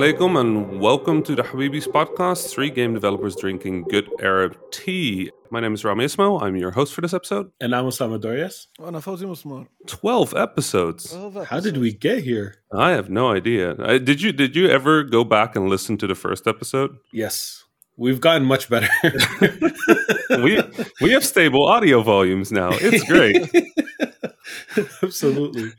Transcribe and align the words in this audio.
alaikum 0.00 0.40
and 0.40 0.80
welcome 0.80 1.22
to 1.22 1.34
the 1.34 1.42
Habibis 1.42 1.86
podcast, 1.86 2.50
three 2.50 2.70
game 2.70 2.94
developers 2.94 3.36
drinking 3.36 3.82
good 3.82 4.08
Arab 4.22 4.56
tea. 4.70 5.30
My 5.50 5.60
name 5.60 5.74
is 5.74 5.84
Rami 5.84 6.06
Ismail. 6.06 6.38
I'm 6.38 6.56
your 6.56 6.70
host 6.70 6.94
for 6.94 7.02
this 7.02 7.12
episode. 7.12 7.52
And 7.60 7.76
I'm 7.76 7.84
Osama 7.84 8.18
Dorias. 8.18 8.68
Oh, 8.78 8.86
and 8.86 8.96
I'm 8.96 9.02
Fawzi 9.02 9.24
Musmar. 9.24 9.66
12 9.88 10.34
episodes. 10.34 11.14
How 11.50 11.60
did 11.60 11.76
we 11.76 11.92
get 11.92 12.24
here? 12.24 12.62
I 12.72 12.92
have 12.92 13.10
no 13.10 13.30
idea. 13.30 13.76
I, 13.78 13.98
did 13.98 14.22
you 14.22 14.32
did 14.32 14.56
you 14.56 14.68
ever 14.68 15.04
go 15.04 15.22
back 15.22 15.54
and 15.54 15.68
listen 15.68 15.98
to 15.98 16.06
the 16.06 16.14
first 16.14 16.46
episode? 16.46 16.96
Yes. 17.12 17.64
We've 17.98 18.22
gotten 18.22 18.46
much 18.46 18.70
better. 18.70 18.88
we 20.42 20.62
we 21.02 21.10
have 21.12 21.26
stable 21.26 21.66
audio 21.66 22.00
volumes 22.00 22.50
now. 22.50 22.70
It's 22.72 23.04
great. 23.04 23.36
Absolutely. 25.02 25.70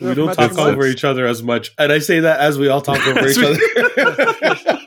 We 0.00 0.14
don't 0.14 0.26
matching 0.26 0.56
talk 0.56 0.66
over 0.68 0.86
each 0.86 1.04
other 1.04 1.26
as 1.26 1.42
much. 1.42 1.72
And 1.78 1.92
I 1.92 1.98
say 1.98 2.20
that 2.20 2.40
as 2.40 2.58
we 2.58 2.68
all 2.68 2.80
talk 2.80 3.04
over 3.06 3.26
each 3.28 3.38
other. 3.38 3.58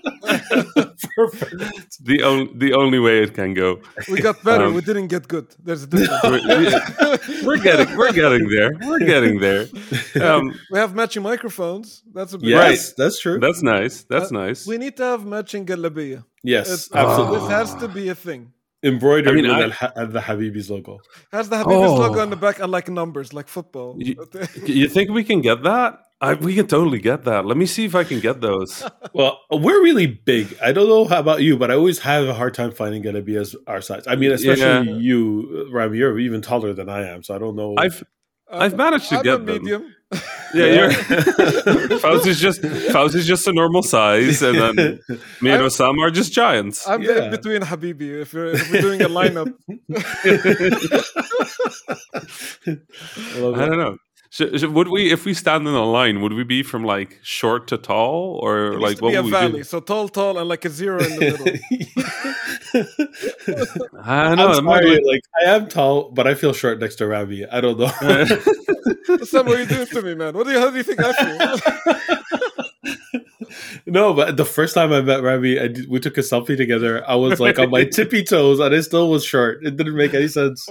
Perfect. 1.16 2.04
the 2.04 2.24
only 2.24 2.52
the 2.56 2.74
only 2.74 3.00
way 3.00 3.22
it 3.24 3.34
can 3.34 3.54
go. 3.54 3.80
we 4.10 4.20
got 4.22 4.42
better 4.44 4.66
Um, 4.66 4.74
we 4.76 4.82
didn't 4.82 5.08
get 5.08 5.28
good 5.28 5.48
there's 5.64 5.84
a 5.84 5.88
difference 5.88 6.24
We're, 6.24 7.46
we're 7.46 7.58
getting 7.58 7.98
we're 7.98 8.12
getting 8.14 8.48
there. 8.48 8.72
We're 8.82 9.00
getting 9.00 9.40
there. 9.40 9.68
Um, 10.22 10.58
we 10.72 10.80
have 10.80 10.96
matching 10.96 11.24
microphones 11.24 12.04
that's 12.14 12.34
a 12.34 12.38
big 12.38 12.50
Yes, 12.50 12.94
that's 12.94 13.20
true. 13.20 13.40
that's 13.40 13.62
nice. 13.62 14.04
That's 14.04 14.32
Uh, 14.32 14.40
nice. 14.46 14.66
we 14.68 14.78
need 14.78 14.96
to 14.98 15.04
have 15.04 15.26
matching 15.26 15.66
galabia 15.66 16.24
yes, 16.44 16.68
It's- 16.68 16.90
absolutely. 16.94 17.40
this 17.40 17.50
has 17.50 17.76
to 17.76 17.88
be 17.88 18.10
a 18.10 18.16
thing 18.16 18.54
Embroidered 18.84 19.32
I 19.32 19.36
mean, 19.36 19.44
with 19.48 19.54
I- 19.82 19.88
the 19.88 20.00
uh, 20.02 20.06
the 20.06 20.20
Habibis 20.20 20.70
logo. 20.70 21.00
has 21.32 21.50
the 21.50 21.58
Habibis 21.58 21.88
Oh. 21.88 21.98
logo 21.98 22.20
on 22.20 22.30
the 22.32 22.36
back 22.36 22.60
and 22.60 22.72
like 22.72 22.90
numbers 22.90 23.34
like 23.34 23.48
football 23.48 23.96
You- 24.00 24.16
You 24.66 24.88
think 24.88 25.12
we 25.12 25.24
can 25.24 25.42
get 25.42 25.64
that? 25.64 26.00
I, 26.24 26.36
we 26.36 26.54
can 26.54 26.68
totally 26.68 27.00
get 27.00 27.24
that. 27.24 27.46
Let 27.48 27.58
me 27.58 27.66
see 27.66 27.86
if 27.86 27.96
I 27.96 28.04
can 28.04 28.20
get 28.20 28.42
those. 28.42 28.84
Well, 29.14 29.40
we're 29.52 29.82
really 29.84 30.06
big. 30.08 30.56
I 30.64 30.72
don't 30.72 30.88
know 30.88 31.06
how 31.06 31.20
about 31.20 31.42
you, 31.42 31.58
but 31.58 31.70
I 31.72 31.74
always 31.74 32.00
have 32.00 32.28
a 32.28 32.34
hard 32.34 32.54
time 32.54 32.72
finding 32.72 33.02
Galabias 33.04 33.56
our 33.68 33.82
size. 33.82 34.04
I 34.08 34.16
mean, 34.16 34.32
especially 34.32 34.92
Yeah. 34.92 34.98
you, 34.98 35.68
Rami, 35.72 35.98
you're 35.98 36.18
even 36.20 36.42
taller 36.42 36.74
than 36.74 36.88
I 36.90 37.08
am, 37.08 37.24
so 37.24 37.34
I 37.36 37.40
don't 37.40 37.56
know. 37.56 37.74
I've 37.78 38.04
I've 38.52 38.76
managed 38.78 39.10
to 39.10 39.18
I'm 39.18 39.24
get 39.24 39.34
a 39.36 39.38
them. 39.44 39.64
medium 39.64 39.96
yeah, 40.12 40.20
Yeah. 40.54 40.74
you're 40.76 42.00
Faust 42.00 42.28
is 42.28 42.40
just 42.40 42.62
Faust 42.92 43.16
is 43.16 43.26
just 43.26 43.48
a 43.48 43.54
normal 43.54 43.82
size, 43.84 44.42
and 44.42 44.58
then 44.60 44.76
me 45.42 45.52
and 45.52 45.62
I'm- 45.62 45.70
Osama 45.70 46.00
are 46.08 46.12
just 46.12 46.34
giants. 46.34 46.88
I'm 46.88 47.02
Yeah. 47.02 47.30
between 47.30 47.62
Habibi 47.62 48.22
if, 48.22 48.34
you're, 48.34 48.48
if 48.48 48.72
we're 48.72 48.82
doing 48.82 49.02
a 49.02 49.10
lineup 49.10 49.54
I 52.66 53.62
I 53.62 53.66
don't 53.66 53.78
know. 53.78 53.98
Should, 54.34 54.60
should- 54.62 54.74
would 54.74 54.88
we, 54.88 55.12
if 55.12 55.26
we 55.26 55.34
stand 55.34 55.68
in 55.68 55.74
a 55.74 55.84
line, 55.84 56.22
would 56.22 56.32
we 56.34 56.44
be 56.46 56.64
from 56.64 56.86
like 56.86 57.20
short 57.22 57.68
to 57.68 57.78
tall, 57.78 58.40
or 58.42 58.68
it 58.68 58.70
needs 58.80 58.82
like 58.82 58.98
to 58.98 59.04
what 59.04 59.10
be 59.12 59.16
a 59.18 59.24
we 59.24 59.30
valley 59.32 59.52
do? 59.60 59.64
so 59.64 59.80
tall 59.82 60.08
tall 60.08 60.38
and 60.40 60.48
like 60.48 60.64
a 60.64 60.70
zero 60.70 61.00
in 61.04 61.10
the 61.10 61.20
middle 61.20 61.46
I 64.04 64.36
don't 64.36 64.40
I'm 64.40 64.66
know. 64.66 64.72
sorry, 64.72 65.00
be- 65.00 65.06
like 65.06 65.22
I 65.46 65.50
am 65.56 65.68
tall, 65.68 66.12
but 66.12 66.28
I 66.28 66.34
feel 66.36 66.54
short 66.54 66.80
next 66.80 66.96
to 66.96 67.08
Rami. 67.08 67.46
I 67.46 67.60
don't 67.62 67.78
know. 67.78 67.92
Uh, 68.02 68.26
Sam, 69.26 69.46
what 69.48 69.58
are 69.58 69.60
you 69.64 69.66
doing 69.68 69.88
to 69.88 70.02
me 70.02 70.16
man 70.16 70.34
what 70.34 70.46
do 70.48 70.54
you 70.54 70.60
how 70.60 70.70
do 70.72 70.78
you 70.78 70.84
think 70.84 71.00
I 71.04 71.12
feel 71.14 72.40
no, 73.86 74.14
but 74.14 74.38
the 74.38 74.46
first 74.46 74.74
time 74.76 74.92
I 74.94 75.02
met 75.02 75.22
Rami, 75.22 75.60
I 75.60 75.68
did, 75.68 75.90
we 75.90 76.00
took 76.00 76.18
a 76.18 76.22
selfie 76.22 76.56
together. 76.58 77.08
I 77.10 77.16
was 77.16 77.40
like 77.40 77.60
on 77.60 77.70
my 77.70 77.84
tippy 77.94 78.24
toes, 78.24 78.60
and 78.60 78.74
I 78.74 78.82
still 78.82 79.10
was 79.10 79.26
short. 79.26 79.66
It 79.66 79.78
didn't 79.78 79.96
make 79.96 80.14
any 80.14 80.28
sense. 80.28 80.66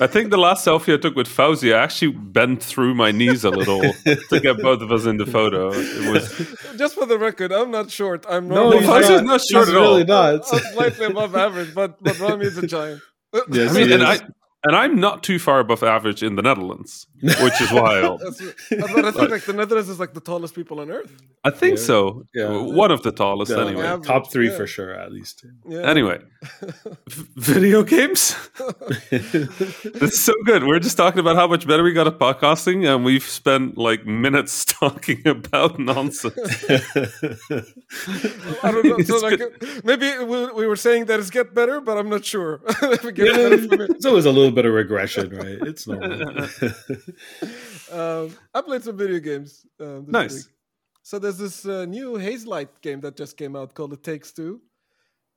I 0.00 0.06
think 0.06 0.30
the 0.30 0.38
last 0.38 0.66
selfie 0.66 0.94
I 0.94 0.96
took 0.98 1.14
with 1.16 1.28
Fawzi, 1.28 1.74
I 1.74 1.82
actually 1.82 2.12
bent 2.12 2.62
through 2.62 2.94
my 2.94 3.10
knees 3.10 3.44
a 3.44 3.50
little 3.50 3.80
to 3.80 4.40
get 4.40 4.58
both 4.62 4.80
of 4.82 4.92
us 4.92 5.04
in 5.06 5.16
the 5.16 5.26
photo. 5.26 5.70
It 5.72 6.12
was 6.12 6.56
just 6.76 6.94
for 6.94 7.06
the 7.06 7.18
record 7.18 7.52
I'm 7.52 7.70
not 7.70 7.90
short 7.90 8.26
I'm 8.28 8.48
No, 8.48 8.70
normal 8.70 8.78
he's 8.80 8.88
Fawzi 8.88 9.00
is 9.02 9.22
not, 9.22 9.24
not 9.24 9.40
short 9.40 9.66
he's 9.66 9.74
at 9.74 9.80
all. 9.80 9.92
really 9.94 10.04
not. 10.04 10.34
I'm 10.52 10.60
slightly 10.72 11.06
above 11.06 11.34
average, 11.34 11.74
but 11.74 12.02
but 12.02 12.18
Rami 12.18 12.46
is 12.46 12.58
a 12.58 12.66
giant. 12.66 13.00
Yes, 13.50 13.70
I 13.70 13.74
mean, 13.74 13.88
he 13.88 13.94
and. 13.94 14.02
I 14.02 14.18
and 14.64 14.74
I'm 14.74 14.98
not 14.98 15.22
too 15.22 15.38
far 15.38 15.60
above 15.60 15.84
average 15.84 16.22
in 16.22 16.34
the 16.34 16.42
Netherlands, 16.42 17.06
which 17.42 17.60
is 17.60 17.72
wild. 17.72 18.20
That's, 18.20 18.40
but 18.70 19.04
I 19.04 19.10
think 19.10 19.30
like 19.30 19.44
the 19.44 19.52
Netherlands 19.52 19.88
is 19.88 19.98
like 19.98 20.14
the 20.14 20.20
tallest 20.20 20.54
people 20.54 20.80
on 20.80 20.90
earth. 20.90 21.12
I 21.44 21.50
think 21.50 21.76
Yeah. 21.78 21.84
so. 21.84 22.24
Yeah. 22.34 22.56
One 22.62 22.90
of 22.90 23.02
the 23.02 23.12
tallest, 23.12 23.50
Yeah, 23.52 23.64
anyway. 23.66 23.82
Yeah. 23.82 23.98
top 24.02 24.30
three 24.30 24.48
Yeah. 24.50 24.56
for 24.56 24.66
sure, 24.66 24.92
at 24.92 25.10
least. 25.12 25.44
Yeah. 25.68 25.80
Anyway, 25.80 26.20
video 27.36 27.82
games. 27.82 28.36
It's 29.10 30.20
so 30.20 30.32
good. 30.44 30.64
We're 30.64 30.78
just 30.78 30.96
talking 30.96 31.18
about 31.20 31.36
how 31.36 31.46
much 31.48 31.66
better 31.66 31.82
we 31.82 31.92
got 31.92 32.06
at 32.06 32.18
podcasting, 32.18 32.86
and 32.86 33.04
we've 33.04 33.22
spent 33.24 33.76
like 33.78 34.06
minutes 34.06 34.64
talking 34.64 35.26
about 35.26 35.78
nonsense. 35.78 36.36
I 38.62 38.70
don't 38.70 38.84
know. 38.84 38.98
So 39.00 39.18
like 39.18 39.40
maybe 39.84 40.08
we, 40.24 40.52
we 40.52 40.66
were 40.66 40.76
saying 40.76 41.06
that 41.06 41.18
it's 41.20 41.30
get 41.30 41.54
better, 41.54 41.80
but 41.80 41.98
I'm 41.98 42.08
not 42.08 42.24
sure. 42.24 42.60
It 42.82 43.14
gets 43.14 43.36
better 43.36 43.58
for 43.58 43.76
me. 43.76 43.84
it's 43.90 44.06
always 44.06 44.24
a 44.26 44.32
little 44.32 44.50
bit 44.52 44.64
of 44.66 44.72
regression, 44.72 45.30
right? 45.36 45.58
It's 45.68 45.86
normal. 45.86 46.48
Um, 47.92 48.36
I 48.54 48.60
played 48.60 48.82
some 48.82 48.96
video 48.96 49.18
games. 49.20 49.64
Um, 49.80 50.04
this 50.06 50.12
Nice. 50.12 50.34
week. 50.34 50.44
So 51.02 51.18
there's 51.18 51.38
this 51.38 51.64
uh, 51.64 51.84
new 51.86 52.12
Hazelight 52.18 52.68
game 52.82 53.00
that 53.00 53.16
just 53.16 53.36
came 53.36 53.56
out 53.56 53.74
called 53.74 53.92
It 53.94 54.02
Takes 54.02 54.32
Two. 54.32 54.60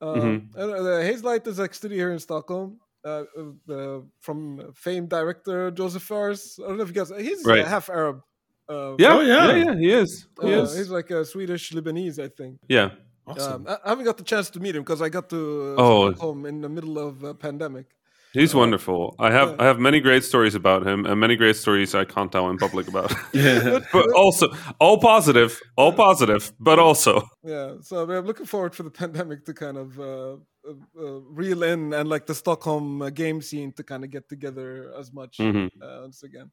Um, 0.01 0.09
Mm-hmm. 0.19 0.59
uh, 0.59 0.65
the 0.81 0.95
Hazelight 1.09 1.47
is 1.47 1.59
like 1.59 1.73
studio 1.73 1.97
here 1.97 2.11
in 2.11 2.19
Stockholm. 2.19 2.79
Uh, 3.03 3.23
uh, 3.39 3.73
uh, 3.73 3.99
from 4.19 4.71
famed 4.75 5.09
director 5.09 5.71
Josef 5.71 6.03
Fares. 6.03 6.59
I 6.63 6.67
don't 6.67 6.77
know 6.77 6.83
if 6.83 6.89
you 6.89 6.93
guys. 6.95 7.11
He's 7.17 7.43
Right. 7.45 7.65
uh, 7.65 7.67
half 7.67 7.89
Arab. 7.89 8.21
Uh, 8.69 8.95
yeah, 8.99 9.13
Oh, 9.15 9.21
yeah. 9.21 9.47
yeah, 9.47 9.63
yeah, 9.65 9.75
he 9.75 9.91
is. 9.91 10.27
He 10.41 10.53
uh, 10.53 10.61
is. 10.63 10.77
he's 10.77 10.89
like 10.89 11.09
a 11.09 11.25
Swedish 11.25 11.71
Lebanese, 11.71 12.19
I 12.23 12.27
think. 12.29 12.59
Yeah. 12.69 12.91
awesome. 13.25 13.65
Um, 13.65 13.67
I, 13.67 13.77
I 13.85 13.89
haven't 13.89 14.05
got 14.05 14.17
the 14.17 14.23
chance 14.23 14.49
to 14.51 14.59
meet 14.59 14.75
him 14.75 14.83
because 14.83 15.01
I 15.01 15.09
got 15.09 15.29
to 15.29 15.75
uh, 15.77 15.81
Oh. 15.81 16.11
Stockholm 16.11 16.45
in 16.45 16.61
the 16.61 16.69
middle 16.69 16.99
of 16.99 17.23
uh, 17.23 17.33
pandemic. 17.33 17.87
He's 18.33 18.55
wonderful. 18.55 19.15
I 19.19 19.31
have. 19.31 19.59
I 19.59 19.65
have 19.65 19.79
many 19.79 19.99
great 19.99 20.23
stories 20.23 20.55
about 20.55 20.87
him, 20.87 21.05
and 21.05 21.19
many 21.19 21.35
great 21.35 21.57
stories 21.57 21.93
I 21.93 22.05
can't 22.05 22.31
tell 22.31 22.49
in 22.49 22.57
public 22.57 22.87
about. 22.87 23.13
yeah. 23.33 23.79
but 23.93 24.09
also, 24.13 24.47
all 24.79 24.97
positive, 24.99 25.59
all 25.75 25.91
positive, 25.91 26.51
but 26.59 26.79
also, 26.79 27.27
Yeah, 27.43 27.75
so 27.81 28.09
I'm 28.09 28.25
looking 28.25 28.45
forward 28.45 28.73
for 28.73 28.83
the 28.83 28.91
pandemic 29.01 29.43
to 29.45 29.53
kind 29.53 29.77
of 29.77 29.99
uh, 29.99 30.33
uh, 30.67 30.73
uh, 30.97 31.19
reel 31.29 31.63
in 31.63 31.93
and 31.93 32.07
like 32.07 32.25
the 32.25 32.35
Stockholm 32.35 33.01
uh, 33.01 33.09
game 33.09 33.41
scene 33.41 33.73
to 33.73 33.83
kind 33.83 34.03
of 34.05 34.09
get 34.11 34.29
together 34.29 34.93
as 34.97 35.11
much 35.11 35.37
Mhm. 35.37 35.67
uh, 35.81 36.01
once 36.01 36.23
again. 36.23 36.51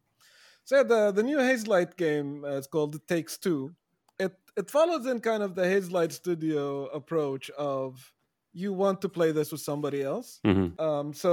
So 0.64 0.76
yeah, 0.76 0.82
the 0.82 1.12
the 1.12 1.22
new 1.22 1.38
Hazelight 1.38 1.96
game 1.96 2.44
uh, 2.44 2.56
it's 2.58 2.66
called 2.66 2.94
It 2.96 3.06
Takes 3.06 3.38
Two. 3.38 3.70
It 4.18 4.34
it 4.56 4.68
follows 4.70 5.06
in 5.06 5.20
kind 5.20 5.42
of 5.44 5.54
the 5.54 5.62
Hazelight 5.62 6.10
Studio 6.12 6.86
approach 6.86 7.50
of 7.56 8.12
you 8.62 8.70
want 8.84 8.96
to 9.04 9.08
play 9.19 9.30
this 9.38 9.48
with 9.52 9.62
somebody 9.70 10.00
else. 10.12 10.28
Mhm. 10.50 10.69
Um, 10.86 11.06
so 11.24 11.30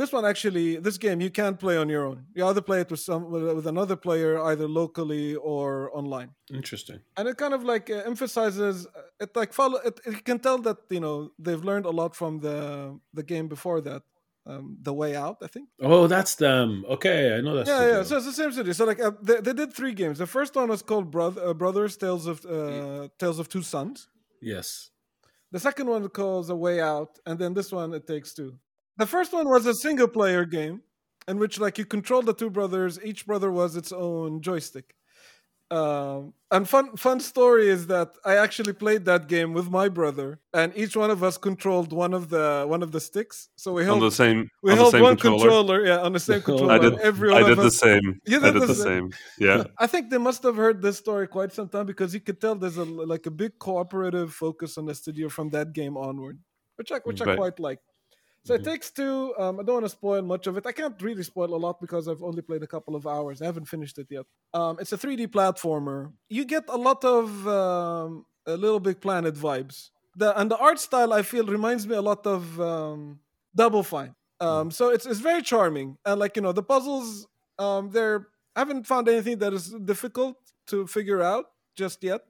this 0.00 0.10
one 0.16 0.24
actually, 0.32 0.68
this 0.86 0.96
game 1.06 1.18
you 1.26 1.30
can't 1.40 1.58
play 1.64 1.76
on 1.82 1.88
your 1.94 2.04
own. 2.10 2.18
You 2.36 2.42
either 2.50 2.62
play 2.70 2.80
it 2.84 2.88
with 2.92 3.00
some 3.08 3.22
with, 3.32 3.44
with 3.58 3.66
another 3.74 3.96
player, 4.06 4.32
either 4.50 4.66
locally 4.82 5.28
or 5.52 5.66
online 6.00 6.30
Interesting. 6.60 6.98
and 7.16 7.24
it 7.30 7.36
kind 7.44 7.54
of 7.58 7.62
like 7.72 7.86
uh, 7.96 8.10
emphasizes 8.12 8.76
uh, 8.86 9.24
it 9.24 9.30
like 9.40 9.50
follow 9.60 9.78
it, 9.88 9.94
you 10.06 10.22
can 10.30 10.38
tell 10.46 10.58
that 10.68 10.78
you 10.96 11.00
know 11.04 11.16
they've 11.44 11.64
learned 11.70 11.86
a 11.92 11.94
lot 12.00 12.12
from 12.20 12.32
the 12.46 12.56
the 13.18 13.22
game 13.32 13.46
before 13.56 13.80
that 13.88 14.02
um, 14.50 14.64
the 14.88 14.94
way 15.00 15.10
out 15.24 15.36
i 15.46 15.48
think 15.54 15.66
Oh, 15.92 16.04
that's 16.14 16.34
them. 16.46 16.68
Okay, 16.96 17.18
I 17.36 17.40
know 17.44 17.54
that. 17.56 17.66
yeah 17.70 17.78
the 17.80 17.86
yeah 17.92 17.92
deal. 18.00 18.04
so 18.10 18.12
it's 18.18 18.26
the 18.32 18.38
same 18.42 18.52
city 18.58 18.72
so 18.78 18.84
like 18.90 19.00
uh, 19.06 19.12
they, 19.28 19.38
they 19.46 19.54
did 19.60 19.70
three 19.78 19.94
games 20.02 20.16
the 20.24 20.30
first 20.38 20.52
one 20.60 20.68
was 20.74 20.82
called 20.90 21.06
Broth- 21.14 21.42
uh, 21.46 21.54
brothers 21.62 21.92
tales 22.04 22.24
of 22.32 22.36
uh, 22.56 23.08
tales 23.22 23.38
of 23.42 23.46
two 23.54 23.62
sons 23.74 23.96
yes. 24.54 24.90
The 25.56 25.60
second 25.60 25.86
one 25.86 26.06
calls 26.10 26.50
a 26.50 26.54
way 26.54 26.82
out 26.82 27.18
and 27.24 27.38
then 27.38 27.54
this 27.54 27.72
one 27.72 27.94
it 27.94 28.06
takes 28.06 28.34
two. 28.34 28.58
The 28.98 29.06
first 29.06 29.32
one 29.32 29.48
was 29.48 29.64
a 29.64 29.72
single 29.72 30.06
player 30.06 30.44
game 30.44 30.82
in 31.28 31.38
which 31.38 31.58
like 31.58 31.78
you 31.78 31.86
control 31.86 32.20
the 32.20 32.34
two 32.34 32.50
brothers. 32.50 33.02
Each 33.02 33.24
brother 33.24 33.50
was 33.50 33.74
its 33.74 33.90
own 33.90 34.42
joystick 34.42 34.94
um, 35.70 36.32
and 36.52 36.68
fun 36.68 36.96
fun 36.96 37.18
story 37.18 37.68
is 37.68 37.88
that 37.88 38.14
I 38.24 38.36
actually 38.36 38.72
played 38.72 39.04
that 39.06 39.26
game 39.26 39.52
with 39.52 39.68
my 39.68 39.88
brother, 39.88 40.38
and 40.54 40.72
each 40.76 40.96
one 40.96 41.10
of 41.10 41.24
us 41.24 41.36
controlled 41.36 41.92
one 41.92 42.14
of 42.14 42.28
the 42.28 42.64
one 42.68 42.84
of 42.84 42.92
the 42.92 43.00
sticks. 43.00 43.48
So 43.56 43.72
we 43.72 43.82
on 43.82 43.86
held 43.88 44.02
the 44.02 44.12
same, 44.12 44.48
we 44.62 44.70
on 44.70 44.76
the 44.76 44.82
held 44.82 44.92
same 44.92 45.02
one 45.02 45.16
controller. 45.16 45.40
controller, 45.80 45.86
yeah, 45.86 45.98
on 45.98 46.12
the 46.12 46.20
same 46.20 46.40
controller. 46.48 46.72
I 46.72 46.78
did. 46.78 46.92
and 46.92 47.02
every 47.02 47.34
I 47.34 47.42
did 47.42 47.58
the 47.58 47.62
us. 47.62 47.76
same. 47.78 48.20
You 48.26 48.38
I 48.38 48.40
did 48.40 48.52
did 48.52 48.62
the 48.62 48.66
the 48.66 48.74
same. 48.74 49.10
same. 49.12 49.20
Yeah. 49.40 49.64
I 49.78 49.88
think 49.88 50.10
they 50.10 50.18
must 50.18 50.44
have 50.44 50.54
heard 50.54 50.82
this 50.82 50.98
story 50.98 51.26
quite 51.26 51.52
some 51.52 51.68
time 51.68 51.86
because 51.86 52.14
you 52.14 52.20
could 52.20 52.40
tell 52.40 52.54
there's 52.54 52.76
a 52.76 52.84
like 52.84 53.26
a 53.26 53.32
big 53.32 53.58
cooperative 53.58 54.32
focus 54.32 54.78
on 54.78 54.86
the 54.86 54.94
studio 54.94 55.28
from 55.28 55.50
that 55.50 55.72
game 55.72 55.96
onward, 55.96 56.38
which 56.76 56.92
I 56.92 57.00
which 57.02 57.20
I 57.22 57.34
quite 57.34 57.58
like. 57.58 57.80
So 58.46 58.54
it 58.54 58.62
Mhm. 58.62 58.64
takes 58.64 58.90
two. 58.92 59.34
Um, 59.38 59.58
I 59.58 59.62
don't 59.64 59.76
want 59.82 59.86
to 59.86 59.90
spoil 59.90 60.22
much 60.22 60.46
of 60.46 60.56
it. 60.56 60.66
I 60.66 60.72
can't 60.72 61.00
really 61.02 61.24
spoil 61.24 61.52
a 61.54 61.60
lot 61.66 61.80
because 61.80 62.06
I've 62.06 62.22
only 62.22 62.42
played 62.42 62.62
a 62.62 62.66
couple 62.66 62.94
of 62.94 63.06
hours. 63.06 63.42
I 63.42 63.46
haven't 63.46 63.66
finished 63.66 63.98
it 63.98 64.06
yet. 64.10 64.26
Um, 64.54 64.78
it's 64.80 64.92
a 64.92 64.98
3D 64.98 65.26
platformer. 65.26 66.12
You 66.28 66.44
get 66.44 66.64
a 66.68 66.76
lot 66.76 67.04
of 67.04 67.46
um, 67.48 68.24
a 68.46 68.56
Little 68.56 68.78
Big 68.80 69.00
Planet 69.00 69.34
vibes. 69.34 69.90
The 70.14 70.28
and 70.40 70.50
the 70.50 70.56
art 70.58 70.78
style 70.78 71.12
I 71.12 71.22
feel 71.22 71.44
reminds 71.46 71.86
me 71.88 71.96
a 71.96 72.02
lot 72.02 72.26
of 72.26 72.60
um, 72.60 73.20
Double 73.54 73.82
Fine. 73.82 74.14
Um, 74.40 74.70
so 74.70 74.90
it's 74.90 75.06
it's 75.06 75.20
very 75.20 75.42
charming 75.42 75.98
and 76.04 76.20
like 76.20 76.36
you 76.36 76.42
know 76.42 76.52
the 76.52 76.62
puzzles. 76.62 77.26
Um, 77.58 77.90
they're 77.90 78.28
I 78.54 78.60
haven't 78.60 78.86
found 78.86 79.08
anything 79.08 79.38
that 79.38 79.52
is 79.52 79.70
difficult 79.84 80.36
to 80.68 80.86
figure 80.86 81.20
out 81.22 81.46
just 81.74 82.02
yet. 82.02 82.22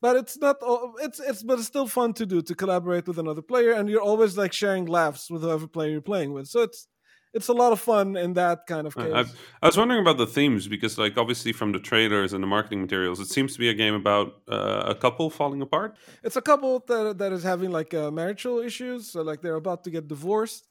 But 0.00 0.16
it's 0.16 0.36
not. 0.38 0.56
It's 1.00 1.20
it's 1.20 1.42
but 1.42 1.58
it's 1.58 1.66
still 1.68 1.86
fun 1.88 2.12
to 2.14 2.26
do 2.26 2.42
to 2.42 2.54
collaborate 2.54 3.06
with 3.08 3.18
another 3.18 3.42
player, 3.42 3.72
and 3.72 3.88
you're 3.88 4.02
always 4.02 4.36
like 4.36 4.52
sharing 4.52 4.86
laughs 4.86 5.30
with 5.30 5.42
whoever 5.42 5.66
player 5.66 5.90
you're 5.90 6.00
playing 6.12 6.32
with. 6.32 6.46
So 6.48 6.62
it's 6.62 6.88
it's 7.34 7.48
a 7.48 7.52
lot 7.52 7.72
of 7.72 7.80
fun 7.80 8.16
in 8.16 8.32
that 8.34 8.60
kind 8.66 8.86
of 8.86 8.96
case. 8.96 9.12
I- 9.12 9.26
I 9.62 9.66
was 9.66 9.76
wondering 9.76 10.00
about 10.00 10.16
the 10.16 10.26
themes 10.26 10.68
because, 10.68 10.96
like, 10.96 11.18
obviously 11.18 11.52
from 11.52 11.72
the 11.72 11.78
trailers 11.80 12.32
and 12.32 12.42
the 12.42 12.46
marketing 12.46 12.80
materials, 12.80 13.20
it 13.20 13.26
seems 13.28 13.52
to 13.54 13.58
be 13.58 13.68
a 13.68 13.74
game 13.74 13.94
about 13.94 14.28
uh, 14.48 14.84
a 14.86 14.94
couple 14.94 15.28
falling 15.28 15.60
apart. 15.60 15.96
It's 16.22 16.36
a 16.36 16.40
couple 16.42 16.82
that 16.88 17.18
that 17.18 17.32
is 17.32 17.42
having 17.42 17.70
like 17.72 17.92
uh, 17.92 18.10
marital 18.10 18.58
issues, 18.60 19.10
so 19.12 19.22
like 19.22 19.40
they're 19.42 19.56
about 19.64 19.84
to 19.84 19.90
get 19.90 20.08
divorced, 20.08 20.66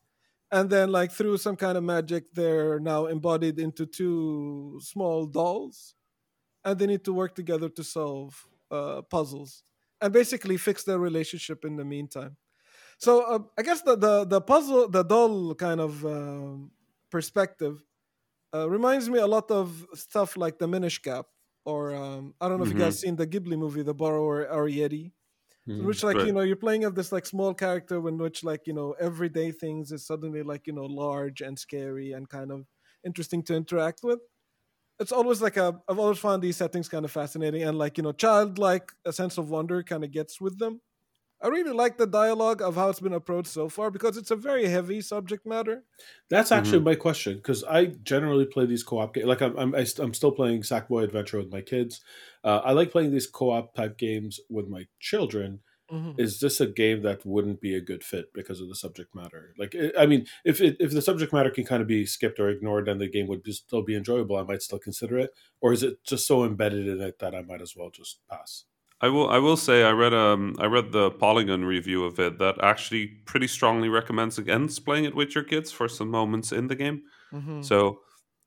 and 0.51 0.69
then 0.69 0.91
like 0.91 1.11
through 1.11 1.37
some 1.37 1.55
kind 1.55 1.77
of 1.77 1.83
magic, 1.83 2.23
they're 2.33 2.79
now 2.79 3.05
embodied 3.07 3.59
into 3.59 3.85
two 3.85 4.79
small 4.81 5.27
dolls, 5.27 5.93
and 6.63 6.79
they 6.79 6.87
need 6.87 7.03
to 7.05 7.13
work 7.13 7.35
together 7.35 7.69
to 7.69 7.83
solve 7.83 8.47
uh, 8.71 9.01
puzzles 9.03 9.63
and 10.01 10.13
basically 10.13 10.57
fix 10.57 10.83
their 10.83 10.99
relationship 10.99 11.65
in 11.65 11.75
the 11.77 11.85
meantime. 11.85 12.37
So 12.99 13.23
uh, 13.23 13.39
I 13.57 13.63
guess 13.63 13.81
the, 13.83 13.95
the 13.97 14.25
the 14.25 14.41
puzzle, 14.41 14.89
the 14.89 15.03
doll 15.03 15.55
kind 15.55 15.81
of 15.81 16.05
um, 16.05 16.71
perspective, 17.11 17.83
uh, 18.53 18.69
reminds 18.69 19.09
me 19.09 19.19
a 19.19 19.27
lot 19.27 19.51
of 19.51 19.85
stuff 19.93 20.37
like 20.37 20.59
the 20.59 20.67
Minish 20.67 20.99
Cap, 21.01 21.27
or 21.65 21.93
um, 21.95 22.35
I 22.41 22.47
don't 22.49 22.57
know 22.57 22.63
if 22.63 22.69
you 22.71 22.75
guys 22.77 22.99
seen 22.99 23.15
the 23.15 23.27
Ghibli 23.27 23.57
movie, 23.57 23.83
The 23.83 23.93
Borrower 23.95 24.45
Arrietty 24.47 25.13
Mm. 25.67 25.85
which 25.85 26.03
like 26.03 26.21
Right. 26.21 26.23
you 26.23 26.31
know 26.33 26.41
you're 26.41 26.55
playing 26.55 26.85
of 26.85 26.95
this 26.95 27.11
like 27.11 27.25
small 27.25 27.53
character 27.53 27.97
in 28.07 28.17
which 28.17 28.43
like 28.43 28.67
you 28.67 28.73
know 28.73 28.93
everyday 28.93 29.51
things 29.51 29.91
is 29.91 30.05
suddenly 30.05 30.43
like 30.43 30.67
you 30.67 30.73
know 30.73 30.85
large 30.85 31.41
and 31.41 31.59
scary 31.59 32.11
and 32.13 32.29
kind 32.29 32.51
of 32.51 32.67
interesting 33.05 33.43
to 33.43 33.53
interact 33.55 33.99
with 34.03 34.19
it's 34.99 35.11
always 35.11 35.41
like 35.41 35.57
a 35.57 35.79
i've 35.89 35.99
always 35.99 36.17
found 36.19 36.41
these 36.41 36.57
settings 36.57 36.89
kind 36.89 37.05
of 37.05 37.11
fascinating 37.11 37.63
and 37.63 37.77
like 37.77 37.97
you 37.97 38.03
know 38.03 38.11
childlike 38.11 38.91
a 39.05 39.13
sense 39.13 39.37
of 39.37 39.49
wonder 39.49 39.83
kind 39.83 40.03
of 40.03 40.11
gets 40.11 40.39
with 40.41 40.57
them 40.59 40.81
i 41.41 41.47
really 41.47 41.73
like 41.73 41.97
the 41.97 42.07
dialogue 42.07 42.61
of 42.61 42.75
how 42.75 42.89
it's 42.89 42.99
been 43.01 43.13
approached 43.13 43.49
so 43.49 43.69
far 43.69 43.91
because 43.91 44.17
it's 44.17 44.31
a 44.31 44.35
very 44.35 44.67
heavy 44.67 45.01
subject 45.01 45.45
matter 45.45 45.83
That's 46.29 46.51
actually 46.51 46.79
Mm-hmm. 46.79 46.83
my 46.83 46.95
question 46.95 47.37
because 47.37 47.63
I 47.63 47.85
generally 47.85 48.45
play 48.45 48.65
these 48.65 48.83
co-op 48.83 49.13
games. 49.13 49.27
Like 49.27 49.41
I'm, 49.41 49.57
I'm, 49.57 49.75
I 49.75 49.83
st- 49.83 50.05
I'm 50.05 50.13
still 50.13 50.31
playing 50.31 50.61
Sackboy 50.61 51.03
Adventure 51.03 51.37
with 51.37 51.51
my 51.51 51.61
kids. 51.61 52.01
Uh, 52.43 52.61
I 52.63 52.71
like 52.71 52.91
playing 52.91 53.11
these 53.11 53.27
co-op 53.27 53.73
type 53.73 53.97
games 53.97 54.39
with 54.49 54.67
my 54.67 54.87
children. 54.99 55.61
Is 56.17 56.39
this 56.39 56.59
a 56.61 56.67
game 56.67 57.01
that 57.03 57.25
wouldn't 57.25 57.61
be 57.61 57.75
a 57.75 57.81
good 57.81 58.03
fit 58.03 58.33
because 58.33 58.59
of 58.61 58.69
the 58.69 58.75
subject 58.75 59.13
matter? 59.13 59.53
Like, 59.57 59.75
I 59.75 60.03
I 60.03 60.05
mean, 60.05 60.25
if 60.43 60.61
it, 60.61 60.77
if 60.79 60.91
the 60.91 61.01
subject 61.01 61.31
matter 61.33 61.49
can 61.51 61.65
kind 61.65 61.81
of 61.81 61.87
be 61.87 62.05
skipped 62.05 62.39
or 62.39 62.49
ignored, 62.49 62.85
then 62.87 62.97
the 62.97 63.07
game 63.07 63.27
would 63.27 63.43
be, 63.43 63.51
still 63.51 63.81
be 63.83 63.95
enjoyable. 63.95 64.37
I 64.37 64.43
might 64.43 64.61
still 64.61 64.79
consider 64.79 65.17
it, 65.19 65.31
or 65.61 65.73
is 65.73 65.83
it 65.83 66.03
just 66.03 66.25
so 66.27 66.43
embedded 66.43 66.87
in 66.87 67.01
it 67.01 67.19
that 67.19 67.35
I 67.35 67.41
might 67.41 67.61
as 67.61 67.75
well 67.75 67.89
just 67.91 68.19
pass? 68.29 68.65
I 69.01 69.09
will. 69.09 69.29
I 69.29 69.37
will 69.39 69.57
say 69.57 69.83
I 69.83 69.91
read 69.91 70.13
um 70.13 70.55
I 70.59 70.65
read 70.67 70.91
the 70.91 71.11
Polygon 71.11 71.65
review 71.65 72.05
of 72.05 72.19
it 72.19 72.39
that 72.39 72.55
actually 72.63 73.07
pretty 73.25 73.47
strongly 73.47 73.89
recommends 73.89 74.37
against 74.37 74.85
playing 74.85 75.05
it 75.05 75.15
with 75.15 75.35
your 75.35 75.43
kids 75.43 75.71
for 75.71 75.87
some 75.89 76.09
moments 76.09 76.51
in 76.51 76.67
the 76.67 76.75
game. 76.75 77.03
Mhm. 77.33 77.63
So 77.63 77.99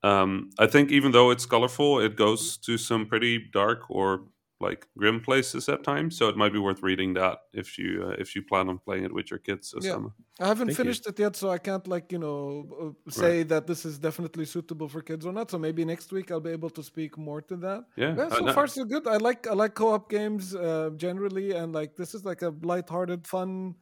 um, 0.02 0.50
I 0.58 0.66
think 0.66 0.90
even 0.90 1.12
though 1.12 1.30
it's 1.30 1.44
colorful, 1.44 1.98
it 2.00 2.16
goes 2.16 2.56
to 2.58 2.78
some 2.78 3.06
pretty 3.06 3.48
dark 3.52 3.90
or 3.90 4.26
like 4.60 4.86
grim 4.96 5.20
places 5.20 5.68
at 5.68 5.84
times. 5.84 6.16
So 6.18 6.28
it 6.28 6.36
might 6.36 6.52
be 6.52 6.58
worth 6.58 6.82
reading 6.82 7.14
that 7.14 7.38
if 7.52 7.78
you 7.78 8.04
uh, 8.06 8.16
if 8.18 8.34
you 8.34 8.42
plan 8.42 8.68
on 8.68 8.78
playing 8.78 9.04
it 9.04 9.12
with 9.14 9.30
your 9.30 9.38
kids. 9.38 9.74
Yeah. 9.80 9.92
Osama. 9.92 10.12
I 10.40 10.46
haven't 10.48 10.68
Thank 10.68 10.78
you. 10.78 10.84
finished 10.84 11.06
it 11.06 11.18
yet, 11.18 11.36
so 11.36 11.50
I 11.50 11.58
can't 11.58 11.86
like 11.88 12.12
you 12.12 12.18
know 12.18 12.94
uh, 13.06 13.10
say 13.10 13.44
that 13.44 13.66
this 13.66 13.84
is 13.84 13.98
definitely 13.98 14.44
suitable 14.44 14.88
for 14.88 15.00
kids 15.02 15.24
or 15.26 15.32
not. 15.32 15.50
So 15.50 15.58
maybe 15.58 15.84
next 15.84 16.12
week 16.12 16.30
I'll 16.30 16.40
be 16.40 16.50
able 16.50 16.70
to 16.70 16.82
speak 16.82 17.16
more 17.18 17.40
to 17.42 17.56
that. 17.56 17.84
Yeah, 17.96 18.14
Yeah, 18.16 18.28
so 18.30 18.46
I- 18.48 18.52
far 18.52 18.66
so 18.66 18.84
good. 18.84 19.06
I 19.06 19.16
like 19.16 19.46
I 19.46 19.54
like 19.54 19.74
co-op 19.74 20.10
games 20.10 20.54
uh, 20.54 20.90
generally, 20.96 21.52
and 21.52 21.72
like 21.72 21.96
this 21.96 22.14
is 22.14 22.24
like 22.24 22.42
a 22.42 22.52
light-hearted, 22.62 23.26
fun 23.26 23.74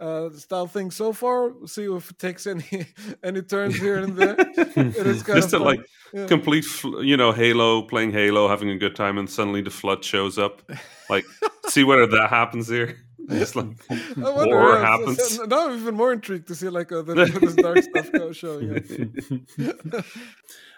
uh, 0.00 0.30
style 0.30 0.66
thing 0.66 0.90
so 0.90 1.12
far. 1.12 1.52
See 1.66 1.84
if 1.84 2.10
it 2.10 2.18
takes 2.18 2.46
any 2.46 2.64
any 3.22 3.42
turns 3.42 3.76
here 3.78 3.98
and 3.98 4.16
there. 4.16 4.34
it 4.38 5.06
is 5.06 5.22
kind 5.22 5.40
just 5.40 5.52
of 5.52 5.60
a, 5.60 5.64
like 5.64 5.80
Yeah. 6.12 6.26
complete, 6.26 6.64
fl- 6.64 7.02
you 7.02 7.16
know, 7.16 7.32
Halo, 7.32 7.82
playing 7.82 8.12
Halo, 8.12 8.48
having 8.48 8.70
a 8.70 8.78
good 8.78 8.96
time, 8.96 9.18
and 9.18 9.28
suddenly 9.30 9.62
the 9.62 9.70
flood 9.70 10.04
shows 10.04 10.38
up. 10.38 10.62
Like, 11.08 11.24
see 11.68 11.84
whether 11.84 12.06
that 12.06 12.30
happens 12.30 12.68
here. 12.68 12.96
Just 13.28 13.54
like 13.54 13.66
I 13.90 13.94
wonder, 14.30 14.58
horror 14.58 14.80
yeah, 14.80 14.96
so- 14.96 14.98
happens. 15.06 15.36
so 15.36 15.44
now 15.44 15.68
I'm 15.68 15.78
even 15.78 15.94
more 15.94 16.12
intrigued 16.12 16.48
to 16.48 16.54
see 16.54 16.68
like 16.68 16.90
uh, 16.90 17.02
the, 17.02 17.14
this 17.14 17.54
dark 17.54 17.82
stuff 17.82 18.10
go 18.10 18.32
showing 18.32 18.76
up. 18.76 20.04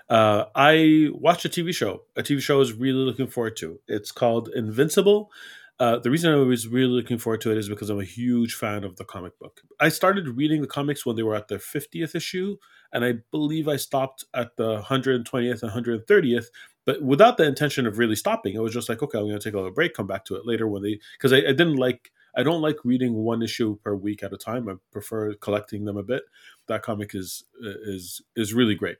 Uh, 0.08 0.44
I 0.54 1.08
watched 1.12 1.44
a 1.46 1.48
TV 1.48 1.74
show. 1.74 2.02
A 2.16 2.22
TV 2.22 2.40
show 2.40 2.56
I 2.56 2.58
was 2.58 2.72
really 2.74 2.98
looking 3.04 3.28
forward 3.28 3.56
to. 3.58 3.80
It's 3.88 4.12
called 4.12 4.50
Invincible. 4.54 5.30
Uh, 5.78 5.98
the 5.98 6.10
reason 6.10 6.32
I 6.32 6.36
was 6.36 6.68
really 6.68 6.92
looking 6.92 7.18
forward 7.18 7.40
to 7.40 7.50
it 7.50 7.58
is 7.58 7.68
because 7.68 7.90
I'm 7.90 7.98
a 7.98 8.04
huge 8.04 8.54
fan 8.54 8.84
of 8.84 8.96
the 8.96 9.04
comic 9.04 9.38
book. 9.38 9.62
I 9.80 9.88
started 9.88 10.28
reading 10.28 10.60
the 10.60 10.68
comics 10.68 11.04
when 11.04 11.16
they 11.16 11.22
were 11.22 11.34
at 11.34 11.48
their 11.48 11.58
50th 11.58 12.14
issue, 12.14 12.56
and 12.92 13.04
I 13.04 13.14
believe 13.30 13.66
I 13.66 13.76
stopped 13.76 14.24
at 14.34 14.56
the 14.56 14.82
120th 14.82 15.62
and 15.62 15.72
130th, 15.72 16.46
but 16.84 17.02
without 17.02 17.36
the 17.36 17.44
intention 17.44 17.86
of 17.86 17.98
really 17.98 18.14
stopping. 18.16 18.54
It 18.54 18.62
was 18.62 18.72
just 18.72 18.88
like, 18.88 19.02
okay, 19.02 19.18
I'm 19.18 19.26
going 19.26 19.38
to 19.38 19.42
take 19.42 19.54
a 19.54 19.56
little 19.56 19.72
break, 19.72 19.94
come 19.94 20.06
back 20.06 20.24
to 20.26 20.36
it 20.36 20.46
later 20.46 20.68
when 20.68 20.82
they, 20.82 21.00
because 21.18 21.32
I, 21.32 21.38
I 21.38 21.52
didn't 21.52 21.76
like, 21.76 22.12
I 22.36 22.42
don't 22.42 22.62
like 22.62 22.84
reading 22.84 23.14
one 23.14 23.42
issue 23.42 23.76
per 23.82 23.94
week 23.94 24.22
at 24.22 24.32
a 24.32 24.38
time. 24.38 24.68
I 24.68 24.74
prefer 24.92 25.34
collecting 25.34 25.84
them 25.84 25.96
a 25.96 26.02
bit. 26.02 26.22
That 26.68 26.82
comic 26.82 27.14
is 27.14 27.44
is 27.60 28.22
is 28.36 28.54
really 28.54 28.74
great. 28.74 28.98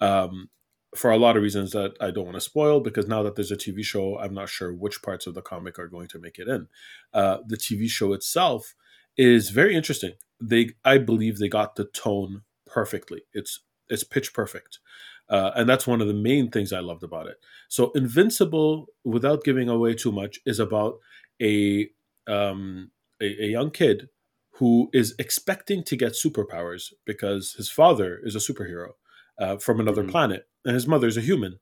Um, 0.00 0.50
for 0.96 1.10
a 1.10 1.18
lot 1.18 1.36
of 1.36 1.42
reasons 1.42 1.72
that 1.72 1.94
I 2.00 2.10
don't 2.10 2.24
want 2.24 2.36
to 2.36 2.40
spoil, 2.40 2.80
because 2.80 3.06
now 3.06 3.22
that 3.22 3.36
there's 3.36 3.52
a 3.52 3.56
TV 3.56 3.84
show, 3.84 4.18
I'm 4.18 4.34
not 4.34 4.48
sure 4.48 4.72
which 4.72 5.02
parts 5.02 5.26
of 5.26 5.34
the 5.34 5.42
comic 5.42 5.78
are 5.78 5.88
going 5.88 6.08
to 6.08 6.18
make 6.18 6.38
it 6.38 6.48
in. 6.48 6.68
Uh, 7.12 7.38
the 7.46 7.56
TV 7.56 7.88
show 7.88 8.12
itself 8.12 8.74
is 9.16 9.50
very 9.50 9.74
interesting. 9.74 10.12
They, 10.40 10.70
I 10.84 10.98
believe, 10.98 11.38
they 11.38 11.48
got 11.48 11.76
the 11.76 11.84
tone 11.84 12.42
perfectly. 12.66 13.22
It's 13.32 13.60
it's 13.88 14.04
pitch 14.04 14.34
perfect, 14.34 14.80
uh, 15.28 15.52
and 15.54 15.68
that's 15.68 15.86
one 15.86 16.00
of 16.00 16.08
the 16.08 16.14
main 16.14 16.50
things 16.50 16.72
I 16.72 16.80
loved 16.80 17.04
about 17.04 17.28
it. 17.28 17.36
So, 17.68 17.92
Invincible, 17.92 18.86
without 19.04 19.44
giving 19.44 19.68
away 19.68 19.94
too 19.94 20.12
much, 20.12 20.40
is 20.44 20.58
about 20.58 20.98
a 21.40 21.88
um, 22.26 22.90
a, 23.20 23.44
a 23.44 23.46
young 23.46 23.70
kid 23.70 24.08
who 24.52 24.88
is 24.92 25.14
expecting 25.18 25.84
to 25.84 25.96
get 25.96 26.12
superpowers 26.12 26.92
because 27.04 27.52
his 27.54 27.70
father 27.70 28.20
is 28.24 28.34
a 28.34 28.38
superhero 28.38 28.92
uh, 29.38 29.56
from 29.58 29.80
another 29.80 30.04
Mhm. 30.04 30.10
planet, 30.10 30.48
and 30.64 30.74
his 30.74 30.86
mother's 30.86 31.16
a 31.16 31.20
human. 31.20 31.58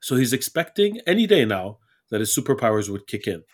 So 0.00 0.16
he's 0.16 0.32
expecting 0.32 1.00
any 1.06 1.26
day 1.26 1.44
now 1.44 1.78
that 2.10 2.20
his 2.20 2.34
superpowers 2.34 2.88
would 2.88 3.06
kick 3.06 3.26
in. 3.26 3.44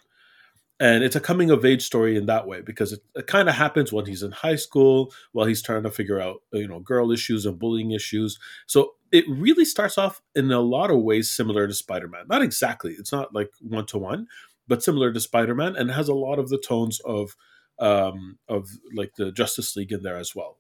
And 0.80 1.02
it's 1.02 1.16
a 1.16 1.21
coming 1.21 1.50
of 1.50 1.64
age 1.64 1.83
story 1.83 2.16
in 2.16 2.26
that 2.26 2.47
way 2.47 2.61
because 2.61 2.92
it, 2.92 3.00
it 3.16 3.26
kind 3.26 3.49
of 3.49 3.57
happens 3.57 3.92
when 3.92 4.07
he's 4.07 4.23
in 4.23 4.30
high 4.30 4.54
school, 4.54 5.12
while 5.33 5.47
he's 5.47 5.61
trying 5.62 5.83
to 5.83 5.90
figure 5.90 6.21
out, 6.21 6.42
you 6.52 6.68
know, 6.68 6.78
girl 6.78 7.11
issues 7.11 7.45
and 7.47 7.59
bullying 7.59 7.90
issues. 7.90 8.38
So 8.66 8.95
it 9.11 9.25
really 9.28 9.64
starts 9.64 9.99
off 9.99 10.23
in 10.37 10.52
a 10.52 10.61
lot 10.61 10.90
of 10.92 11.02
ways 11.02 11.30
similar 11.30 11.66
to 11.66 11.75
Spider 11.75 12.07
Man. 12.07 12.26
Not 12.28 12.42
exactly, 12.42 12.92
it's 12.92 13.11
not 13.11 13.35
like 13.35 13.50
one 13.61 13.87
to 13.87 13.99
one, 13.99 14.28
but 14.68 14.83
similar 14.85 15.12
to 15.12 15.18
Spider 15.21 15.54
Man 15.57 15.75
and 15.75 15.90
has 15.90 16.09
a 16.09 16.14
lot 16.14 16.38
of 16.38 16.49
the 16.49 16.59
tones 16.59 17.00
of 17.00 17.35
um, 17.80 18.38
of 18.49 18.68
like 18.95 19.14
the 19.16 19.33
Justice 19.33 19.75
League 19.76 19.92
in 19.92 20.02
there 20.02 20.16
as 20.16 20.35
well. 20.35 20.59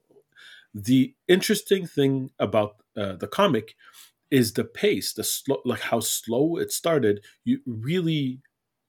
The 0.74 1.14
interesting 1.26 1.86
thing 1.86 2.30
about 2.38 2.76
uh, 2.96 3.16
the 3.16 3.28
comic 3.28 3.74
is 4.30 4.52
the 4.52 4.64
pace, 4.64 5.12
the 5.12 5.24
slow, 5.24 5.60
like 5.64 5.80
how 5.80 6.00
slow 6.00 6.56
it 6.56 6.72
started. 6.72 7.24
You 7.44 7.60
really 7.66 8.40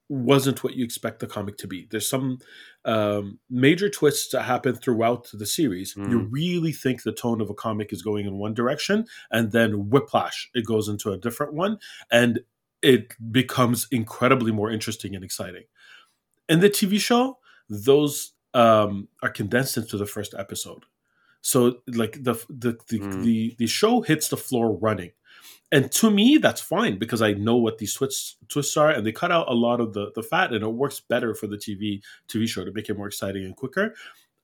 wasn't 0.10 0.64
what 0.64 0.74
you 0.74 0.84
expect 0.84 1.20
the 1.20 1.28
comic 1.28 1.56
to 1.58 1.68
be. 1.68 1.88
There's 1.90 2.10
some 2.10 2.40
um, 2.84 3.40
major 3.50 3.90
twists 3.90 4.32
that 4.32 4.42
happen 4.42 4.76
throughout 4.76 5.30
the 5.32 5.46
series. 5.46 5.96
You 6.10 6.20
really 6.20 6.72
think 6.72 7.04
the 7.04 7.12
tone 7.12 7.42
of 7.42 7.50
a 7.50 7.54
comic 7.54 7.94
is 7.94 8.02
going 8.02 8.26
in 8.26 8.40
one 8.40 8.56
direction, 8.56 9.06
and 9.32 9.52
then 9.52 9.90
whiplash, 9.90 10.50
it 10.56 10.66
goes 10.66 10.88
into 10.90 11.12
a 11.12 11.18
different 11.18 11.54
one, 11.54 11.78
and 12.12 12.40
it 12.82 13.14
becomes 13.32 13.88
incredibly 13.92 14.52
more 14.52 14.72
interesting 14.72 15.16
and 15.16 15.24
exciting. 15.24 15.66
In 16.48 16.60
the 16.60 16.70
TV 16.70 17.00
show, 17.00 17.38
those 17.70 18.34
um, 18.56 19.10
are 19.22 19.30
condensed 19.30 19.78
into 19.78 19.96
the 19.96 20.08
first 20.08 20.34
episode. 20.34 20.86
So 21.42 21.78
like 21.88 22.24
the 22.24 22.34
the 22.50 22.78
the, 22.88 23.00
Mm. 23.00 23.24
the 23.24 23.56
the 23.58 23.68
show 23.68 24.02
hits 24.02 24.28
the 24.30 24.38
floor 24.38 24.74
running. 24.74 25.12
And 25.72 25.92
to 25.94 26.10
me, 26.10 26.38
that's 26.40 26.62
fine 26.62 26.98
because 26.98 27.22
I 27.22 27.34
know 27.34 27.56
what 27.56 27.78
these 27.78 27.94
twists 27.94 28.38
twists 28.48 28.76
are, 28.76 28.90
and 28.90 29.06
they 29.06 29.12
cut 29.12 29.32
out 29.32 29.48
a 29.50 29.54
lot 29.54 29.80
of 29.80 29.94
the, 29.94 30.12
the 30.16 30.24
fat, 30.24 30.52
and 30.52 30.64
it 30.64 30.68
works 30.68 31.00
better 31.00 31.36
for 31.36 31.46
the 31.48 31.58
TV 31.58 32.02
TV 32.28 32.48
show 32.48 32.66
to 32.66 32.72
make 32.72 32.90
it 32.90 32.98
more 32.98 33.08
exciting 33.08 33.46
and 33.46 33.56
quicker. 33.56 33.94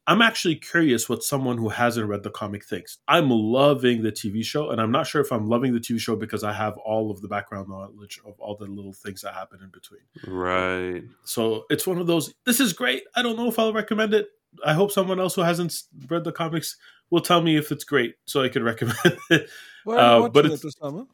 I'm 0.07 0.21
actually 0.21 0.57
curious 0.57 1.09
what 1.09 1.23
someone 1.23 1.57
who 1.57 1.69
hasn't 1.69 2.07
read 2.07 2.21
the 2.21 2.29
comic 2.29 2.63
thinks. 2.63 2.99
I'm 3.07 3.31
loving 3.31 4.03
the 4.03 4.11
TV 4.11 4.45
show, 4.45 4.69
and 4.69 4.79
I'm 4.79 4.91
not 4.91 5.07
sure 5.07 5.19
if 5.19 5.31
I'm 5.31 5.49
loving 5.49 5.73
the 5.73 5.79
TV 5.79 5.99
show 5.99 6.15
because 6.15 6.43
I 6.43 6.53
have 6.53 6.77
all 6.77 7.09
of 7.09 7.21
the 7.21 7.27
background 7.27 7.69
knowledge 7.69 8.19
of 8.23 8.39
all 8.39 8.55
the 8.55 8.65
little 8.67 8.93
things 8.93 9.21
that 9.21 9.33
happen 9.33 9.61
in 9.63 9.69
between. 9.69 10.01
right. 10.27 11.03
So 11.23 11.65
it's 11.71 11.87
one 11.87 11.97
of 11.97 12.05
those. 12.05 12.35
This 12.45 12.59
is 12.59 12.71
great. 12.71 13.01
I 13.15 13.23
don't 13.23 13.35
know 13.35 13.47
if 13.49 13.57
I'll 13.57 13.73
recommend 13.73 14.13
it. 14.13 14.27
I 14.65 14.73
hope 14.73 14.91
someone 14.91 15.19
else 15.19 15.35
who 15.35 15.41
hasn't 15.41 15.73
read 16.09 16.23
the 16.23 16.31
comics 16.31 16.77
will 17.09 17.21
tell 17.21 17.41
me 17.41 17.57
if 17.57 17.71
it's 17.71 17.83
great, 17.83 18.15
so 18.25 18.41
I 18.43 18.49
can 18.49 18.63
recommend 18.63 18.97
it. 19.29 19.49
Where 19.83 19.97
are 19.99 20.19
you 20.19 20.25
Uh, 20.25 20.29
but 20.29 20.45
it, 20.45 20.51
it's- 20.53 20.75
Osama? 20.75 21.07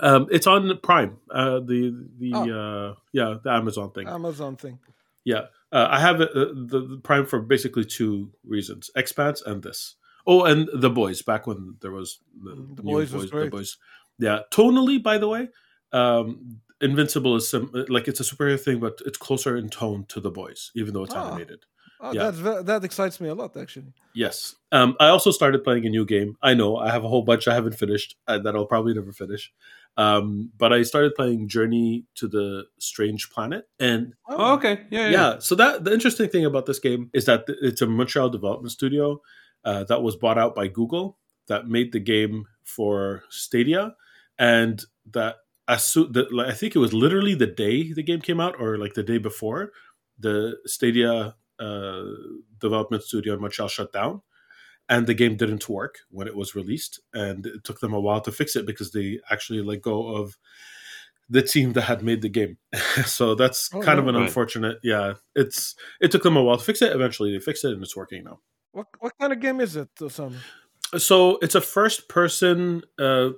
Um, 0.00 0.26
it's 0.30 0.46
on 0.48 0.76
Prime. 0.82 1.18
Uh, 1.30 1.60
the 1.60 1.94
the 2.18 2.32
Oh. 2.34 2.50
uh, 2.90 2.94
yeah 3.12 3.36
the 3.44 3.50
Amazon 3.52 3.92
thing. 3.92 4.08
Amazon 4.08 4.56
thing. 4.56 4.78
Yeah, 5.24 5.46
uh, 5.72 5.86
I 5.88 6.00
have 6.00 6.20
it, 6.20 6.30
uh, 6.34 6.46
the, 6.54 6.80
the 6.90 7.00
Prime 7.02 7.26
for 7.26 7.38
basically 7.40 7.84
two 7.84 8.32
reasons: 8.44 8.90
Expanse 8.96 9.40
and 9.46 9.62
this. 9.62 9.94
Oh, 10.26 10.44
and 10.44 10.68
the 10.74 10.90
boys. 10.90 11.22
Back 11.22 11.46
when 11.46 11.76
there 11.80 11.92
was 11.92 12.18
the, 12.42 12.50
Mm, 12.56 12.76
The 12.76 12.82
Boys 12.82 13.12
was 13.12 13.30
the 13.30 13.46
boys. 13.50 13.76
Yeah, 14.18 14.40
tonally, 14.50 15.00
by 15.02 15.18
the 15.18 15.28
way, 15.28 15.48
um, 15.92 16.60
Invincible 16.80 17.36
is 17.36 17.48
sim- 17.48 17.70
like 17.88 18.08
it's 18.08 18.20
a 18.20 18.24
superhero 18.24 18.58
thing, 18.60 18.80
but 18.80 19.00
it's 19.06 19.16
closer 19.18 19.56
in 19.56 19.68
tone 19.68 20.06
to 20.08 20.20
the 20.20 20.30
boys, 20.30 20.72
even 20.74 20.92
though 20.94 21.04
it's 21.04 21.14
Ah. 21.14 21.28
animated. 21.28 21.64
Oh, 22.06 22.12
Yeah. 22.12 22.24
that's 22.24 22.38
ve- 22.38 22.62
that 22.64 22.84
excites 22.84 23.20
me 23.20 23.28
a 23.28 23.34
lot, 23.34 23.56
actually. 23.56 23.92
Yes. 24.14 24.54
Um, 24.72 24.94
I 25.00 25.08
also 25.08 25.30
started 25.30 25.64
playing 25.64 25.86
a 25.86 25.88
new 25.88 26.04
game. 26.04 26.36
I 26.42 26.52
know 26.54 26.76
I 26.76 26.90
have 26.90 27.02
a 27.04 27.08
whole 27.08 27.22
bunch 27.22 27.48
I 27.48 27.54
haven't 27.54 27.76
finished 27.78 28.16
uh, 28.28 28.38
that 28.44 28.54
I'll 28.54 28.66
probably 28.66 28.92
never 28.94 29.12
finish. 29.12 29.52
Um, 29.96 30.50
but 30.58 30.72
I 30.72 30.82
started 30.82 31.14
playing 31.14 31.48
Journey 31.48 32.04
to 32.16 32.26
the 32.28 32.64
Strange 32.78 33.30
Planet, 33.30 33.68
and 33.78 34.12
Oh, 34.28 34.54
okay. 34.54 34.74
Yeah, 34.90 35.04
yeah. 35.06 35.10
yeah. 35.10 35.38
So 35.38 35.54
that 35.54 35.84
the 35.84 35.92
interesting 35.92 36.28
thing 36.28 36.44
about 36.44 36.66
this 36.66 36.78
game 36.80 37.10
is 37.14 37.24
that 37.26 37.44
it's 37.48 37.80
a 37.80 37.86
Montreal 37.86 38.28
development 38.28 38.72
studio 38.72 39.20
uh, 39.64 39.84
that 39.84 40.02
was 40.02 40.16
bought 40.16 40.36
out 40.38 40.54
by 40.54 40.66
Google 40.68 41.18
that 41.48 41.68
made 41.68 41.92
the 41.92 42.00
game 42.00 42.44
for 42.64 43.22
Stadia, 43.30 43.94
and 44.38 44.84
that 45.12 45.36
as 45.68 45.84
soon 45.84 46.12
that 46.12 46.32
like, 46.34 46.48
I 46.48 46.52
think 46.54 46.74
it 46.74 46.80
was 46.80 46.92
literally 46.92 47.34
the 47.34 47.46
day 47.46 47.92
the 47.92 48.02
game 48.02 48.20
came 48.20 48.40
out, 48.40 48.56
or 48.58 48.76
like 48.78 48.94
the 48.94 49.02
day 49.04 49.18
before, 49.18 49.70
the 50.18 50.56
Stadia 50.66 51.36
Uh, 51.58 52.02
development 52.58 53.02
studio 53.02 53.34
in 53.34 53.40
Montreal 53.40 53.68
shut 53.68 53.92
down. 53.92 54.22
And 54.88 55.06
the 55.06 55.14
game 55.14 55.36
didn't 55.36 55.66
work 55.68 56.00
when 56.10 56.26
it 56.28 56.36
was 56.36 56.54
released, 56.54 57.00
and 57.14 57.46
it 57.46 57.64
took 57.64 57.80
them 57.80 57.94
a 57.94 58.00
while 58.00 58.20
to 58.20 58.30
fix 58.32 58.54
it 58.54 58.66
because 58.66 58.92
they 58.92 59.18
actually 59.30 59.62
let 59.62 59.80
go 59.80 60.14
of 60.16 60.36
the 61.30 61.40
team 61.40 61.72
that 61.72 61.82
had 61.82 62.02
made 62.02 62.20
the 62.20 62.28
game. 62.28 62.58
so 63.06 63.34
that's 63.34 63.70
Oh, 63.72 63.80
kind 63.80 63.98
of 63.98 64.08
an 64.08 64.14
Right. 64.14 64.24
unfortunate. 64.26 64.78
Yeah, 64.82 65.14
it's 65.34 65.74
it 66.02 66.10
took 66.10 66.22
them 66.22 66.36
a 66.36 66.42
while 66.42 66.58
to 66.58 66.64
fix 66.64 66.82
it. 66.82 66.92
Eventually, 66.92 67.32
they 67.32 67.40
fixed 67.40 67.64
it, 67.64 67.72
and 67.72 67.82
it's 67.82 67.96
working 67.96 68.24
now. 68.24 68.40
What 68.72 68.88
what 68.98 69.14
kind 69.18 69.32
of 69.32 69.40
game 69.40 69.60
is 69.62 69.74
it, 69.74 69.88
Osama? 69.96 70.36
So 70.98 71.38
it's 71.42 71.54
a 71.54 71.60
first 71.60 72.08
person. 72.08 72.82
Uh, 72.98 73.30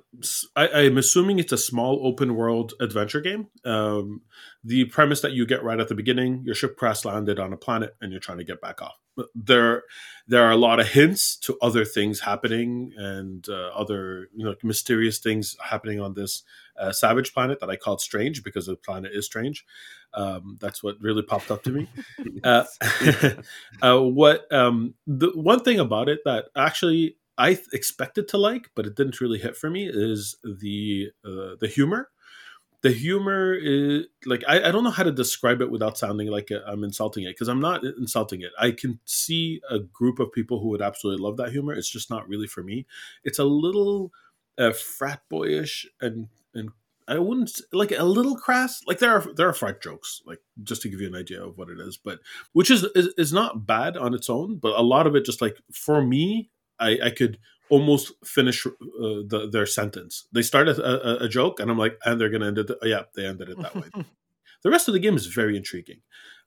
I, 0.55 0.67
I'm 0.69 0.97
assuming 0.97 1.39
it's 1.39 1.51
a 1.51 1.57
small 1.57 2.05
open 2.05 2.35
world 2.35 2.73
adventure 2.79 3.21
game. 3.21 3.47
Um, 3.65 4.21
the 4.63 4.85
premise 4.85 5.21
that 5.21 5.33
you 5.33 5.45
get 5.45 5.63
right 5.63 5.79
at 5.79 5.87
the 5.87 5.95
beginning: 5.95 6.43
your 6.45 6.55
ship 6.55 6.77
crash 6.77 7.05
landed 7.05 7.39
on 7.39 7.53
a 7.53 7.57
planet, 7.57 7.95
and 8.01 8.11
you're 8.11 8.21
trying 8.21 8.39
to 8.39 8.43
get 8.43 8.61
back 8.61 8.81
off. 8.81 8.95
There, 9.33 9.83
there 10.27 10.43
are 10.43 10.51
a 10.51 10.57
lot 10.57 10.79
of 10.79 10.89
hints 10.89 11.37
to 11.37 11.57
other 11.59 11.83
things 11.83 12.19
happening 12.19 12.93
and 12.95 13.47
uh, 13.49 13.69
other 13.69 14.29
you 14.35 14.45
know 14.45 14.55
mysterious 14.63 15.17
things 15.17 15.55
happening 15.63 15.99
on 15.99 16.13
this 16.13 16.43
uh, 16.79 16.91
savage 16.91 17.33
planet 17.33 17.59
that 17.59 17.69
I 17.69 17.75
called 17.75 18.01
strange 18.01 18.43
because 18.43 18.67
the 18.67 18.75
planet 18.75 19.11
is 19.13 19.25
strange. 19.25 19.65
Um, 20.13 20.57
that's 20.59 20.83
what 20.83 20.95
really 21.01 21.23
popped 21.23 21.51
up 21.51 21.63
to 21.63 21.71
me. 21.71 21.89
Uh, 22.43 22.65
uh, 23.81 23.99
what 23.99 24.51
um, 24.53 24.93
the 25.07 25.31
one 25.33 25.59
thing 25.61 25.79
about 25.79 26.07
it 26.07 26.19
that 26.23 26.45
actually 26.55 27.17
I 27.37 27.59
expected 27.73 28.27
to 28.29 28.37
like, 28.37 28.71
but 28.75 28.85
it 28.85 28.95
didn't 28.95 29.21
really 29.21 29.39
hit 29.39 29.55
for 29.55 29.69
me 29.69 29.89
is 29.91 30.37
the 30.43 31.11
uh, 31.25 31.55
the 31.59 31.67
humor. 31.67 32.09
The 32.81 32.91
humor 32.91 33.53
is 33.53 34.05
like 34.25 34.43
I, 34.47 34.69
I 34.69 34.71
don't 34.71 34.83
know 34.83 34.91
how 34.91 35.03
to 35.03 35.11
describe 35.11 35.61
it 35.61 35.71
without 35.71 35.97
sounding 35.97 36.29
like 36.29 36.49
I'm 36.65 36.83
insulting 36.83 37.23
it 37.23 37.31
because 37.31 37.47
I'm 37.47 37.59
not 37.59 37.83
insulting 37.83 38.41
it. 38.41 38.51
I 38.57 38.71
can 38.71 38.99
see 39.05 39.61
a 39.69 39.79
group 39.79 40.19
of 40.19 40.31
people 40.31 40.59
who 40.59 40.69
would 40.69 40.81
absolutely 40.81 41.23
love 41.23 41.37
that 41.37 41.51
humor. 41.51 41.73
It's 41.73 41.89
just 41.89 42.09
not 42.09 42.27
really 42.27 42.47
for 42.47 42.63
me. 42.63 42.85
It's 43.23 43.39
a 43.39 43.45
little 43.45 44.11
uh, 44.57 44.73
frat 44.73 45.21
boyish 45.29 45.87
and 46.01 46.27
and 46.53 46.71
I 47.07 47.19
wouldn't 47.19 47.61
like 47.71 47.91
a 47.91 48.03
little 48.03 48.35
crass. 48.35 48.81
Like 48.85 48.99
there 48.99 49.11
are 49.11 49.33
there 49.35 49.47
are 49.47 49.53
frat 49.53 49.81
jokes, 49.81 50.21
like 50.25 50.39
just 50.63 50.81
to 50.81 50.89
give 50.89 50.99
you 50.99 51.07
an 51.07 51.15
idea 51.15 51.43
of 51.43 51.57
what 51.57 51.69
it 51.69 51.79
is, 51.79 51.97
but 51.97 52.19
which 52.51 52.69
is 52.69 52.83
is, 52.95 53.13
is 53.17 53.31
not 53.31 53.65
bad 53.65 53.95
on 53.95 54.13
its 54.13 54.29
own. 54.29 54.57
But 54.57 54.77
a 54.77 54.83
lot 54.83 55.07
of 55.07 55.15
it 55.15 55.23
just 55.23 55.41
like 55.41 55.57
for 55.71 56.01
me, 56.01 56.49
I, 56.79 56.99
I 57.05 57.09
could 57.09 57.39
almost 57.69 58.13
finish 58.23 58.65
uh, 58.65 58.71
the, 59.27 59.49
their 59.51 59.65
sentence. 59.65 60.27
They 60.31 60.41
start 60.41 60.69
a, 60.69 60.81
a, 60.81 61.25
a 61.25 61.29
joke, 61.29 61.59
and 61.59 61.69
I'm 61.69 61.77
like, 61.77 61.97
and 62.05 62.19
they're 62.19 62.29
gonna 62.29 62.47
end 62.47 62.57
it. 62.59 62.71
yeah, 62.83 63.03
they 63.15 63.25
ended 63.25 63.49
it 63.49 63.61
that 63.61 63.75
way. 63.75 63.89
The 64.63 64.71
rest 64.71 64.87
of 64.87 64.95
the 64.95 64.99
game 64.99 65.15
is 65.15 65.27
very 65.27 65.55
intriguing. 65.55 66.01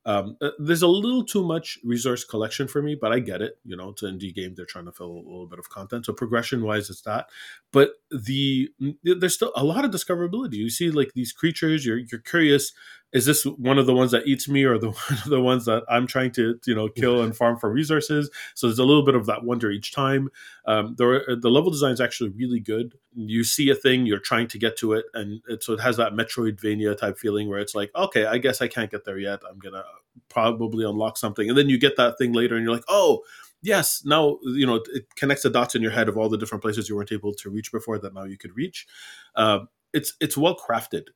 Um, 0.06 0.36
uh, 0.40 0.50
there's 0.58 0.82
a 0.82 0.88
little 0.88 1.24
too 1.24 1.44
much 1.44 1.78
resource 1.84 2.24
collection 2.24 2.66
for 2.68 2.80
me, 2.80 2.96
but 2.98 3.12
I 3.12 3.18
get 3.18 3.42
it. 3.42 3.58
You 3.64 3.76
know, 3.76 3.90
it's 3.90 4.02
an 4.02 4.18
indie 4.18 4.34
game; 4.34 4.54
they're 4.54 4.64
trying 4.64 4.86
to 4.86 4.92
fill 4.92 5.10
a 5.10 5.12
little 5.12 5.46
bit 5.46 5.58
of 5.58 5.68
content. 5.68 6.06
So 6.06 6.12
progression-wise, 6.14 6.88
it's 6.88 7.02
that. 7.02 7.28
But 7.70 7.90
the 8.10 8.70
there's 9.02 9.34
still 9.34 9.52
a 9.54 9.64
lot 9.64 9.84
of 9.84 9.90
discoverability. 9.90 10.54
You 10.54 10.70
see, 10.70 10.90
like 10.90 11.12
these 11.14 11.32
creatures, 11.32 11.84
you're 11.84 11.98
you're 11.98 12.20
curious. 12.20 12.72
Is 13.12 13.26
this 13.26 13.44
one 13.44 13.78
of 13.78 13.86
the 13.86 13.94
ones 13.94 14.12
that 14.12 14.26
eats 14.26 14.48
me, 14.48 14.64
or 14.64 14.78
the 14.78 14.90
one 14.90 15.04
of 15.24 15.24
the 15.24 15.40
ones 15.40 15.64
that 15.64 15.84
I'm 15.88 16.06
trying 16.06 16.30
to 16.32 16.58
you 16.66 16.74
know 16.74 16.88
kill 16.88 17.22
and 17.22 17.36
farm 17.36 17.58
for 17.58 17.70
resources? 17.70 18.30
So 18.54 18.66
there's 18.66 18.78
a 18.78 18.84
little 18.84 19.04
bit 19.04 19.14
of 19.14 19.26
that 19.26 19.44
wonder 19.44 19.70
each 19.70 19.92
time. 19.92 20.28
Um, 20.64 20.94
there, 20.98 21.24
the 21.36 21.50
level 21.50 21.70
design 21.70 21.92
is 21.92 22.00
actually 22.00 22.30
really 22.30 22.60
good. 22.60 22.94
You 23.14 23.44
see 23.44 23.70
a 23.70 23.74
thing, 23.74 24.06
you're 24.06 24.18
trying 24.18 24.48
to 24.48 24.58
get 24.58 24.76
to 24.78 24.92
it, 24.92 25.06
and 25.14 25.40
it, 25.48 25.62
so 25.62 25.72
it 25.72 25.80
has 25.80 25.96
that 25.96 26.12
Metroidvania 26.12 26.96
type 26.96 27.18
feeling 27.18 27.48
where 27.48 27.58
it's 27.58 27.74
like, 27.74 27.90
okay, 27.94 28.26
I 28.26 28.38
guess 28.38 28.62
I 28.62 28.68
can't 28.68 28.90
get 28.90 29.04
there 29.04 29.18
yet. 29.18 29.40
I'm 29.48 29.58
gonna 29.58 29.84
probably 30.28 30.84
unlock 30.84 31.16
something, 31.16 31.48
and 31.48 31.58
then 31.58 31.68
you 31.68 31.78
get 31.78 31.96
that 31.96 32.18
thing 32.18 32.32
later, 32.32 32.56
and 32.56 32.64
you're 32.64 32.74
like, 32.74 32.84
oh, 32.88 33.22
yes, 33.62 34.02
now 34.04 34.38
you 34.44 34.66
know 34.66 34.80
it 34.92 35.14
connects 35.16 35.42
the 35.42 35.50
dots 35.50 35.74
in 35.74 35.82
your 35.82 35.90
head 35.90 36.08
of 36.08 36.16
all 36.16 36.28
the 36.28 36.38
different 36.38 36.62
places 36.62 36.88
you 36.88 36.96
weren't 36.96 37.12
able 37.12 37.34
to 37.34 37.50
reach 37.50 37.72
before 37.72 37.98
that 37.98 38.14
now 38.14 38.24
you 38.24 38.38
could 38.38 38.54
reach. 38.56 38.86
Uh, 39.34 39.60
it's 39.92 40.14
it's 40.20 40.36
well 40.36 40.56
crafted, 40.56 41.08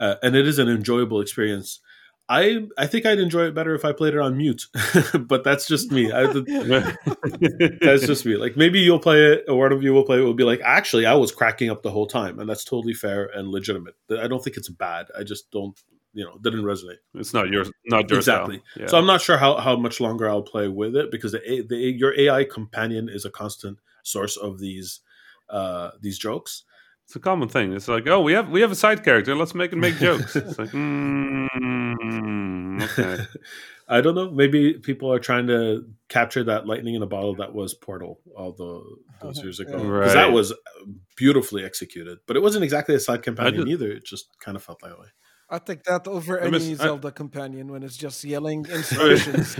uh, 0.00 0.16
and 0.22 0.34
it 0.34 0.48
is 0.48 0.58
an 0.58 0.68
enjoyable 0.68 1.20
experience. 1.20 1.78
I 2.28 2.66
I 2.78 2.86
think 2.86 3.06
I'd 3.06 3.18
enjoy 3.18 3.46
it 3.46 3.54
better 3.54 3.74
if 3.74 3.84
I 3.84 3.92
played 3.92 4.14
it 4.14 4.20
on 4.20 4.36
mute, 4.36 4.66
but 5.18 5.42
that's 5.42 5.66
just 5.66 5.90
me. 5.90 6.12
I, 6.12 6.26
that's 7.80 8.06
just 8.06 8.24
me. 8.24 8.36
Like 8.36 8.56
maybe 8.56 8.78
you'll 8.80 9.00
play 9.00 9.32
it, 9.32 9.44
or 9.48 9.58
one 9.58 9.72
of 9.72 9.82
you 9.82 9.92
will 9.92 10.04
play 10.04 10.18
it. 10.18 10.22
Will 10.22 10.34
be 10.34 10.44
like, 10.44 10.60
actually, 10.64 11.06
I 11.06 11.14
was 11.14 11.32
cracking 11.32 11.70
up 11.70 11.82
the 11.82 11.90
whole 11.90 12.06
time, 12.06 12.38
and 12.38 12.48
that's 12.48 12.64
totally 12.64 12.94
fair 12.94 13.26
and 13.26 13.48
legitimate. 13.48 13.94
I 14.16 14.28
don't 14.28 14.42
think 14.42 14.56
it's 14.56 14.68
bad. 14.68 15.08
I 15.18 15.24
just 15.24 15.50
don't, 15.50 15.76
you 16.12 16.24
know, 16.24 16.38
didn't 16.38 16.62
resonate. 16.62 16.98
It's 17.14 17.34
not 17.34 17.48
yours. 17.48 17.68
Not 17.86 18.08
your 18.08 18.20
Exactly. 18.20 18.58
style. 18.58 18.82
Yeah. 18.82 18.86
So 18.86 18.98
I'm 18.98 19.06
not 19.06 19.20
sure 19.20 19.36
how, 19.36 19.56
how 19.56 19.74
much 19.74 20.00
longer 20.00 20.28
I'll 20.30 20.42
play 20.42 20.68
with 20.68 20.94
it 20.94 21.10
because 21.10 21.32
the, 21.32 21.66
the 21.68 21.76
your 21.76 22.16
AI 22.16 22.44
companion 22.44 23.08
is 23.08 23.24
a 23.24 23.30
constant 23.30 23.78
source 24.04 24.36
of 24.36 24.60
these 24.60 25.00
uh, 25.48 25.90
these 26.00 26.16
jokes. 26.16 26.62
It's 27.10 27.16
a 27.16 27.18
common 27.18 27.48
thing. 27.48 27.72
It's 27.72 27.88
like, 27.88 28.06
oh, 28.06 28.20
we 28.20 28.34
have 28.34 28.50
we 28.50 28.60
have 28.60 28.70
a 28.70 28.76
side 28.76 29.02
character. 29.02 29.34
Let's 29.34 29.52
make 29.52 29.72
him 29.72 29.80
make 29.80 29.96
jokes. 29.96 30.36
It's 30.36 30.56
like, 30.56 30.68
mm, 31.50 32.80
okay. 32.84 33.24
I 33.88 34.00
don't 34.00 34.14
know. 34.14 34.30
Maybe 34.30 34.74
people 34.74 35.12
are 35.12 35.18
trying 35.18 35.48
to 35.48 35.86
capture 36.08 36.44
that 36.44 36.68
lightning 36.68 36.94
in 36.94 37.02
a 37.02 37.08
bottle 37.08 37.34
that 37.34 37.52
was 37.52 37.74
Portal 37.74 38.20
all 38.36 38.52
the, 38.52 38.80
those 39.20 39.42
years 39.42 39.58
ago. 39.58 39.72
Yeah. 39.72 39.82
Because 39.82 40.14
that 40.14 40.30
was 40.30 40.54
beautifully 41.16 41.64
executed, 41.64 42.18
but 42.28 42.36
it 42.36 42.42
wasn't 42.44 42.62
exactly 42.62 42.94
a 42.94 43.00
side 43.00 43.24
companion 43.24 43.64
did- 43.64 43.72
either. 43.72 43.90
It 43.90 44.04
just 44.04 44.28
kind 44.38 44.56
of 44.56 44.62
felt 44.62 44.78
that 44.82 44.96
way. 44.96 45.08
I 45.52 45.58
take 45.58 45.82
that 45.90 46.06
over 46.06 46.38
I 46.40 46.42
any 46.42 46.50
miss- 46.52 46.78
I- 46.80 46.84
Zelda 46.84 47.10
companion 47.10 47.72
when 47.72 47.82
it's 47.82 47.96
just 47.96 48.22
yelling 48.22 48.66
instructions 48.70 49.56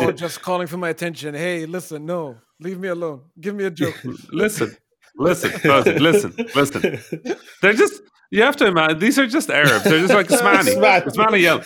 or 0.00 0.10
just 0.10 0.42
calling 0.42 0.66
for 0.66 0.78
my 0.78 0.88
attention. 0.88 1.36
Hey, 1.36 1.64
listen, 1.64 2.06
no, 2.06 2.38
leave 2.58 2.80
me 2.80 2.88
alone. 2.88 3.20
Give 3.40 3.54
me 3.54 3.66
a 3.66 3.70
joke. 3.70 3.94
listen, 4.32 4.76
listen, 5.18 5.52
listen, 5.64 5.96
listen, 5.98 6.34
listen. 6.54 7.36
They're 7.62 7.72
just. 7.72 8.02
You 8.30 8.42
have 8.42 8.56
to 8.56 8.66
imagine 8.66 8.98
these 8.98 9.18
are 9.18 9.26
just 9.26 9.48
Arabs. 9.48 9.84
They're 9.84 10.00
just 10.00 10.12
like 10.12 10.28
Ismani. 10.28 10.76
Ismani 11.06 11.40
yell. 11.40 11.62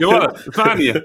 You 0.00 0.08
want? 0.08 0.36
Ismani. 0.36 1.02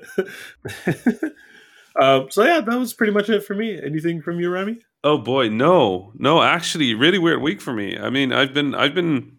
um, 2.02 2.30
so 2.30 2.44
yeah, 2.44 2.60
that 2.60 2.78
was 2.78 2.94
pretty 2.94 3.14
much 3.14 3.30
it 3.30 3.46
for 3.46 3.56
me. 3.56 3.80
Anything 3.82 4.22
from 4.22 4.42
you, 4.42 4.50
Rami? 4.50 4.80
Oh 5.04 5.18
boy, 5.18 5.48
no, 5.48 6.12
no. 6.16 6.42
Actually, 6.42 6.96
really 6.96 7.18
weird 7.18 7.42
week 7.42 7.62
for 7.62 7.74
me. 7.74 7.98
I 7.98 8.10
mean, 8.10 8.34
I've 8.34 8.54
been, 8.54 8.76
I've 8.76 8.94
been, 8.94 9.38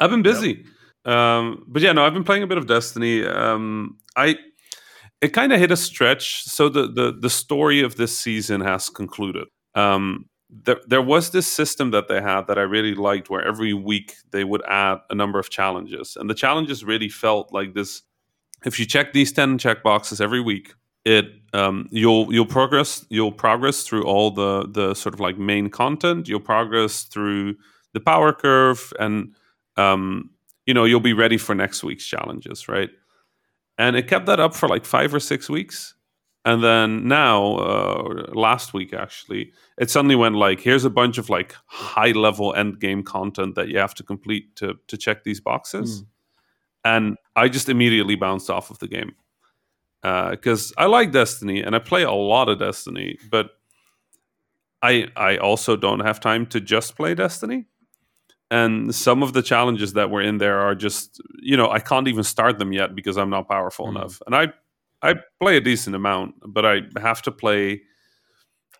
I've 0.00 0.08
been 0.08 0.22
busy. 0.22 0.64
Um, 1.04 1.64
but 1.68 1.82
yeah, 1.82 1.92
no, 1.92 2.06
I've 2.06 2.14
been 2.14 2.24
playing 2.24 2.42
a 2.42 2.46
bit 2.46 2.56
of 2.56 2.66
Destiny. 2.66 3.26
Um, 3.26 3.98
I, 4.16 4.36
it 5.20 5.28
kind 5.34 5.52
of 5.52 5.60
hit 5.60 5.70
a 5.70 5.76
stretch. 5.76 6.44
So 6.44 6.70
the 6.70 6.86
the 6.86 7.12
the 7.18 7.30
story 7.30 7.82
of 7.82 7.96
this 7.96 8.16
season 8.16 8.62
has 8.62 8.88
concluded. 8.88 9.48
Um, 9.74 10.29
there 10.50 10.80
there 10.86 11.02
was 11.02 11.30
this 11.30 11.46
system 11.46 11.90
that 11.92 12.08
they 12.08 12.20
had 12.20 12.46
that 12.46 12.58
I 12.58 12.62
really 12.62 12.94
liked, 12.94 13.30
where 13.30 13.46
every 13.46 13.72
week 13.72 14.16
they 14.30 14.44
would 14.44 14.62
add 14.66 14.98
a 15.08 15.14
number 15.14 15.38
of 15.38 15.50
challenges, 15.50 16.16
and 16.18 16.28
the 16.28 16.34
challenges 16.34 16.84
really 16.84 17.08
felt 17.08 17.52
like 17.52 17.74
this. 17.74 18.02
If 18.64 18.78
you 18.78 18.86
check 18.86 19.12
these 19.12 19.32
ten 19.32 19.58
check 19.58 19.82
boxes 19.82 20.20
every 20.20 20.40
week, 20.40 20.74
it 21.04 21.26
um, 21.52 21.88
you'll 21.90 22.32
you'll 22.32 22.46
progress 22.46 23.06
you'll 23.08 23.32
progress 23.32 23.84
through 23.84 24.04
all 24.04 24.30
the 24.30 24.68
the 24.68 24.94
sort 24.94 25.14
of 25.14 25.20
like 25.20 25.38
main 25.38 25.70
content. 25.70 26.28
You'll 26.28 26.40
progress 26.40 27.02
through 27.02 27.56
the 27.92 28.00
power 28.00 28.32
curve 28.32 28.92
and 28.98 29.34
um, 29.76 30.30
you 30.66 30.74
know 30.74 30.84
you'll 30.84 31.00
be 31.00 31.12
ready 31.12 31.38
for 31.38 31.54
next 31.54 31.82
week's 31.82 32.04
challenges 32.04 32.68
right? 32.68 32.90
And 33.78 33.96
it 33.96 34.08
kept 34.08 34.26
that 34.26 34.40
up 34.40 34.54
for 34.54 34.68
like 34.68 34.84
five 34.84 35.14
or 35.14 35.20
six 35.20 35.48
weeks 35.48 35.94
and 36.44 36.62
then 36.64 37.06
now 37.06 37.56
uh, 37.56 38.24
last 38.32 38.72
week 38.72 38.94
actually 38.94 39.52
it 39.78 39.90
suddenly 39.90 40.16
went 40.16 40.34
like 40.36 40.60
here's 40.60 40.84
a 40.86 40.90
bunch 40.90 41.18
of 41.18 41.28
like 41.28 41.54
high 41.66 42.12
level 42.12 42.54
end 42.54 42.80
game 42.80 43.02
content 43.02 43.54
that 43.56 43.68
you 43.68 43.78
have 43.78 43.94
to 43.94 44.02
complete 44.02 44.56
to 44.56 44.74
to 44.86 44.96
check 44.96 45.22
these 45.24 45.40
boxes 45.40 46.02
Mm. 46.02 46.06
and 46.84 47.16
i 47.36 47.48
just 47.48 47.68
immediately 47.68 48.16
bounced 48.16 48.48
off 48.50 48.70
of 48.70 48.78
the 48.78 48.88
game 48.88 49.12
because 50.30 50.72
i 50.78 50.86
like 50.86 51.12
destiny 51.12 51.60
and 51.60 51.76
i 51.76 51.78
play 51.78 52.02
a 52.04 52.12
lot 52.12 52.48
of 52.48 52.58
destiny 52.58 53.18
but 53.30 53.50
i 54.82 55.06
i 55.16 55.36
also 55.36 55.76
don't 55.76 56.00
have 56.00 56.20
time 56.20 56.46
to 56.46 56.60
just 56.60 56.96
play 56.96 57.14
destiny 57.14 57.66
and 58.50 58.94
some 58.94 59.22
of 59.22 59.32
the 59.32 59.42
challenges 59.42 59.92
that 59.92 60.10
were 60.10 60.22
in 60.22 60.38
there 60.38 60.58
are 60.60 60.74
just 60.74 61.20
you 61.42 61.56
know 61.56 61.70
i 61.70 61.78
can't 61.78 62.08
even 62.08 62.24
start 62.24 62.58
them 62.58 62.72
yet 62.72 62.94
because 62.94 63.18
i'm 63.18 63.30
not 63.30 63.46
powerful 63.48 63.86
Mhm. 63.86 63.96
enough 63.96 64.22
and 64.26 64.34
i 64.34 64.52
i 65.02 65.14
play 65.40 65.56
a 65.56 65.60
decent 65.60 65.96
amount 65.96 66.34
but 66.46 66.64
i 66.66 66.80
have 67.00 67.22
to 67.22 67.30
play 67.30 67.80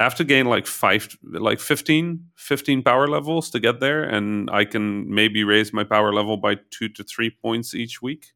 I 0.00 0.04
have 0.04 0.14
to 0.14 0.24
gain 0.24 0.46
like 0.46 0.66
five 0.66 1.18
like 1.22 1.60
15 1.60 2.24
15 2.36 2.82
power 2.82 3.06
levels 3.06 3.50
to 3.50 3.60
get 3.60 3.80
there 3.80 4.02
and 4.02 4.48
i 4.50 4.64
can 4.64 5.14
maybe 5.14 5.44
raise 5.44 5.74
my 5.74 5.84
power 5.84 6.12
level 6.12 6.38
by 6.38 6.56
two 6.70 6.88
to 6.88 7.04
three 7.04 7.30
points 7.30 7.74
each 7.74 8.00
week. 8.00 8.32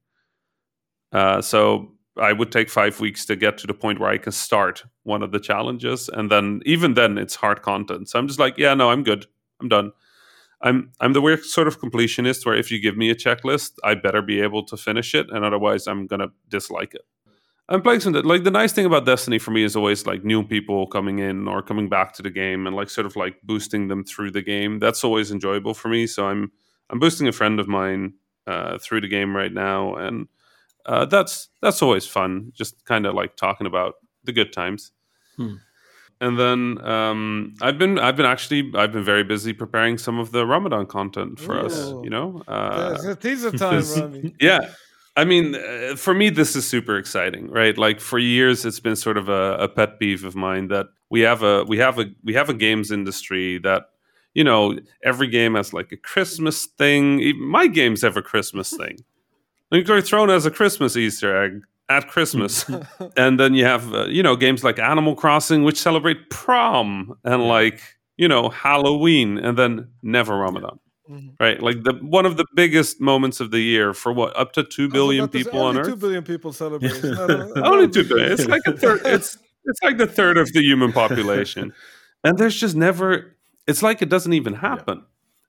Uh, 1.10 1.40
so 1.40 1.92
i 2.18 2.32
would 2.32 2.52
take 2.52 2.68
five 2.68 3.00
weeks 3.00 3.24
to 3.24 3.34
get 3.34 3.56
to 3.58 3.66
the 3.66 3.72
point 3.74 3.98
where 3.98 4.10
i 4.10 4.18
can 4.18 4.32
start 4.32 4.84
one 5.04 5.22
of 5.22 5.32
the 5.32 5.40
challenges 5.40 6.10
and 6.10 6.30
then 6.30 6.60
even 6.66 6.94
then 6.94 7.16
it's 7.16 7.34
hard 7.34 7.62
content. 7.62 8.10
So 8.10 8.18
i'm 8.18 8.28
just 8.28 8.38
like 8.38 8.58
yeah 8.58 8.74
no 8.74 8.90
i'm 8.90 9.02
good. 9.02 9.24
I'm 9.60 9.68
done. 9.68 9.92
I'm 10.60 10.92
i'm 11.00 11.14
the 11.14 11.22
weird 11.22 11.44
sort 11.44 11.66
of 11.66 11.80
completionist 11.80 12.44
where 12.44 12.54
if 12.56 12.70
you 12.70 12.78
give 12.78 12.96
me 12.98 13.08
a 13.08 13.14
checklist 13.14 13.72
i 13.82 13.94
better 13.94 14.20
be 14.20 14.42
able 14.42 14.64
to 14.66 14.76
finish 14.76 15.14
it 15.14 15.30
and 15.30 15.44
otherwise 15.46 15.86
i'm 15.86 16.06
gonna 16.06 16.28
dislike 16.48 16.94
it 16.94 17.02
I'm 17.68 17.80
playing 17.80 18.00
some 18.00 18.12
like 18.12 18.44
the 18.44 18.50
nice 18.50 18.72
thing 18.72 18.84
about 18.84 19.06
Destiny 19.06 19.38
for 19.38 19.50
me 19.50 19.64
is 19.64 19.74
always 19.74 20.06
like 20.06 20.22
new 20.22 20.42
people 20.42 20.86
coming 20.86 21.18
in 21.20 21.48
or 21.48 21.62
coming 21.62 21.88
back 21.88 22.12
to 22.14 22.22
the 22.22 22.30
game 22.30 22.66
and 22.66 22.76
like 22.76 22.90
sort 22.90 23.06
of 23.06 23.16
like 23.16 23.40
boosting 23.42 23.88
them 23.88 24.04
through 24.04 24.32
the 24.32 24.42
game. 24.42 24.78
That's 24.78 25.02
always 25.02 25.30
enjoyable 25.30 25.72
for 25.72 25.88
me. 25.88 26.06
So 26.06 26.26
I'm 26.26 26.52
I'm 26.90 26.98
boosting 26.98 27.26
a 27.26 27.32
friend 27.32 27.58
of 27.58 27.66
mine 27.66 28.14
uh, 28.46 28.76
through 28.78 29.00
the 29.00 29.08
game 29.08 29.34
right 29.34 29.52
now, 29.52 29.94
and 29.94 30.28
uh, 30.84 31.06
that's 31.06 31.48
that's 31.62 31.80
always 31.80 32.06
fun. 32.06 32.52
Just 32.54 32.84
kind 32.84 33.06
of 33.06 33.14
like 33.14 33.36
talking 33.36 33.66
about 33.66 33.94
the 34.24 34.32
good 34.32 34.52
times. 34.52 34.92
Hmm. 35.36 35.54
And 36.20 36.38
then 36.38 36.86
um, 36.86 37.54
I've 37.62 37.78
been 37.78 37.98
I've 37.98 38.16
been 38.16 38.26
actually 38.26 38.70
I've 38.74 38.92
been 38.92 39.04
very 39.04 39.24
busy 39.24 39.52
preparing 39.54 39.96
some 39.98 40.18
of 40.18 40.32
the 40.32 40.46
Ramadan 40.46 40.86
content 40.86 41.40
for 41.40 41.58
us. 41.58 41.88
You 42.02 42.10
know, 42.10 42.42
uh, 42.46 42.92
It's 42.94 43.04
a 43.04 43.16
teaser 43.16 43.50
time, 43.52 43.82
Rami. 43.96 44.34
yeah. 44.40 44.70
I 45.16 45.24
mean, 45.24 45.54
uh, 45.54 45.94
for 45.96 46.12
me, 46.12 46.30
this 46.30 46.56
is 46.56 46.68
super 46.68 46.96
exciting, 46.96 47.48
right? 47.48 47.78
Like 47.78 48.00
for 48.00 48.18
years, 48.18 48.64
it's 48.64 48.80
been 48.80 48.96
sort 48.96 49.16
of 49.16 49.28
a, 49.28 49.56
a 49.60 49.68
pet 49.68 50.00
peeve 50.00 50.24
of 50.24 50.34
mine 50.34 50.68
that 50.68 50.86
we 51.08 51.20
have 51.20 51.42
a 51.42 51.64
we 51.64 51.78
have 51.78 51.98
a 51.98 52.06
we 52.24 52.34
have 52.34 52.48
a 52.48 52.54
games 52.54 52.90
industry 52.90 53.58
that 53.58 53.84
you 54.34 54.42
know 54.42 54.76
every 55.04 55.28
game 55.28 55.54
has 55.54 55.72
like 55.72 55.92
a 55.92 55.96
Christmas 55.96 56.66
thing. 56.66 57.20
Even 57.20 57.46
my 57.46 57.68
games 57.68 58.02
have 58.02 58.16
a 58.16 58.22
Christmas 58.22 58.70
thing. 58.76 58.98
Nuclear 59.70 60.00
Throne 60.00 60.28
has 60.28 60.46
a 60.46 60.50
Christmas 60.50 60.96
Easter 60.96 61.44
egg 61.44 61.62
at 61.88 62.08
Christmas, 62.08 62.68
and 63.16 63.38
then 63.38 63.54
you 63.54 63.64
have 63.64 63.94
uh, 63.94 64.06
you 64.06 64.22
know 64.22 64.34
games 64.34 64.64
like 64.64 64.80
Animal 64.80 65.14
Crossing 65.14 65.62
which 65.62 65.80
celebrate 65.80 66.28
prom 66.28 67.16
and 67.22 67.46
like 67.46 67.80
you 68.16 68.26
know 68.26 68.48
Halloween, 68.48 69.38
and 69.38 69.56
then 69.56 69.88
never 70.02 70.36
Ramadan 70.36 70.80
Mhm. 71.10 71.34
right? 71.38 71.60
Like 71.62 71.82
the 71.84 71.92
one 72.02 72.24
of 72.26 72.36
the 72.38 72.46
biggest 72.54 73.00
moments 73.00 73.40
of 73.40 73.50
the 73.50 73.60
year 73.60 73.92
for 73.92 74.12
what 74.12 74.34
up 74.38 74.52
to 74.54 74.64
two 74.64 74.88
billion 74.88 75.24
I 75.24 75.26
was 75.26 75.30
billion 75.30 75.30
about 75.30 75.32
to 75.32 75.38
say, 75.38 75.44
people 75.44 75.60
on 75.62 75.78
Earth. 75.78 75.86
Two 75.86 75.96
billion 75.96 76.22
people 76.24 76.52
celebrate. 76.52 77.04
Only 77.64 77.88
two 77.88 78.04
billion. 78.04 78.32
It's 78.32 78.46
like 78.46 78.62
a 78.66 78.72
third. 78.76 79.00
It's 79.06 79.36
it's 79.66 79.82
like 79.82 79.98
the 79.98 80.06
third 80.06 80.38
of 80.38 80.52
the 80.52 80.60
human 80.62 80.92
population, 80.92 81.72
and 82.22 82.38
there's 82.38 82.54
just 82.58 82.76
never. 82.76 83.36
It's 83.66 83.82
like 83.82 84.02
it 84.02 84.08
doesn't 84.10 84.32
even 84.34 84.54
happen. 84.54 85.04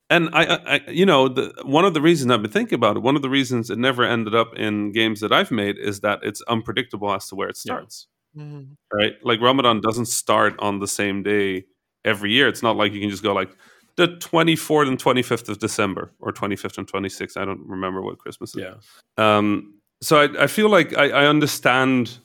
And 0.10 0.30
I, 0.34 0.44
I, 0.76 0.82
you 0.92 1.06
know, 1.06 1.28
the, 1.28 1.52
one 1.64 1.84
of 1.84 1.94
the 1.96 2.02
reasons 2.02 2.32
I've 2.32 2.42
been 2.42 2.52
thinking 2.52 2.76
about 2.76 2.96
it, 2.96 3.02
one 3.02 3.16
of 3.16 3.24
the 3.24 3.30
reasons 3.30 3.70
it 3.72 3.78
never 3.80 4.04
ended 4.04 4.36
up 4.36 4.56
in 4.56 4.92
games 4.92 5.20
that 5.22 5.32
I've 5.34 5.52
made 5.52 5.78
is 5.80 6.02
that 6.02 6.20
it's 6.22 6.42
unpredictable 6.44 7.12
as 7.12 7.28
to 7.30 7.36
where 7.36 7.48
it 7.50 7.58
Yeah. 7.66 7.74
starts. 7.76 8.08
Mhm. 8.38 8.76
Right? 8.94 9.14
Like 9.24 9.42
Ramadan 9.42 9.82
doesn't 9.82 10.06
start 10.06 10.56
on 10.60 10.80
the 10.80 10.88
same 10.88 11.24
day 11.24 11.66
every 12.06 12.32
year. 12.34 12.48
It's 12.48 12.62
not 12.62 12.78
like 12.78 12.94
you 12.94 13.02
can 13.02 13.10
just 13.10 13.24
go 13.24 13.34
like 13.34 13.50
the 13.98 14.08
24th 14.08 14.88
and 14.88 14.98
25th 15.02 15.50
of 15.50 15.60
December 15.60 16.12
or 16.20 16.32
25th 16.34 16.78
and 16.78 16.88
26th. 16.92 17.38
I 17.38 17.46
don't 17.46 17.66
remember 17.68 18.02
what 18.02 18.18
Christmas 18.18 18.56
is. 18.56 18.64
Yeah. 18.64 18.76
Um, 19.18 19.76
so 20.02 20.20
I, 20.22 20.44
I 20.44 20.48
feel 20.48 20.70
like 20.70 20.96
I, 20.98 21.10
I 21.10 21.26
understand 21.28 22.18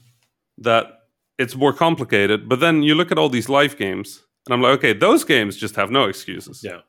that 0.58 0.86
it's 1.38 1.54
more 1.56 1.72
complicated, 1.72 2.48
but 2.48 2.60
then 2.60 2.82
you 2.82 2.94
look 2.94 3.10
at 3.12 3.18
all 3.18 3.28
these 3.28 3.48
live 3.48 3.76
games, 3.78 4.22
and 4.46 4.54
I'm 4.54 4.60
like, 4.62 4.72
okay, 4.78 4.92
those 4.92 5.24
games 5.24 5.56
just 5.56 5.76
have 5.76 5.90
no 5.90 6.04
excuses, 6.04 6.62
Yeah. 6.62 6.80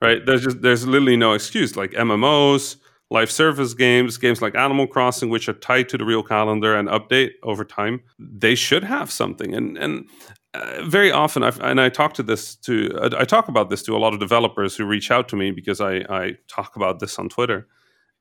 right? 0.00 0.24
There's 0.24 0.42
just 0.44 0.60
there's 0.62 0.86
literally 0.86 1.16
no 1.16 1.32
excuse. 1.32 1.76
Like 1.76 1.92
MMOs, 1.92 2.76
live 3.10 3.30
service 3.30 3.74
games, 3.74 4.18
games 4.18 4.40
like 4.42 4.54
Animal 4.54 4.86
Crossing, 4.86 5.30
which 5.30 5.48
are 5.48 5.52
tied 5.54 5.88
to 5.88 5.98
the 5.98 6.04
real 6.04 6.22
calendar 6.22 6.76
and 6.76 6.88
update 6.88 7.32
over 7.42 7.64
time, 7.64 8.02
they 8.18 8.54
should 8.54 8.84
have 8.84 9.10
something. 9.10 9.54
And 9.54 9.76
and 9.78 10.08
uh, 10.54 10.84
very 10.84 11.10
often, 11.10 11.42
I've, 11.42 11.60
and 11.60 11.80
I 11.80 11.88
talk 11.88 12.14
to 12.14 12.22
this 12.22 12.56
to 12.56 12.90
I 13.18 13.24
talk 13.24 13.48
about 13.48 13.70
this 13.70 13.82
to 13.84 13.96
a 13.96 13.98
lot 13.98 14.12
of 14.14 14.20
developers 14.20 14.76
who 14.76 14.84
reach 14.84 15.10
out 15.10 15.28
to 15.28 15.36
me 15.36 15.50
because 15.50 15.80
I 15.80 16.04
I 16.10 16.36
talk 16.48 16.76
about 16.76 16.98
this 17.00 17.18
on 17.18 17.28
Twitter. 17.28 17.66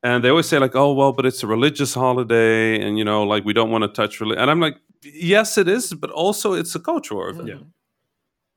And 0.03 0.23
they 0.23 0.29
always 0.29 0.47
say 0.47 0.57
like 0.57 0.75
oh 0.75 0.93
well 0.93 1.11
but 1.13 1.25
it's 1.27 1.43
a 1.43 1.47
religious 1.47 1.93
holiday 1.93 2.81
and 2.81 2.97
you 2.97 3.03
know 3.05 3.21
like 3.23 3.45
we 3.45 3.53
don't 3.53 3.69
want 3.69 3.83
to 3.83 3.87
touch 3.87 4.19
religion 4.19 4.41
and 4.41 4.49
i'm 4.49 4.59
like 4.59 4.77
yes 5.03 5.59
it 5.59 5.67
is 5.67 5.93
but 5.93 6.09
also 6.09 6.53
it's 6.53 6.73
a 6.73 6.79
cultural 6.79 7.29
event. 7.29 7.47
Yeah. 7.49 7.59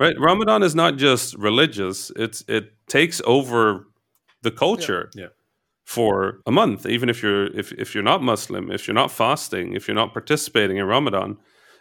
right? 0.00 0.16
Ramadan 0.18 0.62
is 0.62 0.74
not 0.74 0.96
just 0.96 1.34
religious 1.36 2.10
it's 2.16 2.44
it 2.48 2.72
takes 2.88 3.20
over 3.26 3.86
the 4.40 4.50
culture 4.50 5.10
Yeah. 5.14 5.28
for 5.84 6.40
a 6.46 6.50
month 6.50 6.86
even 6.86 7.10
if 7.10 7.22
you're 7.22 7.46
if, 7.60 7.72
if 7.72 7.94
you're 7.94 8.08
not 8.12 8.22
muslim 8.22 8.70
if 8.70 8.86
you're 8.88 8.94
not 9.02 9.10
fasting 9.10 9.74
if 9.74 9.86
you're 9.86 9.94
not 10.02 10.12
participating 10.14 10.78
in 10.78 10.86
ramadan 10.86 11.36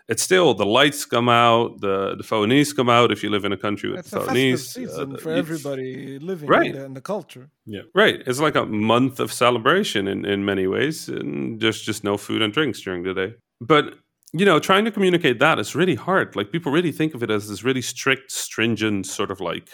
it's 0.09 0.21
still 0.23 0.53
the 0.53 0.65
lights 0.65 1.05
come 1.05 1.29
out 1.29 1.79
the 1.79 2.15
the 2.17 2.23
phonies 2.23 2.75
come 2.75 2.89
out 2.89 3.11
if 3.11 3.23
you 3.23 3.29
live 3.29 3.45
in 3.45 3.53
a 3.53 3.57
country 3.57 3.89
with 3.89 3.99
It's 3.99 4.13
a 4.13 4.19
festive 4.19 4.59
season 4.59 5.15
uh, 5.15 5.17
for 5.17 5.31
everybody 5.31 6.19
living 6.19 6.49
Right. 6.49 6.71
in, 6.71 6.75
the, 6.75 6.85
in 6.85 6.93
the 6.93 7.01
culture. 7.01 7.49
Yeah, 7.65 7.83
right. 7.95 8.21
It's 8.27 8.39
like 8.39 8.55
a 8.55 8.65
month 8.65 9.19
of 9.19 9.31
celebration 9.31 10.07
in, 10.07 10.25
in 10.25 10.43
many 10.45 10.67
ways. 10.67 11.07
And 11.09 11.59
there's 11.61 11.81
just 11.81 12.03
no 12.03 12.17
food 12.17 12.41
and 12.41 12.51
drinks 12.53 12.81
during 12.81 13.03
the 13.03 13.13
day. 13.13 13.33
But, 13.61 13.85
you 14.33 14.45
know, 14.45 14.59
trying 14.59 14.83
to 14.85 14.91
communicate 14.91 15.39
that 15.39 15.57
is 15.59 15.73
really 15.75 15.95
hard. 15.95 16.35
Like 16.35 16.51
people 16.51 16.71
really 16.71 16.91
think 16.91 17.13
of 17.15 17.23
it 17.23 17.31
as 17.31 17.47
this 17.47 17.63
really 17.63 17.81
strict, 17.81 18.31
stringent 18.31 19.05
sort 19.05 19.31
of 19.31 19.39
like 19.39 19.69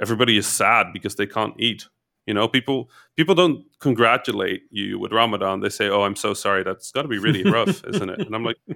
everybody 0.00 0.36
is 0.36 0.46
sad 0.46 0.86
because 0.92 1.14
they 1.16 1.26
can't 1.26 1.54
eat. 1.60 1.86
You 2.26 2.34
know, 2.34 2.46
people 2.48 2.90
people 3.16 3.34
don't 3.34 3.64
congratulate 3.80 4.62
you 4.70 4.98
with 4.98 5.12
Ramadan. 5.12 5.60
They 5.60 5.68
say, 5.68 5.88
"Oh, 5.88 6.02
I'm 6.02 6.16
so 6.16 6.34
sorry. 6.34 6.62
That's 6.62 6.90
got 6.92 7.02
to 7.02 7.08
be 7.08 7.18
really 7.18 7.42
rough, 7.50 7.82
isn't 7.84 8.08
it?" 8.10 8.20
And 8.20 8.34
I'm 8.34 8.44
like, 8.44 8.58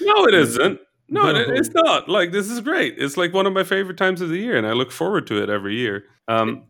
"No, 0.00 0.26
it 0.26 0.34
isn't. 0.34 0.80
No, 1.08 1.28
it- 1.34 1.50
it's 1.50 1.70
not. 1.74 2.08
Like 2.08 2.32
this 2.32 2.48
is 2.48 2.60
great. 2.60 2.94
It's 2.98 3.16
like 3.16 3.32
one 3.32 3.46
of 3.46 3.52
my 3.52 3.64
favorite 3.64 3.96
times 3.98 4.20
of 4.20 4.28
the 4.28 4.38
year, 4.38 4.56
and 4.56 4.66
I 4.66 4.72
look 4.72 4.92
forward 4.92 5.26
to 5.28 5.42
it 5.42 5.50
every 5.50 5.76
year." 5.76 6.04
Um, 6.28 6.66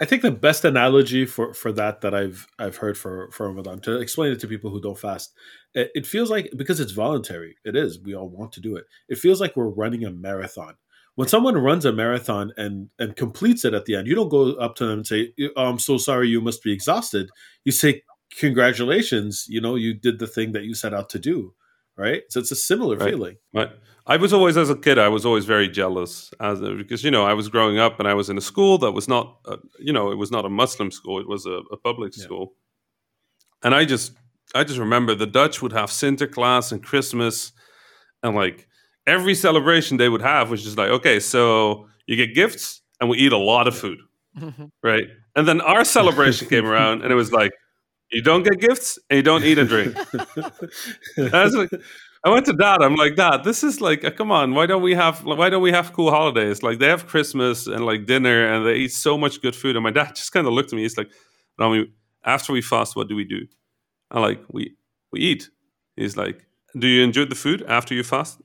I 0.00 0.04
think 0.04 0.20
the 0.22 0.30
best 0.30 0.64
analogy 0.64 1.24
for, 1.24 1.54
for 1.54 1.72
that 1.72 2.02
that 2.02 2.14
I've 2.14 2.46
I've 2.58 2.76
heard 2.76 2.98
for 2.98 3.30
for 3.32 3.48
Ramadan 3.48 3.80
to 3.80 3.98
explain 4.00 4.30
it 4.32 4.40
to 4.40 4.46
people 4.46 4.70
who 4.70 4.80
don't 4.80 4.98
fast, 4.98 5.32
it, 5.74 5.90
it 5.94 6.06
feels 6.06 6.30
like 6.30 6.50
because 6.56 6.80
it's 6.80 6.92
voluntary. 6.92 7.56
It 7.64 7.76
is. 7.76 7.98
We 8.00 8.14
all 8.14 8.28
want 8.28 8.52
to 8.52 8.60
do 8.60 8.76
it. 8.76 8.84
It 9.08 9.18
feels 9.18 9.40
like 9.40 9.56
we're 9.56 9.68
running 9.68 10.04
a 10.04 10.10
marathon. 10.10 10.74
When 11.16 11.28
someone 11.28 11.56
runs 11.56 11.84
a 11.86 11.92
marathon 11.92 12.52
and 12.58 12.90
and 12.98 13.16
completes 13.16 13.64
it 13.64 13.74
at 13.74 13.86
the 13.86 13.96
end, 13.96 14.06
you 14.06 14.14
don't 14.14 14.28
go 14.28 14.52
up 14.54 14.74
to 14.76 14.84
them 14.86 14.98
and 15.00 15.06
say, 15.06 15.32
"Oh, 15.56 15.66
"I'm 15.66 15.78
so 15.78 15.96
sorry, 15.98 16.28
you 16.28 16.40
must 16.40 16.62
be 16.62 16.72
exhausted." 16.72 17.30
You 17.64 17.72
say, 17.72 18.02
"Congratulations, 18.38 19.46
you 19.48 19.60
know, 19.60 19.74
you 19.76 19.94
did 19.94 20.18
the 20.18 20.26
thing 20.26 20.52
that 20.52 20.64
you 20.64 20.74
set 20.74 20.94
out 20.94 21.08
to 21.10 21.18
do." 21.18 21.54
Right. 21.96 22.22
So 22.28 22.40
it's 22.40 22.52
a 22.52 22.56
similar 22.56 22.96
Right. 22.98 23.10
feeling. 23.10 23.36
Right. 23.54 23.70
I 24.06 24.16
was 24.18 24.32
always, 24.34 24.56
as 24.58 24.68
a 24.70 24.76
kid, 24.76 24.98
I 24.98 25.08
was 25.08 25.24
always 25.24 25.46
very 25.46 25.68
jealous, 25.68 26.30
as 26.40 26.60
because 26.60 27.02
you 27.02 27.10
know 27.10 27.24
I 27.24 27.32
was 27.32 27.48
growing 27.48 27.78
up 27.78 27.98
and 27.98 28.06
I 28.06 28.12
was 28.14 28.28
in 28.28 28.36
a 28.36 28.42
school 28.42 28.76
that 28.78 28.92
was 28.92 29.08
not, 29.08 29.38
uh, 29.46 29.56
you 29.80 29.92
know, 29.94 30.12
it 30.12 30.16
was 30.16 30.30
not 30.30 30.44
a 30.44 30.50
Muslim 30.50 30.90
school; 30.90 31.18
it 31.18 31.26
was 31.28 31.46
a, 31.46 31.62
a 31.72 31.76
public 31.78 32.12
Yeah. 32.16 32.24
school, 32.24 32.54
and 33.62 33.74
I 33.74 33.84
just, 33.86 34.12
I 34.54 34.62
just 34.64 34.78
remember 34.78 35.14
the 35.14 35.26
Dutch 35.26 35.62
would 35.62 35.72
have 35.72 35.90
Sinterklaas 35.90 36.70
and 36.72 36.82
Christmas, 36.84 37.52
and 38.22 38.34
like 38.36 38.68
every 39.06 39.34
celebration 39.34 39.96
they 39.96 40.08
would 40.08 40.22
have 40.22 40.50
was 40.50 40.62
just 40.62 40.76
like, 40.78 40.90
okay, 40.90 41.20
so 41.20 41.88
you 42.06 42.16
get 42.16 42.34
gifts 42.34 42.82
and 43.00 43.08
we 43.10 43.18
eat 43.18 43.32
a 43.32 43.38
lot 43.38 43.68
of 43.68 43.76
food, 43.76 43.98
right? 44.82 45.08
And 45.34 45.46
then 45.46 45.60
our 45.60 45.84
celebration 45.84 46.48
came 46.48 46.66
around, 46.72 47.02
and 47.02 47.12
it 47.12 47.16
was 47.16 47.32
like, 47.32 47.52
you 48.10 48.22
don't 48.22 48.44
get 48.44 48.60
gifts 48.60 48.98
and 49.10 49.16
you 49.16 49.22
don't 49.22 49.44
eat 49.44 49.58
and 49.58 49.68
drink. 49.68 49.96
I 51.18 51.44
like, 51.46 51.70
I 52.24 52.30
went 52.30 52.46
to 52.46 52.52
dad. 52.52 52.80
I'm 52.80 52.94
like, 52.94 53.16
dad, 53.16 53.44
this 53.44 53.64
is 53.64 53.80
like, 53.80 54.04
uh, 54.04 54.10
come 54.10 54.30
on. 54.30 54.54
Why 54.54 54.66
don't 54.66 54.82
we 54.82 54.94
have, 54.94 55.24
why 55.24 55.50
don't 55.50 55.62
we 55.62 55.72
have 55.72 55.92
cool 55.92 56.10
holidays? 56.10 56.62
Like 56.62 56.78
they 56.78 56.86
have 56.86 57.06
Christmas 57.06 57.66
and 57.66 57.84
like 57.84 58.06
dinner, 58.06 58.46
and 58.46 58.66
they 58.66 58.74
eat 58.76 58.92
so 58.92 59.18
much 59.18 59.42
good 59.42 59.56
food. 59.56 59.76
And 59.76 59.82
my 59.82 59.90
dad 59.90 60.14
just 60.14 60.32
kind 60.32 60.46
of 60.46 60.52
looked 60.52 60.72
at 60.72 60.76
me. 60.76 60.82
He's 60.82 60.96
like, 60.96 61.10
Rami, 61.58 61.92
after 62.24 62.52
we 62.52 62.62
fast, 62.62 62.96
what 62.96 63.08
do 63.08 63.16
we 63.16 63.24
do? 63.24 63.46
I'm 64.10 64.22
like, 64.22 64.40
we 64.50 64.76
we 65.12 65.20
eat. 65.20 65.50
He's 65.96 66.16
like, 66.16 66.46
do 66.78 66.86
you 66.86 67.02
enjoy 67.02 67.24
the 67.24 67.34
food 67.34 67.64
after 67.68 67.94
you 67.94 68.04
fast? 68.04 68.40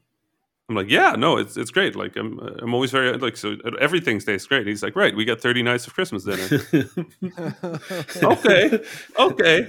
I'm 0.72 0.76
like, 0.78 0.90
yeah, 0.90 1.16
no, 1.18 1.36
it's 1.38 1.58
it's 1.58 1.70
great. 1.70 1.96
Like 1.98 2.16
I'm 2.16 2.40
I'm 2.64 2.74
always 2.74 2.92
very 2.92 3.18
like 3.18 3.36
so 3.36 3.58
everything 3.82 4.20
tastes 4.20 4.48
great. 4.48 4.66
He's 4.68 4.82
like, 4.82 4.96
right, 4.96 5.14
we 5.14 5.26
got 5.26 5.42
30 5.42 5.64
nights 5.64 5.86
of 5.86 5.94
Christmas 5.94 6.24
dinner. 6.24 6.48
okay, 8.24 8.80
okay, 9.20 9.68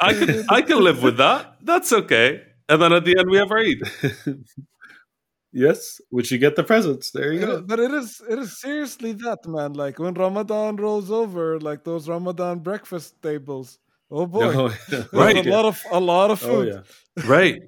I 0.00 0.12
can 0.12 0.26
good. 0.26 0.46
I 0.50 0.60
can 0.62 0.80
live 0.84 1.02
with 1.02 1.16
that. 1.16 1.56
That's 1.62 1.92
okay. 1.92 2.42
And 2.68 2.80
then 2.82 2.92
at 2.92 3.04
the 3.06 3.16
end 3.18 3.30
we 3.30 3.38
have 3.38 3.50
our 3.50 3.58
Eid. 3.58 3.80
yes, 5.52 6.00
which 6.10 6.30
you 6.30 6.38
get 6.38 6.56
the 6.56 6.64
presents. 6.64 7.10
There 7.10 7.32
you 7.32 7.40
It 7.42 7.48
is- 7.48 7.60
go. 7.60 7.62
but 7.62 7.78
it 7.80 7.90
is 7.92 8.20
it 8.28 8.38
is 8.38 8.60
seriously 8.60 9.12
that 9.12 9.38
man. 9.46 9.72
Like 9.74 9.98
when 9.98 10.14
Ramadan 10.14 10.76
rolls 10.76 11.10
over, 11.10 11.58
like 11.60 11.84
those 11.84 12.08
Ramadan 12.08 12.58
breakfast 12.60 13.14
tables. 13.22 13.78
Oh 14.10 14.26
boy, 14.26 14.44
Oh, 14.54 14.68
there's 14.88 15.08
yeah. 15.12 15.20
Right. 15.24 15.46
a 15.46 15.50
lot 15.50 15.64
of 15.64 15.82
a 15.90 16.00
lot 16.00 16.30
of 16.30 16.42
Oh 16.44 16.46
food. 16.48 16.68
yeah. 16.74 16.82
right 17.26 17.62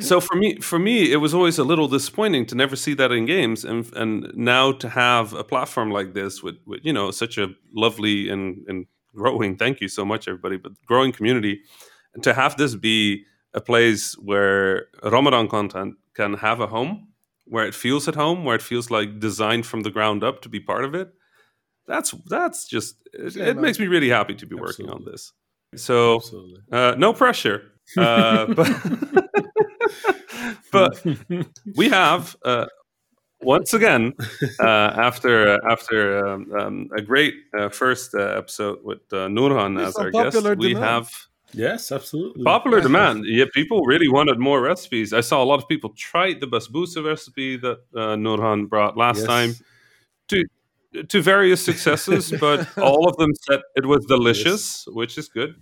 so 0.00 0.20
for 0.20 0.36
me 0.36 0.56
for 0.60 0.78
me 0.78 1.12
it 1.12 1.16
was 1.16 1.32
always 1.32 1.58
a 1.58 1.64
little 1.64 1.88
disappointing 1.88 2.44
to 2.46 2.54
never 2.54 2.76
see 2.76 2.94
that 2.94 3.12
in 3.12 3.24
games 3.24 3.64
and 3.64 3.92
and 3.94 4.30
now 4.34 4.72
to 4.72 4.88
have 4.88 5.32
a 5.32 5.44
platform 5.44 5.90
like 5.90 6.12
this 6.12 6.42
with, 6.42 6.56
with 6.66 6.80
you 6.82 6.92
know 6.92 7.10
such 7.10 7.38
a 7.38 7.48
lovely 7.72 8.28
and 8.28 8.64
and 8.68 8.86
growing 9.14 9.56
thank 9.56 9.80
you 9.80 9.88
so 9.88 10.04
much 10.04 10.28
everybody 10.28 10.56
but 10.56 10.72
growing 10.86 11.12
community 11.12 11.60
and 12.14 12.22
to 12.22 12.34
have 12.34 12.56
this 12.56 12.74
be 12.74 13.24
a 13.54 13.60
place 13.60 14.14
where 14.18 14.86
ramadan 15.02 15.48
content 15.48 15.94
can 16.14 16.34
have 16.34 16.60
a 16.60 16.66
home 16.66 17.08
where 17.44 17.66
it 17.66 17.74
feels 17.74 18.08
at 18.08 18.14
home 18.16 18.44
where 18.44 18.56
it 18.56 18.62
feels 18.62 18.90
like 18.90 19.20
designed 19.20 19.64
from 19.64 19.82
the 19.82 19.90
ground 19.90 20.24
up 20.24 20.42
to 20.42 20.48
be 20.48 20.60
part 20.60 20.84
of 20.84 20.94
it 20.94 21.12
that's 21.86 22.10
that's 22.26 22.66
just 22.66 22.96
it, 23.12 23.36
Yeah, 23.36 23.44
it 23.44 23.56
makes 23.56 23.78
me 23.78 23.86
really 23.86 24.08
happy 24.08 24.34
to 24.34 24.46
be 24.46 24.56
working 24.56 24.90
on 24.90 25.04
this 25.04 25.32
so 25.74 26.20
uh, 26.72 26.94
no 26.96 27.12
pressure. 27.12 27.62
Uh, 27.96 28.46
but 28.54 28.68
but 30.72 31.02
we 31.76 31.88
have 31.88 32.36
uh, 32.44 32.66
once 33.42 33.74
again 33.74 34.14
uh, 34.60 34.66
after 34.66 35.48
uh, 35.54 35.58
after 35.70 36.26
um, 36.26 36.52
um, 36.52 36.88
a 36.96 37.02
great 37.02 37.34
uh, 37.58 37.68
first 37.68 38.14
uh, 38.14 38.20
episode 38.38 38.78
with 38.84 39.00
uh, 39.12 39.28
Nourhan 39.28 39.78
Yes, 39.78 39.90
as 39.90 39.96
our 39.96 40.10
guest, 40.10 40.36
popular 40.36 40.54
we 40.56 40.74
have 40.74 41.10
Yes, 41.54 41.90
absolutely. 41.92 42.44
popular 42.44 42.80
demand. 42.80 43.24
Yeah, 43.26 43.44
people 43.54 43.80
really 43.86 44.08
wanted 44.08 44.38
more 44.38 44.60
recipes. 44.60 45.12
I 45.12 45.20
saw 45.22 45.42
a 45.42 45.46
lot 45.46 45.62
of 45.62 45.68
people 45.68 45.90
try 45.96 46.34
the 46.34 46.46
basbousa 46.46 47.04
recipe 47.04 47.56
that 47.58 47.78
uh, 47.94 48.16
Nourhan 48.16 48.68
brought 48.68 48.96
last 48.96 49.18
Yes. 49.18 49.26
time 49.26 49.54
to 50.28 50.44
to 51.08 51.20
various 51.22 51.64
successes, 51.64 52.32
but 52.40 52.66
all 52.78 53.08
of 53.08 53.16
them 53.16 53.30
said 53.42 53.60
it 53.74 53.86
was 53.86 54.04
delicious, 54.06 54.86
which 54.88 55.18
is 55.18 55.28
good. 55.28 55.54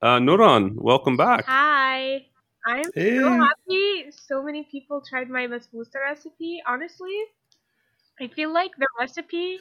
Uh, 0.00 0.18
Nourhan, 0.18 0.74
welcome 0.74 1.16
back. 1.16 1.44
Hi. 1.46 2.26
I'm 2.66 2.90
Hey. 2.94 3.18
so 3.18 3.32
eh. 3.32 3.38
happy 3.38 4.10
so 4.10 4.42
many 4.42 4.62
people 4.70 5.02
tried 5.08 5.28
my 5.28 5.46
basbousa 5.46 6.00
recipe. 6.04 6.62
Honestly, 6.66 7.16
I 8.20 8.28
feel 8.28 8.52
like 8.52 8.70
the 8.78 8.86
recipe 9.00 9.58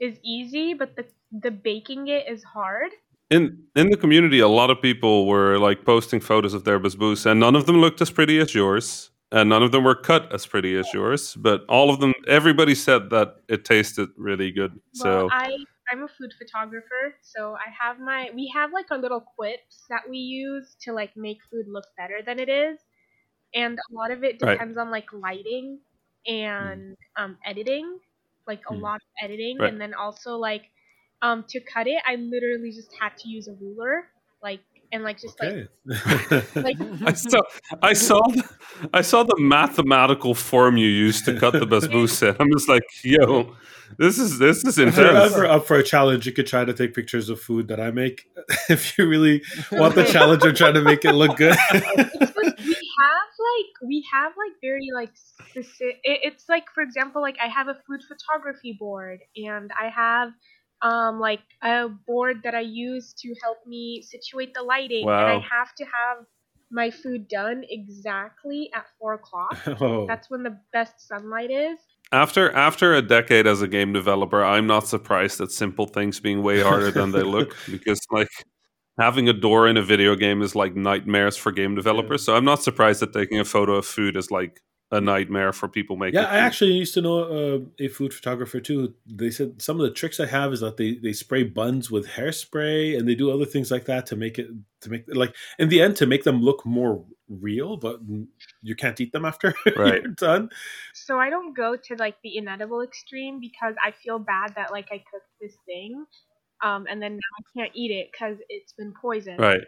is 0.00 0.18
easy, 0.22 0.74
but 0.74 0.96
the 0.96 1.04
the 1.32 1.50
baking 1.50 2.08
it 2.08 2.26
is 2.28 2.42
hard. 2.44 2.92
in 3.30 3.58
in 3.76 3.90
the 3.90 3.96
community 3.96 4.38
a 4.40 4.48
lot 4.48 4.70
of 4.70 4.80
people 4.80 5.26
were 5.26 5.58
like 5.58 5.84
posting 5.84 6.20
photos 6.20 6.54
of 6.54 6.62
their 6.64 6.80
basbousa 6.80 7.26
and 7.32 7.40
none 7.40 7.54
of 7.56 7.66
them 7.66 7.76
looked 7.84 8.00
as 8.00 8.10
pretty 8.10 8.38
as 8.44 8.54
yours 8.54 9.10
and 9.30 9.50
none 9.50 9.62
of 9.62 9.70
them 9.72 9.84
were 9.84 9.94
cut 9.94 10.32
as 10.32 10.46
pretty 10.46 10.72
as 10.82 10.88
yours 10.94 11.34
but 11.36 11.58
all 11.68 11.90
of 11.90 12.00
them 12.00 12.14
everybody 12.26 12.74
said 12.74 13.10
that 13.10 13.28
it 13.48 13.66
tasted 13.66 14.08
really 14.16 14.50
good 14.50 14.72
so 14.94 15.10
Well, 15.26 15.28
I 15.32 15.50
I'm 15.90 16.02
a 16.04 16.08
food 16.08 16.32
photographer, 16.38 17.16
so 17.22 17.54
I 17.54 17.70
have 17.80 17.98
my 18.00 18.30
we 18.34 18.50
have 18.54 18.72
like 18.72 18.90
our 18.90 18.98
little 18.98 19.20
quips 19.20 19.84
that 19.90 20.08
we 20.08 20.18
use 20.18 20.76
to 20.82 20.92
like 20.92 21.16
make 21.16 21.38
food 21.50 21.66
look 21.68 21.86
better 21.96 22.20
than 22.24 22.38
it 22.40 22.48
is, 22.48 22.78
and 23.54 23.78
a 23.78 23.94
lot 23.94 24.10
of 24.10 24.24
it 24.24 24.38
Right. 24.40 24.60
depends 24.60 24.78
on 24.78 24.90
like 24.90 25.12
lighting 25.12 25.80
and 26.26 26.96
um, 27.16 27.38
editing, 27.44 28.00
like 28.46 28.62
a 28.68 28.72
Mm. 28.72 28.74
lot 28.74 28.96
of 28.96 29.24
editing, 29.24 29.60
Right. 29.60 29.66
and 29.66 29.80
then 29.80 29.94
also 29.94 30.36
like 30.36 30.66
um 31.22 31.44
to 31.48 31.60
cut 31.60 31.86
it, 31.86 32.02
I 32.06 32.16
literally 32.16 32.70
just 32.72 32.94
had 33.00 33.16
to 33.18 33.28
use 33.28 33.48
a 33.48 33.54
ruler, 33.54 34.10
like 34.42 34.60
and 34.92 35.04
like 35.04 35.20
just 35.20 35.40
like 35.40 35.68
Okay. 35.90 36.42
like 36.60 36.76
I 37.06 37.12
saw 37.12 37.40
I 37.82 37.92
saw 37.92 38.20
the, 38.28 38.44
I 38.92 39.02
saw 39.02 39.22
the 39.22 39.36
mathematical 39.38 40.34
form 40.34 40.76
you 40.76 40.88
used 40.88 41.24
to 41.26 41.38
cut 41.38 41.52
the 41.52 41.60
basbousa 41.66 42.36
I'm 42.38 42.50
just 42.52 42.68
like 42.68 42.84
yo 43.02 43.54
this 43.96 44.18
is 44.18 44.38
this 44.38 44.64
is 44.64 44.78
intense. 44.78 44.98
if 44.98 45.04
you're 45.04 45.16
ever 45.16 45.46
up 45.46 45.66
for 45.66 45.76
a 45.76 45.82
challenge, 45.82 46.26
you 46.26 46.32
could 46.32 46.46
try 46.46 46.62
to 46.64 46.74
take 46.74 46.92
pictures 46.94 47.30
of 47.30 47.40
food 47.40 47.68
that 47.68 47.80
I 47.80 47.90
make. 47.90 48.26
if 48.68 48.98
you 48.98 49.08
really 49.08 49.42
want 49.72 49.94
the 49.94 50.04
challenge 50.04 50.44
of 50.44 50.54
trying 50.54 50.74
to 50.74 50.82
make 50.82 51.04
it 51.06 51.12
look 51.12 51.38
good. 51.38 51.56
like 51.74 52.58
we 52.58 52.74
have 52.98 53.28
like 53.38 53.88
we 53.88 54.04
have 54.12 54.32
like 54.36 54.52
very 54.60 54.90
like 54.94 55.10
specific 55.14 56.00
it's 56.04 56.48
like 56.48 56.64
for 56.74 56.82
example 56.82 57.22
like 57.22 57.36
i 57.42 57.46
have 57.46 57.68
a 57.68 57.74
food 57.86 58.00
photography 58.06 58.76
board 58.78 59.20
and 59.36 59.70
i 59.80 59.88
have 59.88 60.30
um 60.82 61.18
like 61.18 61.40
a 61.62 61.88
board 62.06 62.40
that 62.44 62.54
i 62.54 62.60
use 62.60 63.12
to 63.12 63.34
help 63.42 63.58
me 63.66 64.02
situate 64.02 64.54
the 64.54 64.62
lighting. 64.62 65.02
And 65.04 65.12
i 65.12 65.34
have 65.34 65.74
to 65.76 65.84
have 65.84 66.26
my 66.70 66.90
food 66.90 67.28
done 67.28 67.64
exactly 67.70 68.70
at 68.74 68.84
four 68.98 69.14
o'clock. 69.14 69.56
Oh, 69.80 70.06
that's 70.06 70.28
when 70.28 70.42
the 70.42 70.58
best 70.72 71.06
sunlight 71.06 71.50
is. 71.50 71.78
After 72.12 72.50
after 72.52 72.94
a 72.94 73.02
decade 73.02 73.46
as 73.46 73.62
a 73.62 73.68
game 73.68 73.92
developer 73.92 74.42
I'm 74.44 74.66
not 74.66 74.86
surprised 74.86 75.40
at 75.40 75.50
simple 75.50 75.86
things 75.86 76.20
being 76.20 76.42
way 76.42 76.60
harder 76.60 76.90
than 76.90 77.12
they 77.12 77.22
look. 77.22 77.54
Because 77.70 78.00
like 78.10 78.28
having 78.98 79.28
a 79.28 79.32
door 79.32 79.68
in 79.68 79.76
a 79.76 79.82
video 79.82 80.16
game 80.16 80.42
is 80.42 80.54
like 80.54 80.74
nightmares 80.74 81.36
for 81.36 81.52
game 81.52 81.74
developers. 81.74 82.24
So 82.24 82.34
I'm 82.34 82.44
not 82.44 82.62
surprised 82.62 83.00
that 83.00 83.12
taking 83.12 83.38
a 83.38 83.44
photo 83.44 83.74
of 83.74 83.86
food 83.86 84.16
is 84.16 84.30
like 84.30 84.60
a 84.90 85.00
nightmare 85.00 85.52
for 85.52 85.68
people 85.68 85.96
making 85.96 86.18
yeah, 86.20 86.26
I 86.28 86.38
actually 86.38 86.72
used 86.72 86.94
to 86.94 87.02
know 87.02 87.18
uh, 87.24 87.58
a 87.78 87.88
food 87.88 88.14
photographer 88.14 88.58
too. 88.58 88.94
They 89.06 89.30
said 89.30 89.60
some 89.60 89.78
of 89.78 89.82
the 89.84 89.90
tricks 89.92 90.18
I 90.18 90.26
have 90.26 90.52
is 90.52 90.60
that 90.60 90.78
they 90.78 90.94
they 90.94 91.12
spray 91.12 91.42
buns 91.44 91.90
with 91.90 92.06
hairspray 92.08 92.96
and 92.98 93.06
they 93.06 93.14
do 93.14 93.30
other 93.30 93.44
things 93.44 93.70
like 93.70 93.84
that 93.84 94.06
to 94.06 94.16
make 94.16 94.38
it 94.38 94.48
to 94.80 94.90
make 94.90 95.04
like 95.08 95.34
in 95.58 95.68
the 95.68 95.82
end 95.82 95.96
to 95.96 96.06
make 96.06 96.24
them 96.24 96.40
look 96.40 96.64
more 96.64 97.04
real, 97.28 97.76
but 97.76 98.00
you 98.62 98.74
can't 98.74 98.98
eat 99.00 99.12
them 99.12 99.26
after 99.26 99.54
Right. 99.76 100.02
you're 100.02 100.12
done. 100.12 100.48
so 100.94 101.18
i 101.18 101.28
don't 101.28 101.54
go 101.54 101.76
to 101.76 101.94
like 101.96 102.16
the 102.22 102.38
inedible 102.38 102.80
extreme 102.80 103.38
because 103.40 103.74
i 103.84 103.90
feel 103.90 104.18
bad 104.18 104.54
that 104.56 104.70
like 104.72 104.86
i 104.90 104.96
cooked 104.96 105.28
this 105.40 105.54
thing 105.66 106.06
um 106.64 106.86
and 106.88 107.02
then 107.02 107.12
now 107.16 107.32
i 107.38 107.42
can't 107.60 107.72
eat 107.74 107.90
it 107.90 108.08
because 108.10 108.38
it's 108.48 108.72
been 108.72 108.94
poisoned 109.00 109.38
Right. 109.38 109.60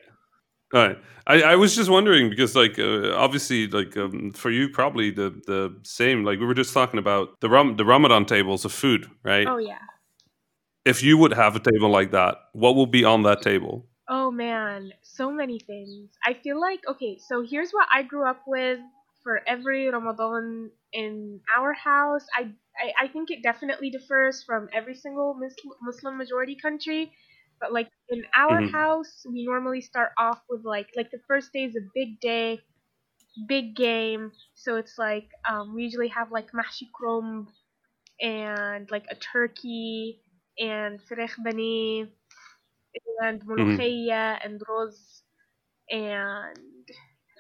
Right. 0.73 0.99
I, 1.27 1.43
I 1.43 1.57
was 1.57 1.75
just 1.75 1.91
wondering 1.91 2.31
because, 2.31 2.55
like, 2.55 2.79
uh, 2.79 3.13
obviously, 3.15 3.67
like 3.67 3.97
um, 3.97 4.31
for 4.33 4.51
you, 4.51 4.69
probably 4.69 5.11
the 5.11 5.31
the 5.47 5.77
same. 5.83 6.25
Like 6.25 6.39
we 6.39 6.47
were 6.47 6.55
just 6.55 6.73
talking 6.73 6.99
about 6.99 7.41
the 7.41 7.49
Ram- 7.49 7.77
the 7.77 7.85
Ramadan 7.85 8.25
tables 8.25 8.65
of 8.65 8.73
food, 8.73 9.07
right? 9.25 9.53
oh 9.53 9.59
yeah 9.59 9.79
If 10.85 11.03
you 11.03 11.17
would 11.17 11.33
have 11.33 11.57
a 11.57 11.59
table 11.59 11.89
like 11.89 12.11
that, 12.11 12.37
what 12.53 12.77
would 12.77 12.91
be 12.91 13.03
on 13.05 13.23
that 13.23 13.41
table? 13.43 13.87
Oh 14.09 14.31
man, 14.31 14.93
so 15.03 15.31
many 15.31 15.59
things. 15.59 16.11
I 16.25 16.35
feel 16.35 16.61
like 16.61 16.81
okay, 16.89 17.19
so 17.19 17.43
here's 17.43 17.71
what 17.71 17.89
I 17.93 18.03
grew 18.03 18.27
up 18.29 18.43
with 18.47 18.81
for 19.23 19.41
every 19.47 19.89
Ramadan 19.89 20.71
in 20.93 21.41
our 21.57 21.73
house. 21.73 22.27
I 22.37 22.53
I, 22.77 23.05
I 23.05 23.09
think 23.09 23.31
it 23.31 23.43
definitely 23.43 23.91
differs 23.91 24.43
from 24.43 24.69
every 24.73 24.95
single 24.95 25.39
Muslim 25.83 26.19
majority 26.19 26.57
country, 26.57 27.13
but 27.62 27.74
like 27.74 27.90
in 28.10 28.24
our 28.36 28.62
Mhm. 28.62 28.70
house, 28.72 29.24
we 29.30 29.46
normally 29.46 29.82
start 29.82 30.12
off 30.18 30.42
with 30.50 30.64
like 30.66 30.90
like 30.96 31.12
the 31.12 31.22
first 31.28 31.54
day 31.54 31.66
is 31.66 31.76
a 31.76 31.86
big 31.94 32.20
day, 32.22 32.60
big 33.48 33.76
game. 33.76 34.32
So 34.56 34.78
it's 34.78 34.98
like 34.98 35.30
um, 35.50 35.76
we 35.76 35.84
usually 35.84 36.10
have 36.10 36.32
like 36.32 36.52
mahshi 36.52 36.88
krumb 36.94 37.48
and 38.22 38.90
like 38.92 39.06
a 39.12 39.16
turkey 39.16 40.22
and 40.60 41.00
فرخ 41.02 41.36
bani 41.44 42.08
and 43.22 43.42
molokhia 43.46 44.40
and 44.44 44.62
roz 44.68 45.24
and 45.90 46.88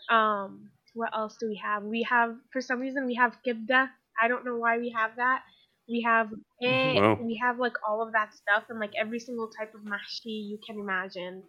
um 0.10 0.72
what 0.94 1.12
else 1.16 1.38
do 1.40 1.48
we 1.48 1.56
have? 1.64 1.84
We 1.84 2.04
have 2.04 2.36
for 2.52 2.62
some 2.62 2.80
reason 2.80 3.06
we 3.06 3.16
have 3.16 3.38
kibda. 3.46 3.90
I 4.22 4.28
don't 4.28 4.46
know 4.46 4.58
why 4.58 4.78
we 4.78 4.90
have 4.92 5.18
that. 5.18 5.44
we 5.91 6.03
have 6.03 6.33
eh, 6.63 7.01
Wow. 7.01 7.19
we 7.19 7.37
have 7.43 7.59
like 7.59 7.77
all 7.87 8.03
of 8.03 8.13
that 8.13 8.33
stuff 8.35 8.65
and 8.71 8.81
like 8.81 8.93
every 8.97 9.21
single 9.21 9.51
type 9.51 9.75
of 9.75 9.83
mahshi 9.83 10.37
you 10.51 10.59
can 10.67 10.79
imagine. 10.81 11.45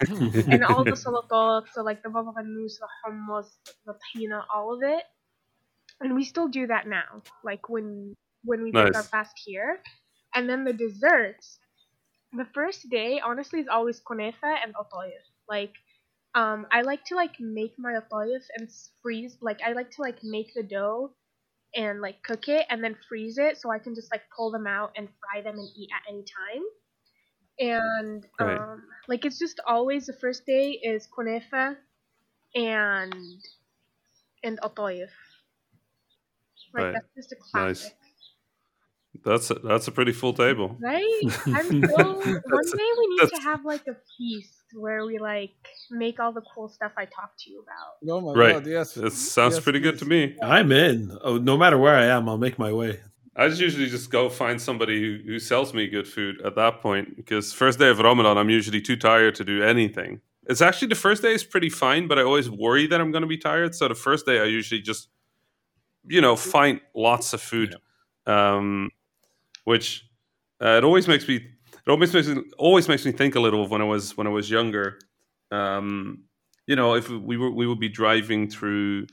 and 0.50 0.64
all 0.64 0.84
the 0.86 0.94
salatat, 0.96 1.68
so 1.72 1.82
like 1.82 2.02
the 2.02 2.10
baba 2.10 2.32
ganoush, 2.32 2.76
the 2.80 2.88
hummus, 3.04 3.48
the 3.86 3.94
tahina, 3.94 4.44
all 4.54 4.74
of 4.74 4.82
it. 4.82 5.04
And 6.00 6.14
we 6.14 6.24
still 6.24 6.48
do 6.48 6.66
that 6.68 6.86
now, 6.86 7.22
like 7.44 7.68
when 7.68 8.14
when 8.44 8.62
we 8.62 8.72
Nice. 8.72 8.94
our 8.94 9.08
fast 9.10 9.38
here. 9.44 9.82
And 10.34 10.48
then 10.48 10.64
the 10.64 10.72
desserts. 10.72 11.58
The 12.32 12.46
first 12.54 12.88
day, 12.90 13.20
honestly, 13.20 13.60
is 13.60 13.68
always 13.68 14.00
kunefa 14.00 14.56
and 14.62 14.74
atayef. 14.74 15.24
Like, 15.48 15.74
um, 16.34 16.66
I 16.72 16.82
like 16.82 17.04
to 17.06 17.16
like 17.16 17.40
make 17.40 17.74
my 17.78 17.94
atayef 18.00 18.44
and 18.56 18.68
freeze. 19.02 19.38
Like, 19.42 19.60
I 19.62 19.72
like 19.72 19.90
to 19.92 20.02
like 20.02 20.22
make 20.22 20.54
the 20.54 20.62
dough 20.62 21.14
and 21.76 22.00
like 22.00 22.22
cook 22.22 22.48
it 22.48 22.66
and 22.70 22.82
then 22.82 22.96
freeze 23.08 23.38
it 23.38 23.58
so 23.58 23.70
I 23.70 23.78
can 23.78 23.94
just 23.94 24.10
like 24.10 24.22
pull 24.34 24.50
them 24.50 24.66
out 24.66 24.92
and 24.96 25.08
fry 25.20 25.42
them 25.42 25.56
and 25.58 25.68
eat 25.76 25.90
at 25.94 26.10
any 26.10 26.24
time. 26.24 26.62
And 27.58 28.26
Right. 28.40 28.58
um, 28.58 28.84
like 29.08 29.24
it's 29.24 29.38
just 29.38 29.60
always 29.66 30.06
the 30.06 30.12
first 30.14 30.46
day 30.46 30.72
is 30.82 31.06
kunefa 31.06 31.76
and 32.54 33.14
and 34.42 34.60
otoyef. 34.62 35.10
Like 36.74 36.84
Right. 36.84 36.94
that's 36.94 37.14
just 37.14 37.32
a 37.32 37.36
Nice. 37.54 37.90
That's 39.24 39.50
a, 39.50 39.54
that's 39.54 39.88
a 39.88 39.92
pretty 39.92 40.12
full 40.12 40.34
table. 40.34 40.76
Right? 40.80 41.22
I'm 41.54 41.66
so 41.84 42.14
one 42.44 42.76
day 42.76 42.90
we 42.98 43.06
need 43.08 43.28
to 43.34 43.40
have 43.40 43.64
like 43.64 43.86
a 43.88 43.96
feast 44.16 44.55
where 44.74 45.04
we 45.06 45.18
like 45.18 45.54
make 45.90 46.20
all 46.20 46.32
the 46.32 46.42
cool 46.54 46.68
stuff 46.68 46.92
I 46.96 47.04
talked 47.04 47.40
to 47.40 47.50
you 47.50 47.62
about. 47.62 48.12
Oh 48.12 48.20
my 48.20 48.34
Right. 48.38 48.54
god, 48.54 48.66
yes. 48.66 48.96
It 48.96 49.12
sounds 49.12 49.54
Yes, 49.54 49.64
pretty 49.64 49.80
good 49.80 49.98
to 49.98 50.04
me. 50.04 50.36
I'm 50.42 50.70
in. 50.72 51.16
Oh, 51.22 51.38
no 51.38 51.56
matter 51.56 51.78
where 51.78 51.94
I 51.94 52.06
am, 52.06 52.28
I'll 52.28 52.38
make 52.38 52.58
my 52.58 52.72
way. 52.72 53.00
I 53.36 53.48
just 53.48 53.60
usually 53.60 53.86
just 53.86 54.10
go 54.10 54.28
find 54.30 54.60
somebody 54.60 55.00
who, 55.00 55.18
who 55.26 55.38
sells 55.38 55.74
me 55.74 55.88
good 55.88 56.08
food 56.08 56.40
at 56.42 56.54
that 56.56 56.80
point 56.80 57.16
because 57.16 57.52
first 57.52 57.78
day 57.78 57.88
of 57.90 57.98
Ramadan 57.98 58.38
I'm 58.38 58.48
usually 58.48 58.80
too 58.80 58.96
tired 58.96 59.34
to 59.36 59.44
do 59.44 59.62
anything. 59.62 60.20
It's 60.48 60.62
actually 60.62 60.88
the 60.88 60.94
first 60.94 61.22
day 61.22 61.34
is 61.34 61.44
pretty 61.44 61.68
fine, 61.68 62.08
but 62.08 62.18
I 62.18 62.22
always 62.22 62.48
worry 62.48 62.86
that 62.86 63.00
I'm 63.00 63.10
going 63.10 63.22
to 63.22 63.28
be 63.28 63.36
tired. 63.36 63.74
So 63.74 63.88
the 63.88 63.94
first 63.94 64.24
day 64.26 64.40
I 64.40 64.44
usually 64.44 64.80
just 64.80 65.08
you 66.06 66.20
know 66.20 66.36
find 66.36 66.80
lots 66.94 67.32
of 67.32 67.40
food, 67.40 67.76
um, 68.26 68.90
which 69.64 70.06
uh, 70.62 70.76
it 70.78 70.84
always 70.84 71.08
makes 71.08 71.26
me 71.28 71.40
it 71.86 71.90
always 71.90 72.12
makes 72.12 72.28
me 72.28 72.42
always 72.58 72.88
makes 72.88 73.04
me 73.04 73.12
think 73.12 73.34
a 73.34 73.40
little 73.40 73.62
of 73.62 73.70
when 73.70 73.80
I 73.80 73.84
was 73.84 74.16
when 74.16 74.26
I 74.26 74.30
was 74.30 74.50
younger. 74.50 74.98
Um, 75.50 76.24
you 76.66 76.76
know, 76.76 76.94
if 76.94 77.08
we 77.08 77.36
were 77.36 77.50
we 77.50 77.66
would 77.66 77.80
be 77.80 77.88
driving 77.88 78.50
through 78.50 79.06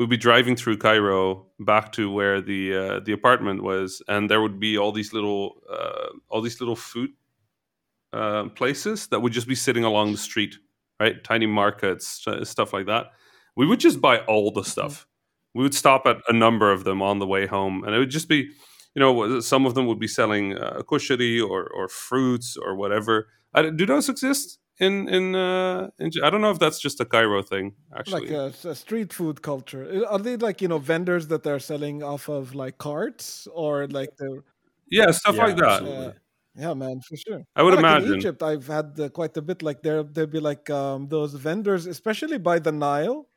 we'd 0.00 0.08
be 0.08 0.16
driving 0.16 0.56
through 0.56 0.78
Cairo 0.78 1.46
back 1.60 1.92
to 1.92 2.10
where 2.10 2.40
the 2.40 2.74
uh, 2.74 3.00
the 3.00 3.12
apartment 3.12 3.62
was, 3.62 4.02
and 4.08 4.30
there 4.30 4.40
would 4.40 4.58
be 4.58 4.78
all 4.78 4.92
these 4.92 5.12
little 5.12 5.62
uh, 5.70 6.08
all 6.30 6.40
these 6.40 6.58
little 6.60 6.76
food 6.76 7.10
uh, 8.12 8.48
places 8.48 9.06
that 9.08 9.20
would 9.20 9.32
just 9.32 9.46
be 9.46 9.54
sitting 9.54 9.84
along 9.84 10.12
the 10.12 10.18
street, 10.18 10.56
right? 10.98 11.22
Tiny 11.22 11.46
markets, 11.46 12.26
stuff 12.44 12.72
like 12.72 12.86
that. 12.86 13.12
We 13.56 13.66
would 13.66 13.80
just 13.80 14.00
buy 14.00 14.18
all 14.20 14.50
the 14.50 14.64
stuff. 14.64 15.06
We 15.54 15.62
would 15.62 15.74
stop 15.74 16.06
at 16.06 16.16
a 16.28 16.32
number 16.32 16.72
of 16.72 16.84
them 16.84 17.02
on 17.02 17.18
the 17.18 17.26
way 17.26 17.46
home, 17.46 17.84
and 17.84 17.94
it 17.94 17.98
would 17.98 18.10
just 18.10 18.28
be, 18.28 18.50
you 18.94 19.00
know, 19.00 19.40
some 19.40 19.66
of 19.66 19.74
them 19.74 19.86
would 19.86 19.98
be 20.00 20.08
selling 20.08 20.56
uh, 20.56 20.82
kushari 20.88 21.42
or 21.42 21.66
or 21.68 21.88
fruits 21.88 22.56
or 22.56 22.74
whatever. 22.74 23.28
I, 23.54 23.70
do 23.70 23.86
those 23.86 24.08
exist? 24.08 24.58
In 24.78 25.08
in, 25.08 25.34
uh, 25.34 25.90
in 25.98 26.10
I 26.24 26.30
don't 26.30 26.40
know 26.40 26.50
if 26.50 26.58
that's 26.58 26.80
just 26.80 27.00
a 27.00 27.04
Cairo 27.04 27.42
thing. 27.42 27.74
Actually, 27.96 28.30
like 28.30 28.54
a, 28.64 28.68
a 28.70 28.74
street 28.74 29.12
food 29.12 29.42
culture. 29.42 30.04
Are 30.08 30.18
they 30.18 30.36
like 30.36 30.62
you 30.62 30.68
know 30.68 30.78
vendors 30.78 31.28
that 31.28 31.42
they're 31.42 31.58
selling 31.60 32.02
off 32.02 32.28
of 32.28 32.54
like 32.54 32.78
carts 32.78 33.46
or 33.52 33.86
like 33.88 34.16
the 34.16 34.42
yeah, 34.90 35.10
stuff 35.12 35.36
Yeah, 35.36 35.44
like 35.46 35.56
that. 35.56 35.82
absolutely. 35.82 36.06
uh, 36.06 36.12
yeah 36.56 36.74
man 36.74 37.00
for 37.06 37.16
sure. 37.16 37.42
I 37.56 37.62
would 37.62 37.74
Like 37.74 37.84
imagine. 37.84 38.12
in 38.12 38.14
Egypt, 38.16 38.42
I've 38.42 38.66
had 38.66 38.98
uh, 38.98 39.08
quite 39.10 39.36
a 39.36 39.42
bit. 39.42 39.62
Like 39.62 39.82
there, 39.82 40.02
there'd 40.02 40.30
be 40.32 40.40
like 40.40 40.68
um, 40.70 41.08
those 41.08 41.34
vendors, 41.34 41.86
especially 41.86 42.38
by 42.38 42.58
the 42.58 42.72
Nile, 42.72 43.28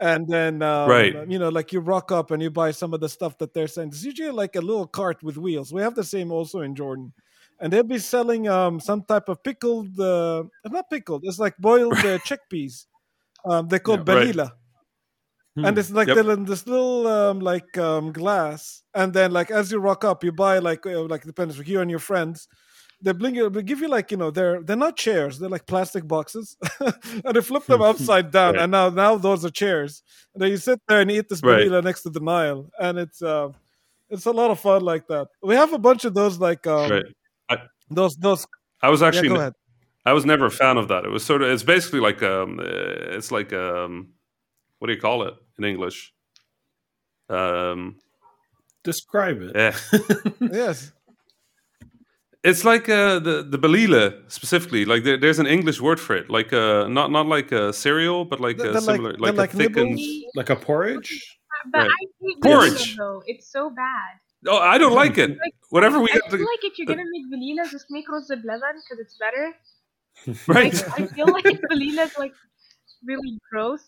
and 0.00 0.26
then 0.28 0.62
um, 0.62 0.90
Right. 0.90 1.14
you 1.28 1.38
know, 1.38 1.48
like 1.50 1.72
you 1.72 1.80
rock 1.80 2.10
up 2.12 2.30
and 2.30 2.42
you 2.42 2.50
buy 2.50 2.70
some 2.72 2.94
of 2.94 3.00
the 3.00 3.08
stuff 3.08 3.38
that 3.38 3.54
they're 3.54 3.68
selling. 3.68 3.90
It's 3.90 4.04
usually 4.04 4.30
like 4.30 4.56
a 4.56 4.60
little 4.60 4.86
cart 4.86 5.22
with 5.22 5.36
wheels. 5.38 5.72
We 5.72 5.82
have 5.82 5.94
the 5.94 6.04
same 6.04 6.32
also 6.32 6.60
in 6.60 6.74
Jordan, 6.74 7.12
and 7.60 7.72
they'll 7.72 7.82
be 7.84 7.98
selling 7.98 8.48
um, 8.48 8.80
some 8.80 9.02
type 9.04 9.28
of 9.28 9.42
pickled, 9.42 9.98
uh, 10.00 10.44
not 10.66 10.90
pickled. 10.90 11.22
It's 11.24 11.38
like 11.38 11.56
boiled 11.58 12.04
uh, 12.04 12.18
chickpeas. 12.26 12.86
Um, 13.44 13.68
they're 13.68 13.78
called 13.80 14.04
Yeah, 14.06 14.08
right. 14.08 14.30
balila 14.30 14.52
Hmm. 15.56 15.62
and 15.62 15.76
it's 15.78 15.90
like 15.90 16.12
Yep. 16.12 16.12
they're 16.12 16.30
in 16.30 16.44
this 16.44 16.66
little 16.66 17.06
um, 17.06 17.40
like 17.40 17.76
um, 17.78 18.12
glass, 18.12 18.82
and 18.94 19.12
then 19.12 19.32
like 19.32 19.50
as 19.50 19.70
you 19.72 19.78
rock 19.78 20.04
up, 20.04 20.24
you 20.24 20.32
buy 20.32 20.58
like 20.58 20.86
uh, 20.86 21.02
like 21.02 21.22
depends 21.24 21.58
on 21.58 21.66
you 21.66 21.80
and 21.80 21.90
your 21.90 21.98
friends. 22.00 22.48
They 23.02 23.12
bring 23.12 23.34
you, 23.34 23.48
they 23.48 23.62
give 23.62 23.80
you 23.80 23.88
like 23.88 24.10
you 24.10 24.16
know 24.18 24.30
they're 24.30 24.62
they're 24.62 24.76
not 24.76 24.96
chairs, 24.96 25.38
they're 25.38 25.48
like 25.48 25.66
plastic 25.66 26.06
boxes, 26.06 26.56
and 27.24 27.34
they 27.34 27.40
flip 27.40 27.64
them 27.64 27.80
upside 27.90 28.30
down, 28.30 28.54
Right. 28.54 28.62
and 28.62 28.70
now 28.72 28.90
now 28.90 29.16
those 29.16 29.44
are 29.44 29.50
chairs. 29.50 30.02
And 30.34 30.42
then 30.42 30.50
you 30.50 30.58
sit 30.58 30.80
there 30.86 31.00
and 31.00 31.10
eat 31.10 31.28
this 31.28 31.42
Right. 31.42 31.66
balila 31.66 31.82
next 31.82 32.02
to 32.02 32.10
the 32.10 32.20
Nile, 32.20 32.70
and 32.78 32.98
it's 32.98 33.22
uh, 33.22 33.48
it's 34.10 34.26
a 34.26 34.30
lot 34.32 34.50
of 34.50 34.60
fun 34.60 34.82
like 34.82 35.06
that. 35.08 35.28
We 35.42 35.54
have 35.54 35.72
a 35.72 35.78
bunch 35.78 36.04
of 36.04 36.12
those 36.14 36.38
like 36.38 36.66
um, 36.66 36.90
Right. 36.90 37.60
those 37.90 38.16
those. 38.16 38.46
I 38.82 38.90
was 38.90 39.00
Yeah, 39.00 39.08
actually 39.08 39.28
go 39.28 39.36
ahead. 39.36 39.54
I 40.04 40.12
was 40.12 40.24
never 40.26 40.46
a 40.46 40.50
fan 40.50 40.76
of 40.76 40.88
that. 40.88 41.04
It 41.04 41.10
was 41.10 41.24
sort 41.24 41.42
of 41.42 41.48
it's 41.50 41.62
basically 41.62 42.00
like 42.00 42.22
um 42.22 42.58
uh, 42.60 42.64
it's 43.16 43.30
like 43.32 43.52
um 43.54 44.12
what 44.78 44.88
do 44.88 44.92
you 44.94 45.00
call 45.00 45.22
it 45.28 45.34
in 45.58 45.64
English? 45.64 46.12
Um 47.28 47.96
Describe 48.82 49.42
it. 49.42 49.52
yeah. 49.54 49.76
Yes, 50.40 50.92
It's 52.42 52.64
like 52.64 52.88
uh, 52.88 53.18
the 53.18 53.42
the 53.42 53.58
belila 53.58 54.14
specifically. 54.32 54.84
Like 54.86 55.04
there, 55.04 55.18
there's 55.18 55.38
an 55.38 55.46
English 55.46 55.80
word 55.80 56.00
for 56.00 56.16
it. 56.16 56.30
Like 56.30 56.52
uh 56.52 56.88
not 56.88 57.10
not 57.10 57.26
like 57.26 57.52
a 57.52 57.72
cereal, 57.72 58.24
but 58.24 58.40
like 58.40 58.56
The- 58.56 58.70
a 58.70 58.72
the 58.72 58.80
like- 58.80 58.96
similar 58.96 59.12
the 59.12 59.22
like, 59.22 59.34
like 59.36 59.52
a 59.54 59.56
thickened. 59.58 59.96
nibbles? 59.96 60.32
Like 60.34 60.50
a 60.50 60.56
porridge? 60.56 61.10
But 61.72 61.80
Right. 61.80 61.90
I 61.90 62.06
hate 62.22 62.40
Porridge. 62.42 62.96
Though. 62.96 63.22
It's 63.26 63.46
so 63.52 63.68
bad. 63.68 64.12
Oh, 64.48 64.56
I 64.56 64.78
don't 64.78 64.94
like 64.94 65.18
it. 65.18 65.30
Like, 65.30 65.54
Whatever 65.68 66.00
we 66.00 66.08
I 66.08 66.14
have 66.14 66.22
feel 66.30 66.38
to, 66.38 66.44
like 66.52 66.64
if 66.64 66.78
you're 66.78 66.86
gonna 66.86 67.04
make 67.14 67.26
velila, 67.32 67.70
just 67.70 67.84
make 67.90 68.08
rose 68.08 68.28
belevan 68.28 68.74
because 68.80 68.98
it's 69.04 69.16
better. 69.18 69.52
right. 70.48 70.72
Like, 70.72 71.00
I 71.00 71.06
feel 71.14 71.26
like 71.30 71.44
velila 71.70 72.06
is 72.06 72.16
like 72.18 72.32
really 73.04 73.38
gross. 73.52 73.84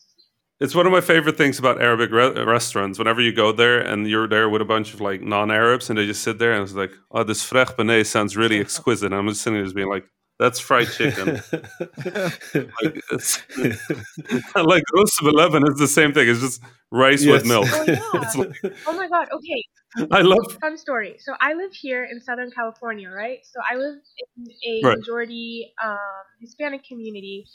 It's 0.62 0.75
one 0.75 0.87
of 0.87 0.92
my 0.92 1.01
favorite 1.01 1.37
things 1.37 1.59
about 1.59 1.83
Arabic 1.83 2.11
re- 2.12 2.44
restaurants. 2.44 2.98
Whenever 2.98 3.20
you 3.20 3.33
go 3.33 3.51
there 3.53 3.81
and 3.81 4.07
you're 4.09 4.29
there 4.29 4.48
with 4.48 4.62
a 4.62 4.64
bunch 4.64 4.94
of 4.94 5.01
like 5.01 5.20
non-Arabs 5.20 5.90
and 5.90 5.98
they 5.98 6.07
just 6.07 6.22
sit 6.22 6.38
there 6.38 6.53
and 6.53 6.62
it's 6.62 6.72
like, 6.75 6.92
oh, 7.11 7.25
this 7.25 7.42
frech 7.48 7.77
benet 7.77 8.07
sounds 8.07 8.37
really 8.37 8.61
exquisite. 8.61 9.07
And 9.07 9.14
I'm 9.14 9.29
just 9.29 9.42
sitting 9.42 9.57
there 9.57 9.64
just 9.64 9.75
being 9.75 9.88
like, 9.88 10.05
that's 10.38 10.61
fried 10.61 10.88
chicken. 10.90 11.27
like, 11.53 13.01
it's, 13.11 13.42
like 14.57 14.83
roast 14.94 15.20
of 15.20 15.27
11 15.29 15.64
is 15.68 15.79
the 15.79 15.88
same 15.88 16.12
thing. 16.12 16.29
It's 16.29 16.40
just 16.40 16.62
rice 16.90 17.27
with 17.27 17.44
milk. 17.46 17.66
Oh 17.70 17.85
yeah. 17.87 18.01
It's 18.22 18.37
like, 18.37 18.53
Oh 18.87 18.92
my 18.96 19.09
god. 19.09 19.29
Okay. 19.33 20.09
I 20.11 20.22
love. 20.22 20.38
Fun 20.61 20.79
story. 20.79 21.16
So 21.18 21.35
I 21.40 21.55
live 21.55 21.72
here 21.72 22.05
in 22.05 22.20
Southern 22.20 22.51
California, 22.51 23.11
right? 23.11 23.40
So 23.44 23.61
I 23.68 23.77
live 23.77 23.96
in 24.38 24.46
a 24.66 24.87
Right. 24.87 24.98
majority 24.98 25.72
um, 25.85 25.98
Hispanic 26.40 26.85
community. 26.85 27.46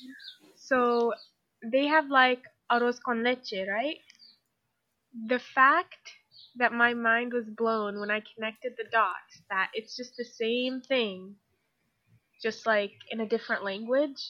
So 0.55 1.13
they 1.71 1.87
have 1.87 2.09
like 2.09 2.41
arroz 2.71 2.99
con 2.99 3.23
leche, 3.23 3.65
right? 3.67 3.97
The 5.27 5.39
fact 5.39 6.03
that 6.57 6.73
my 6.73 6.93
mind 6.93 7.33
was 7.33 7.45
blown 7.49 7.99
when 7.99 8.11
I 8.11 8.21
connected 8.35 8.73
the 8.77 8.85
dots 8.91 9.41
that 9.49 9.69
it's 9.73 9.95
just 9.95 10.15
the 10.17 10.25
same 10.25 10.81
thing, 10.81 11.35
just 12.43 12.65
like 12.65 12.93
in 13.11 13.21
a 13.21 13.27
different 13.27 13.63
language. 13.63 14.21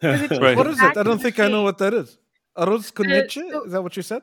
Right. 0.02 0.56
what 0.56 0.66
is 0.66 0.80
it? 0.80 0.96
I 0.96 1.02
don't 1.02 1.18
the 1.18 1.24
think 1.24 1.38
I 1.40 1.48
know 1.48 1.62
what 1.62 1.78
that 1.78 1.92
is. 1.94 2.18
Arroz 2.56 2.92
con 2.94 3.06
Uh, 3.10 3.14
leche? 3.16 3.34
so- 3.50 3.64
Is 3.64 3.72
that 3.72 3.82
what 3.82 3.96
you 3.96 4.02
said? 4.02 4.22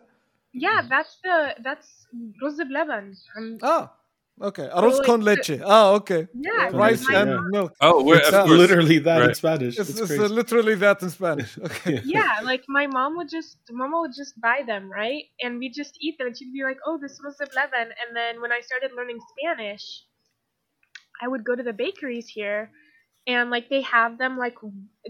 Yeah, 0.54 0.82
that's 0.90 1.20
the 1.24 1.56
that's 1.63 2.08
rose 2.42 2.58
belevan. 2.58 3.13
Um, 3.38 3.58
Ah, 3.62 3.94
okay. 4.41 4.69
Arroz 4.73 4.97
like 4.97 5.06
con 5.06 5.19
the- 5.19 5.26
leche. 5.26 5.62
Ah, 5.65 5.91
okay. 5.93 6.28
yeah, 6.34 6.69
con 6.69 6.80
Rice 6.80 7.08
leche, 7.08 7.15
and 7.15 7.30
yeah. 7.30 7.39
milk. 7.50 7.73
Oh, 7.82 8.04
we're, 8.04 8.17
it's 8.17 8.32
literally 8.32 9.00
that 9.00 9.21
in 9.21 9.34
Spanish. 9.36 9.78
It's, 9.80 9.89
It's, 9.89 10.00
it's 10.00 10.19
uh, 10.19 10.28
literally 10.28 10.76
that 10.76 11.02
in 11.02 11.10
Spanish. 11.10 11.58
Okay. 11.63 12.02
yeah, 12.06 12.39
like 12.43 12.63
my 12.67 12.88
mom 12.88 13.17
would 13.17 13.30
just, 13.30 13.58
mama 13.71 14.00
would 14.02 14.13
just 14.15 14.39
buy 14.39 14.62
them, 14.65 14.89
right? 14.91 15.23
And 15.41 15.60
we'd 15.60 15.73
just 15.73 15.97
eat 16.02 16.17
them, 16.17 16.28
and 16.28 16.38
she'd 16.38 16.54
be 16.54 16.63
like, 16.63 16.78
"Oh, 16.86 16.97
this 17.02 17.19
was 17.23 17.39
of 17.41 17.50
leaven." 17.56 17.89
And 18.02 18.15
then 18.15 18.41
when 18.41 18.52
I 18.52 18.62
started 18.62 18.91
learning 18.95 19.19
Spanish, 19.34 20.04
I 21.21 21.28
would 21.28 21.43
go 21.43 21.56
to 21.56 21.63
the 21.63 21.73
bakeries 21.73 22.28
here, 22.28 22.71
and 23.26 23.50
like 23.50 23.69
they 23.69 23.82
have 23.82 24.17
them 24.17 24.38
like 24.38 24.56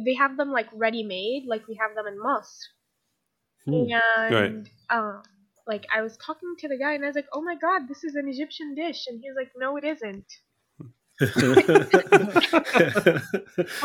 they 0.06 0.16
have 0.16 0.38
them 0.38 0.52
like 0.52 0.68
ready 0.74 1.04
made, 1.04 1.46
like 1.48 1.68
we 1.68 1.76
have 1.80 1.96
them 1.96 2.08
in 2.08 2.18
Mosque. 2.20 2.70
Hmm. 3.66 3.92
And 4.34 4.70
um, 4.90 5.22
like 5.68 5.86
I 5.94 6.02
was 6.02 6.18
talking 6.18 6.56
to 6.60 6.68
the 6.68 6.78
guy, 6.78 6.94
and 6.94 7.04
I 7.04 7.08
was 7.08 7.16
like, 7.16 7.30
"Oh 7.34 7.42
my 7.42 7.56
God, 7.56 7.88
this 7.88 8.04
is 8.04 8.16
an 8.16 8.28
Egyptian 8.28 8.76
dish," 8.76 9.06
and 9.08 9.20
he 9.22 9.30
was 9.30 9.38
like, 9.38 9.52
"No, 9.58 9.78
it 9.78 9.84
isn't." 9.84 10.32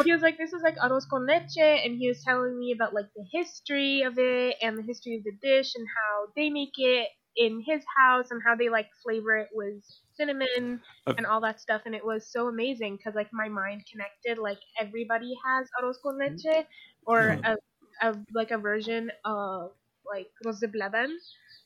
he 0.05 0.13
was 0.13 0.21
like, 0.21 0.37
"This 0.37 0.53
is 0.53 0.63
like 0.63 0.77
arroz 0.77 1.09
con 1.09 1.27
leche," 1.27 1.57
and 1.59 1.97
he 1.97 2.09
was 2.09 2.23
telling 2.23 2.59
me 2.59 2.73
about 2.73 2.93
like 2.93 3.07
the 3.17 3.25
history 3.33 4.03
of 4.03 4.19
it 4.19 4.57
and 4.63 4.79
the 4.79 4.83
history 4.83 5.17
of 5.17 5.25
the 5.25 5.33
dish 5.41 5.75
and 5.75 5.87
how 5.97 6.27
they 6.37 6.51
make 6.51 6.75
it 6.77 7.09
in 7.37 7.63
his 7.67 7.83
house 7.97 8.31
and 8.31 8.43
how 8.47 8.55
they 8.55 8.69
like 8.69 8.89
flavor 9.03 9.37
it 9.37 9.49
with 9.53 9.83
cinnamon 10.13 10.81
Uh, 11.07 11.15
and 11.17 11.27
all 11.27 11.41
that 11.41 11.61
stuff. 11.61 11.83
And 11.87 11.95
it 11.95 12.05
was 12.05 12.31
so 12.31 12.49
amazing 12.49 12.97
because 12.97 13.15
like 13.15 13.31
my 13.33 13.49
mind 13.49 13.83
connected. 13.91 14.39
Like 14.41 14.59
everybody 14.79 15.33
has 15.45 15.69
arroz 15.81 15.97
con 16.03 16.19
leche 16.19 16.67
or 17.07 17.39
a, 17.45 17.57
a 18.03 18.15
like 18.35 18.51
a 18.51 18.59
version 18.59 19.11
of 19.25 19.71
like 20.05 20.29
arroz 20.45 20.61
de. 20.61 20.69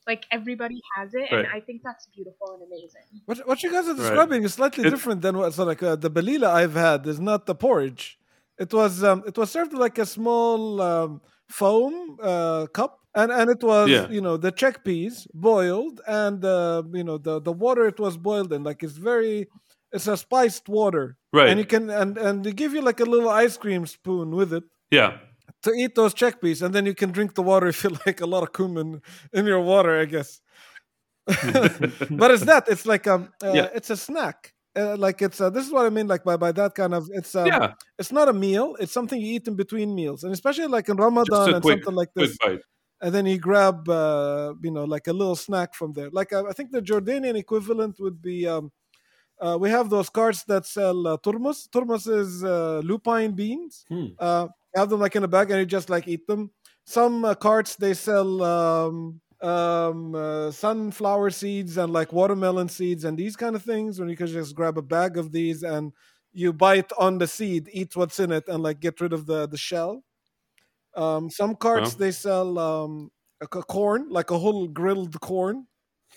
Like 0.06 0.24
everybody 0.30 0.80
has 0.96 1.14
it, 1.14 1.28
and 1.32 1.46
I 1.56 1.60
think 1.66 1.82
that's 1.82 2.06
beautiful 2.14 2.48
and 2.54 2.62
amazing. 2.68 3.02
What, 3.28 3.38
what 3.48 3.62
you 3.62 3.70
guys 3.72 3.86
are 3.86 3.94
Right. 3.94 3.96
describing 4.04 4.40
is 4.44 4.54
slightly 4.54 4.84
It- 4.86 4.90
different 4.90 5.20
than 5.22 5.36
what 5.38 5.52
so 5.54 5.64
like 5.64 5.82
uh, 5.82 5.96
the 5.96 6.10
balila 6.10 6.48
I've 6.60 6.74
had 6.74 7.06
is 7.06 7.18
not 7.30 7.40
the 7.46 7.54
porridge. 7.54 8.18
It 8.64 8.72
was 8.72 9.02
um, 9.02 9.22
it 9.26 9.36
was 9.36 9.50
served 9.50 9.72
like 9.74 9.98
a 9.98 10.06
small 10.06 10.80
um, 10.90 11.20
foam 11.48 12.16
uh, 12.22 12.66
cup, 12.78 12.92
and 13.14 13.30
and 13.38 13.50
it 13.50 13.62
was 13.62 13.88
Yeah. 13.90 14.08
you 14.16 14.20
know 14.26 14.36
the 14.46 14.52
chickpeas 14.60 15.26
boiled, 15.34 16.00
and 16.06 16.44
uh, 16.44 16.82
you 16.98 17.04
know 17.08 17.18
the 17.18 17.40
the 17.40 17.52
water 17.52 17.84
it 17.92 17.98
was 17.98 18.16
boiled 18.16 18.52
in 18.52 18.62
like 18.64 18.82
it's 18.86 18.96
very 19.12 19.48
it's 19.92 20.06
a 20.06 20.16
spiced 20.16 20.68
water, 20.68 21.16
Right. 21.32 21.48
and 21.50 21.58
you 21.60 21.66
can 21.74 21.90
and 21.90 22.16
and 22.26 22.44
they 22.44 22.52
give 22.52 22.72
you 22.76 22.82
like 22.82 23.00
a 23.00 23.04
little 23.14 23.28
ice 23.44 23.56
cream 23.56 23.86
spoon 23.86 24.28
with 24.38 24.52
it 24.58 24.64
yeah. 24.98 25.10
To 25.66 25.72
eat 25.72 25.94
those 25.94 26.14
chickpeas, 26.14 26.62
and 26.62 26.74
then 26.74 26.86
you 26.86 26.94
can 26.94 27.12
drink 27.12 27.34
the 27.34 27.42
water 27.42 27.66
if 27.68 27.84
you 27.84 27.90
like 28.06 28.20
a 28.20 28.26
lot 28.26 28.42
of 28.42 28.52
cumin 28.52 29.02
in 29.32 29.46
your 29.46 29.60
water, 29.60 30.00
I 30.00 30.06
guess. 30.06 30.40
but 31.26 32.30
it's 32.30 32.44
that. 32.44 32.64
It's 32.68 32.86
like 32.86 33.06
um, 33.06 33.32
uh, 33.42 33.52
Yeah. 33.52 33.68
it's 33.74 33.90
a 33.90 33.96
snack. 33.96 34.54
Uh, 34.76 34.94
like 34.96 35.22
it's 35.22 35.40
uh, 35.40 35.48
this 35.50 35.66
is 35.66 35.72
what 35.72 35.86
I 35.86 35.90
mean. 35.90 36.06
Like 36.06 36.22
by 36.22 36.36
by 36.36 36.52
that 36.52 36.74
kind 36.74 36.94
of 36.94 37.08
it's 37.12 37.34
um, 37.34 37.46
yeah, 37.46 37.72
it's 37.98 38.12
not 38.12 38.28
a 38.28 38.32
meal. 38.32 38.76
It's 38.78 38.92
something 38.92 39.18
you 39.20 39.34
eat 39.36 39.48
in 39.48 39.56
between 39.56 39.94
meals, 39.94 40.22
and 40.24 40.32
especially 40.32 40.66
like 40.66 40.88
in 40.88 40.96
Ramadan 40.96 41.54
and 41.54 41.62
quick, 41.62 41.78
something 41.78 41.94
like 41.94 42.12
this. 42.14 42.36
And 43.00 43.14
then 43.14 43.26
you 43.26 43.38
grab, 43.38 43.88
uh, 43.88 44.54
you 44.62 44.70
know, 44.70 44.84
like 44.84 45.06
a 45.06 45.12
little 45.12 45.36
snack 45.36 45.74
from 45.74 45.92
there. 45.92 46.10
Like 46.10 46.32
I, 46.32 46.40
I 46.48 46.52
think 46.52 46.70
the 46.72 46.80
Jordanian 46.80 47.36
equivalent 47.36 47.98
would 48.00 48.20
be. 48.22 48.46
Um, 48.46 48.70
uh, 49.38 49.56
we 49.60 49.68
have 49.68 49.90
those 49.90 50.08
carts 50.08 50.44
that 50.44 50.64
sell 50.64 51.06
uh, 51.06 51.16
turmus. 51.22 51.68
Turmus 51.68 52.06
is 52.06 52.42
uh, 52.42 52.80
lupine 52.84 53.32
beans. 53.32 53.84
Hmm. 53.88 54.06
Have 54.76 54.90
them 54.90 55.00
like 55.00 55.16
in 55.16 55.24
a 55.24 55.28
bag, 55.28 55.50
and 55.50 55.58
you 55.60 55.66
just 55.66 55.90
like 55.90 56.06
eat 56.06 56.26
them. 56.26 56.50
Some 56.84 57.24
uh, 57.24 57.34
carts 57.34 57.76
they 57.76 57.94
sell 57.94 58.42
um, 58.42 59.20
um, 59.42 60.14
uh, 60.14 60.50
sunflower 60.52 61.30
seeds 61.30 61.78
and 61.78 61.92
like 61.92 62.12
watermelon 62.12 62.68
seeds 62.68 63.04
and 63.04 63.18
these 63.18 63.36
kind 63.36 63.56
of 63.56 63.62
things. 63.62 63.98
When 63.98 64.08
you 64.08 64.16
can 64.16 64.26
just 64.28 64.54
grab 64.54 64.78
a 64.78 64.82
bag 64.82 65.16
of 65.18 65.32
these 65.32 65.62
and 65.62 65.92
you 66.32 66.52
bite 66.52 66.92
on 66.98 67.18
the 67.18 67.26
seed, 67.26 67.68
eat 67.72 67.96
what's 67.96 68.20
in 68.20 68.30
it, 68.32 68.48
and 68.48 68.62
like 68.62 68.80
get 68.80 69.00
rid 69.00 69.12
of 69.12 69.26
the 69.26 69.46
the 69.48 69.56
shell. 69.58 70.04
Um, 70.94 71.30
some 71.30 71.56
carts 71.56 71.94
they 71.94 72.12
sell 72.12 72.58
um, 72.58 73.10
a 73.40 73.46
c- 73.52 73.62
corn, 73.68 74.08
like 74.08 74.30
a 74.30 74.38
whole 74.38 74.68
grilled 74.68 75.20
corn. 75.20 75.66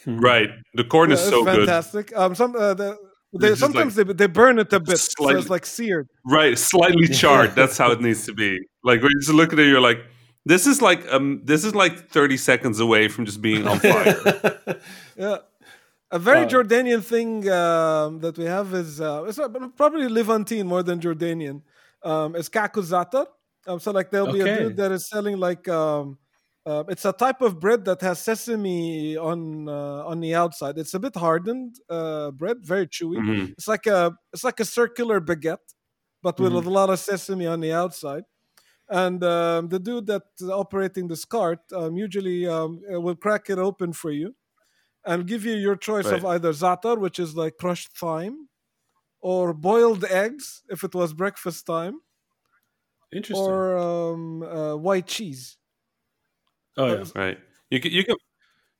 Right, 0.05 0.49
the 0.73 0.83
corn 0.83 1.11
Yeah, 1.11 1.13
is 1.13 1.21
so 1.29 1.45
good. 1.45 1.69
fantastic. 1.69 2.15
Um, 2.15 2.35
some 2.35 2.55
uh, 2.55 2.73
the, 2.73 2.97
they, 3.33 3.49
It's 3.49 3.59
just 3.59 3.71
sometimes 3.71 3.95
they, 3.95 4.03
they 4.03 4.27
burn 4.27 4.59
it 4.59 4.73
a 4.73 4.79
bit, 4.79 4.97
so 4.97 5.29
it's 5.29 5.49
like 5.49 5.65
seared. 5.65 6.09
Right, 6.25 6.57
slightly 6.57 7.07
charred. 7.19 7.55
That's 7.55 7.77
how 7.77 7.91
it 7.91 8.01
needs 8.01 8.25
to 8.25 8.33
be. 8.33 8.59
Like 8.83 9.01
when 9.01 9.11
you 9.11 9.19
just 9.19 9.33
look 9.33 9.53
at 9.53 9.59
it, 9.59 9.67
you're 9.67 9.81
like, 9.81 9.99
this 10.45 10.65
is 10.65 10.81
like 10.81 11.05
um, 11.11 11.41
this 11.43 11.63
is 11.63 11.75
like 11.75 12.09
30 12.09 12.37
seconds 12.37 12.79
away 12.79 13.07
from 13.07 13.25
just 13.25 13.41
being 13.41 13.67
on 13.67 13.79
fire. 13.79 14.59
Yeah. 15.17 15.37
A 16.11 16.17
very 16.17 16.45
Uh, 16.45 16.49
Jordanian 16.49 17.03
thing 17.03 17.47
um, 17.49 18.19
that 18.21 18.35
we 18.35 18.45
have 18.45 18.73
is 18.73 18.99
uh, 18.99 19.25
it's 19.27 19.37
uh, 19.37 19.47
probably 19.77 20.07
Levantine 20.07 20.65
more 20.65 20.81
than 20.81 20.99
Jordanian. 20.99 21.61
Um, 22.03 22.35
it's 22.35 22.49
kakuzatar. 22.49 23.27
Um, 23.67 23.79
so 23.79 23.91
like 23.91 24.09
there'll 24.09 24.33
be 24.33 24.41
a 24.41 24.57
dude 24.57 24.77
that 24.77 24.91
is 24.91 25.07
selling 25.07 25.37
like 25.37 25.67
um, 25.67 26.17
uh, 26.65 26.83
it's 26.89 27.05
a 27.05 27.13
type 27.13 27.41
of 27.41 27.59
bread 27.59 27.85
that 27.85 28.01
has 28.01 28.19
sesame 28.19 29.17
on 29.17 29.67
uh, 29.69 30.05
on 30.05 30.19
the 30.19 30.35
outside. 30.35 30.77
It's 30.77 30.93
a 30.93 30.99
bit 30.99 31.15
hardened 31.15 31.77
uh, 31.89 32.31
bread, 32.31 32.57
very 32.61 32.87
chewy. 32.87 33.21
Mhm. 33.21 33.53
It's 33.57 33.67
like 33.67 33.87
a 33.87 34.13
it's 34.33 34.43
like 34.43 34.59
a 34.59 34.65
circular 34.65 35.19
baguette, 35.21 35.73
but 36.21 36.39
with 36.39 36.53
Mhm. 36.53 36.65
a 36.65 36.69
lot 36.69 36.89
of 36.89 36.99
sesame 36.99 37.47
on 37.47 37.61
the 37.61 37.71
outside. 37.73 38.23
And 38.89 39.23
um, 39.23 39.69
the 39.69 39.79
dude 39.79 40.07
that's 40.07 40.41
operating 40.43 41.07
this 41.09 41.25
cart 41.25 41.61
um, 41.73 41.97
usually 41.97 42.47
um, 42.47 42.81
uh, 42.93 43.01
will 43.01 43.15
crack 43.15 43.49
it 43.49 43.59
open 43.59 43.93
for 43.93 44.11
you 44.11 44.35
and 45.05 45.27
give 45.27 45.45
you 45.45 45.53
your 45.55 45.75
choice 45.75 46.11
of 46.11 46.25
either 46.25 46.51
zatar, 46.51 46.99
which 46.99 47.19
is 47.19 47.35
like 47.35 47.57
crushed 47.57 47.97
thyme, 47.97 48.49
or 49.21 49.53
boiled 49.53 50.05
eggs 50.05 50.63
if 50.69 50.83
it 50.83 50.95
was 50.95 51.13
breakfast 51.13 51.65
time, 51.67 52.01
Interesting. 53.11 53.61
or 53.61 53.77
um, 53.77 54.41
uh, 54.43 54.75
white 54.75 55.07
cheese. 55.07 55.57
Oh 56.79 56.87
yeah. 56.87 57.03
Right. 57.23 57.37
You 57.69 57.79
can 57.79 57.91
you 57.91 58.03
can 58.03 58.15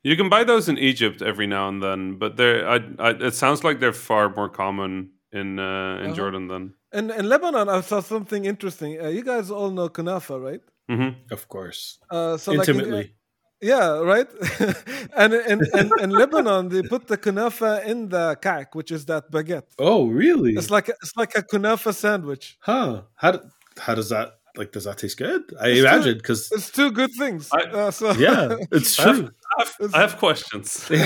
you 0.04 0.16
can 0.16 0.30
buy 0.30 0.44
those 0.44 0.70
in 0.72 0.78
Egypt 0.78 1.22
every 1.22 1.48
now 1.48 1.68
and 1.68 1.82
then, 1.84 2.18
but 2.18 2.38
they're 2.38 2.68
I, 2.68 2.78
I, 2.98 3.10
it 3.28 3.36
sounds 3.36 3.64
like 3.64 3.80
they're 3.80 3.94
far 4.10 4.30
more 4.34 4.50
common 4.50 5.12
in 5.32 5.60
uh, 5.60 6.00
in 6.00 6.06
Uh-huh. 6.06 6.16
Jordan 6.16 6.48
than. 6.48 6.74
And 6.92 7.12
in 7.12 7.30
Lebanon, 7.30 7.70
I 7.70 7.82
saw 7.82 8.00
something 8.02 8.46
interesting. 8.46 9.00
Uh, 9.00 9.10
you 9.10 9.24
guys 9.24 9.52
all 9.52 9.70
know 9.70 9.90
kunafa, 9.90 10.36
right? 10.42 10.62
hmm 10.90 11.10
Of 11.32 11.48
course. 11.48 12.00
Uh, 12.10 12.38
so 12.38 12.52
like 12.54 12.68
in- 12.68 12.76
Intimately. 12.80 13.14
Yeah, 13.62 14.00
right. 14.00 14.28
and 15.22 15.34
in, 15.34 15.60
in, 15.78 15.92
in 16.00 16.10
Lebanon, 16.12 16.70
they 16.70 16.82
put 16.82 17.08
the 17.08 17.18
kunafa 17.18 17.86
in 17.86 18.08
the 18.10 18.36
kak, 18.42 18.74
which 18.74 18.90
is 18.90 19.06
that 19.06 19.30
baguette. 19.32 19.68
oh, 19.78 20.08
really? 20.08 20.54
It's 20.56 20.72
like 20.72 20.88
a, 20.90 20.94
it's 21.04 21.14
like 21.18 21.36
a 21.36 21.44
kunafa 21.44 21.94
sandwich. 21.94 22.58
huh? 22.62 23.02
How 23.16 23.32
do, 23.34 23.40
how 23.78 23.94
does 23.96 24.10
that 24.10 24.39
like? 24.58 24.72
Does 24.72 24.84
that 24.86 24.98
taste 24.98 25.18
good? 25.18 25.44
I 25.60 25.70
It's 25.70 25.80
imagine 25.82 26.18
because 26.18 26.52
It's 26.52 26.70
two 26.72 26.92
good 26.92 27.12
things. 27.18 27.50
I- 27.52 27.64
uh, 27.64 27.92
so 27.92 28.12
yeah, 28.28 28.56
it's 28.72 29.00
I 29.02 29.04
have, 29.08 29.16
true. 29.18 29.30
I 29.58 29.64
have, 29.64 29.94
I 29.96 30.00
have 30.02 30.18
questions. 30.18 30.90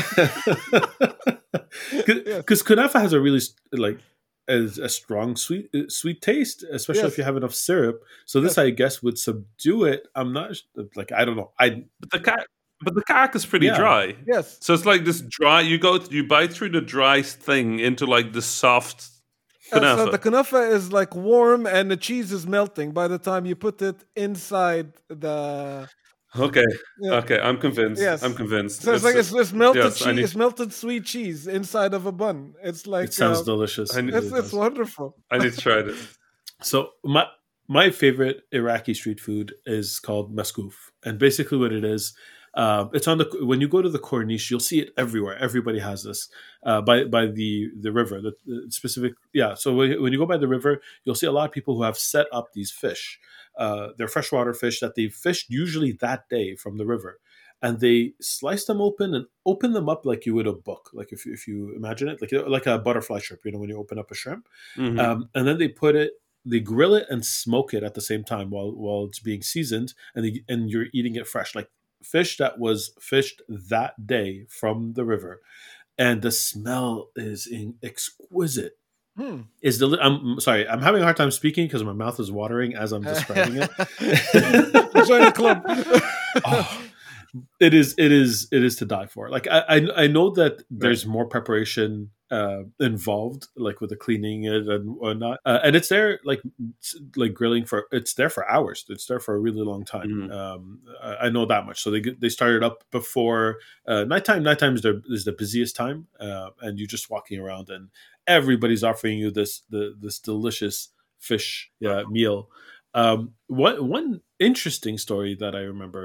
Because 2.06 2.64
kunafa 2.64 3.00
has 3.02 3.14
a 3.14 3.20
really 3.20 3.42
like 3.72 4.00
a, 4.48 4.64
a 4.82 4.90
strong 4.90 5.36
sweet 5.36 5.70
uh, 5.76 5.90
sweet 5.90 6.22
taste, 6.22 6.64
especially 6.72 7.04
Yes. 7.04 7.12
if 7.14 7.18
you 7.18 7.24
have 7.24 7.38
enough 7.38 7.54
syrup. 7.54 8.04
So 8.26 8.42
this, 8.42 8.58
I 8.58 8.70
guess, 8.72 9.02
would 9.02 9.18
subdue 9.18 9.86
it. 9.86 10.08
I'm 10.16 10.34
not 10.34 10.56
like 10.96 11.12
I 11.12 11.26
don't 11.26 11.36
know. 11.38 11.52
I 11.60 11.84
But 12.00 12.12
the 12.12 12.20
cack, 12.20 12.46
but 12.82 12.96
the 12.96 13.04
cack 13.04 13.36
is 13.36 13.46
pretty 13.46 13.68
Yeah. 13.68 13.78
dry. 13.78 14.16
yes, 14.28 14.58
So 14.62 14.74
it's 14.74 14.86
like 14.86 15.06
this 15.06 15.22
dry. 15.22 15.62
You 15.62 15.78
go, 15.78 16.00
you 16.10 16.28
bite 16.28 16.54
through 16.54 16.70
the 16.70 16.82
dry 16.82 17.22
thing 17.22 17.80
into 17.80 18.06
like 18.06 18.34
the 18.34 18.42
soft 18.42 19.08
Uh, 19.72 19.96
so 19.96 20.12
the 20.12 20.20
kunafa 20.20 20.72
is 20.72 20.92
like 20.92 21.16
warm 21.16 21.66
and 21.66 21.90
the 21.90 21.98
cheese 21.98 22.32
is 22.32 22.46
melting 22.46 22.92
by 22.92 23.08
the 23.08 23.18
time 23.18 23.46
you 23.46 23.56
put 23.56 23.82
it 23.82 24.04
inside 24.16 24.92
the. 25.08 25.88
okay, 26.38 26.66
Yeah. 27.00 27.14
okay, 27.22 27.40
I'm 27.40 27.58
convinced. 27.58 28.02
Yes. 28.02 28.24
I'm 28.24 28.34
convinced. 28.34 28.82
So 28.82 28.94
it's, 28.94 29.04
like 29.04 29.16
it's, 29.16 29.34
it's 29.34 29.54
melted 29.54 29.84
yes, 29.84 29.98
cheese. 30.00 30.08
need- 30.08 30.20
It's 30.24 30.36
melted 30.36 30.74
sweet 30.74 31.06
cheese 31.06 31.48
inside 31.48 31.94
of 31.94 32.06
a 32.06 32.12
bun. 32.12 32.54
It's 32.64 32.86
like 32.88 33.06
it 33.06 33.14
sounds 33.14 33.40
uh, 33.40 33.44
delicious. 33.44 33.96
I 33.96 34.02
need- 34.02 34.16
it's, 34.16 34.32
it's 34.32 34.52
wonderful. 34.54 35.16
I 35.32 35.38
need 35.38 35.54
to 35.54 35.62
try 35.62 35.82
this. 35.82 36.18
So 36.62 36.92
my 37.04 37.26
my 37.68 37.90
favorite 37.90 38.38
Iraqi 38.54 38.94
street 38.94 39.20
food 39.20 39.54
is 39.66 40.00
called 40.00 40.34
maskouf, 40.34 40.74
and 41.04 41.20
basically 41.20 41.58
what 41.58 41.74
it 41.74 41.84
is, 41.84 42.14
uh, 42.56 42.88
it's 42.94 43.08
on 43.08 43.18
the 43.18 43.28
when 43.42 43.62
you 43.62 43.68
go 43.68 43.82
to 43.82 43.90
the 43.90 44.00
Corniche, 44.00 44.50
you'll 44.52 44.60
see 44.60 44.80
it 44.80 44.94
everywhere. 44.98 45.38
Everybody 45.38 45.80
has 45.80 46.04
this 46.04 46.30
uh, 46.64 46.82
by 46.82 47.04
by 47.06 47.26
the 47.26 47.70
the 47.80 47.92
river, 47.92 48.22
the, 48.22 48.34
the 48.46 48.68
specific 48.72 49.14
yeah. 49.34 49.56
So 49.56 49.74
when, 49.74 50.02
when 50.02 50.14
you 50.14 50.20
go 50.20 50.26
by 50.26 50.38
the 50.38 50.48
river, 50.48 50.82
you'll 51.04 51.16
see 51.16 51.28
a 51.28 51.32
lot 51.32 51.46
of 51.46 51.52
people 51.52 51.76
who 51.76 51.84
have 51.84 51.98
set 51.98 52.28
up 52.32 52.54
these 52.54 52.72
fish. 52.72 53.20
Uh, 53.58 53.90
they're 53.98 54.08
freshwater 54.08 54.54
fish 54.54 54.80
that 54.80 54.96
they 54.96 55.08
fished 55.10 55.50
usually 55.50 55.92
that 55.94 56.28
day 56.30 56.56
from 56.56 56.78
the 56.78 56.86
river. 56.86 57.20
And 57.62 57.80
they 57.80 58.14
slice 58.20 58.66
them 58.66 58.82
open 58.82 59.14
and 59.14 59.26
open 59.46 59.72
them 59.72 59.88
up 59.88 60.06
like 60.06 60.26
you 60.26 60.34
would 60.36 60.48
a 60.48 60.52
book, 60.54 60.90
like 60.92 61.14
if, 61.14 61.26
you- 61.26 61.32
if 61.34 61.48
you 61.48 61.74
imagine 61.76 62.10
it, 62.10 62.20
like 62.22 62.32
like 62.48 62.66
a 62.66 62.78
butterfly 62.78 63.20
shrimp. 63.20 63.46
You 63.46 63.54
know, 63.54 63.60
when 63.60 63.70
you 63.70 63.78
open 63.78 63.98
up 63.98 64.12
a 64.12 64.16
shrimp, 64.16 64.50
Mhm. 64.78 65.00
um, 65.00 65.30
and 65.34 65.48
then 65.48 65.58
they 65.60 65.70
put 65.70 65.96
it 65.96 66.12
they 66.46 66.60
grill 66.60 66.94
it 66.94 67.06
and 67.10 67.26
smoke 67.26 67.74
it 67.74 67.84
at 67.84 67.94
the 67.94 68.02
same 68.02 68.24
time 68.24 68.50
while 68.50 68.72
while 68.76 69.06
it's 69.06 69.20
being 69.20 69.42
seasoned 69.42 69.94
and 70.14 70.26
they, 70.26 70.44
and 70.50 70.70
you're 70.70 70.88
eating 70.94 71.16
it 71.16 71.26
fresh 71.26 71.56
like 71.56 71.70
fish 72.04 72.38
that 72.38 72.60
was 72.60 72.92
fished 73.00 73.42
that 73.48 74.06
day 74.08 74.46
from 74.50 74.94
the 74.94 75.06
river 75.06 75.42
and 75.98 76.22
the 76.22 76.32
smell 76.32 77.10
is 77.16 77.48
in, 77.48 77.76
exquisite 77.84 78.78
Hmm. 79.16 79.42
is 79.62 79.78
deli- 79.78 80.00
I'm 80.02 80.40
sorry 80.40 80.68
I'm 80.68 80.82
having 80.82 81.02
a 81.02 81.04
hard 81.04 81.18
time 81.18 81.30
speaking 81.30 81.68
because 81.68 81.84
my 81.84 81.94
mouth 81.94 82.20
is 82.20 82.32
watering 82.32 82.74
as 82.76 82.92
I'm 82.92 83.04
describing 83.04 83.58
it 83.62 85.06
Join 85.08 85.32
club. 85.34 85.64
Oh, 86.46 86.82
it 87.60 87.76
is 87.76 87.94
it 88.00 88.12
is 88.12 88.48
it 88.52 88.64
is 88.64 88.76
to 88.78 88.86
die 88.86 89.06
for 89.06 89.30
like 89.30 89.48
i 89.48 89.60
i, 89.70 90.04
I 90.04 90.08
know 90.08 90.32
that 90.32 90.64
there's 90.72 91.06
more 91.06 91.26
preparation 91.28 92.10
uh 92.38 92.62
involved 92.80 93.44
like 93.66 93.80
with 93.82 93.90
the 93.92 93.96
cleaning 94.06 94.40
it 94.46 94.64
and 94.74 94.84
whatnot 95.02 95.38
uh, 95.46 95.60
and 95.66 95.76
it's 95.78 95.90
there 95.90 96.20
like 96.30 96.42
like 97.16 97.34
grilling 97.40 97.66
for 97.66 97.80
it's 97.92 98.14
there 98.16 98.30
for 98.36 98.44
hours. 98.56 98.86
It's 98.94 99.06
there 99.10 99.20
for 99.26 99.34
a 99.36 99.40
really 99.46 99.62
long 99.72 99.84
time. 99.96 100.10
Mhm. 100.10 100.32
um 100.42 100.62
I, 101.10 101.12
I 101.26 101.30
know 101.34 101.46
that 101.46 101.66
much. 101.68 101.80
So 101.84 101.92
they 101.92 102.02
they 102.24 102.30
started 102.30 102.62
up 102.64 102.78
before 102.92 103.60
uh 103.92 104.04
nighttime. 104.14 104.42
Nighttime 104.44 104.76
is, 104.76 104.82
the 104.82 104.94
is 105.16 105.24
the 105.26 105.38
busiest 105.44 105.76
time 105.76 106.08
uh 106.20 106.50
and 106.62 106.80
you're 106.80 106.94
just 106.96 107.10
walking 107.10 107.40
around 107.40 107.70
and 107.70 107.90
everybody's 108.28 108.84
offering 108.90 109.18
you 109.24 109.30
this 109.32 109.62
the 109.70 109.84
this 110.04 110.18
delicious 110.20 110.90
fish 111.20 111.72
uh, 111.86 112.04
meal. 112.10 112.50
Um 112.94 113.34
one 113.48 113.78
one 113.98 114.22
interesting 114.40 114.98
story 114.98 115.36
that 115.42 115.54
i 115.56 115.60
remember 115.74 116.04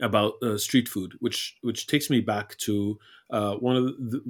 about 0.00 0.34
uh, 0.42 0.58
street 0.58 0.88
food, 0.88 1.14
which 1.20 1.56
which 1.62 1.86
takes 1.86 2.10
me 2.10 2.20
back 2.20 2.56
to 2.58 2.98
uh, 3.30 3.54
one 3.56 3.76
of 3.76 3.84
the, 4.10 4.20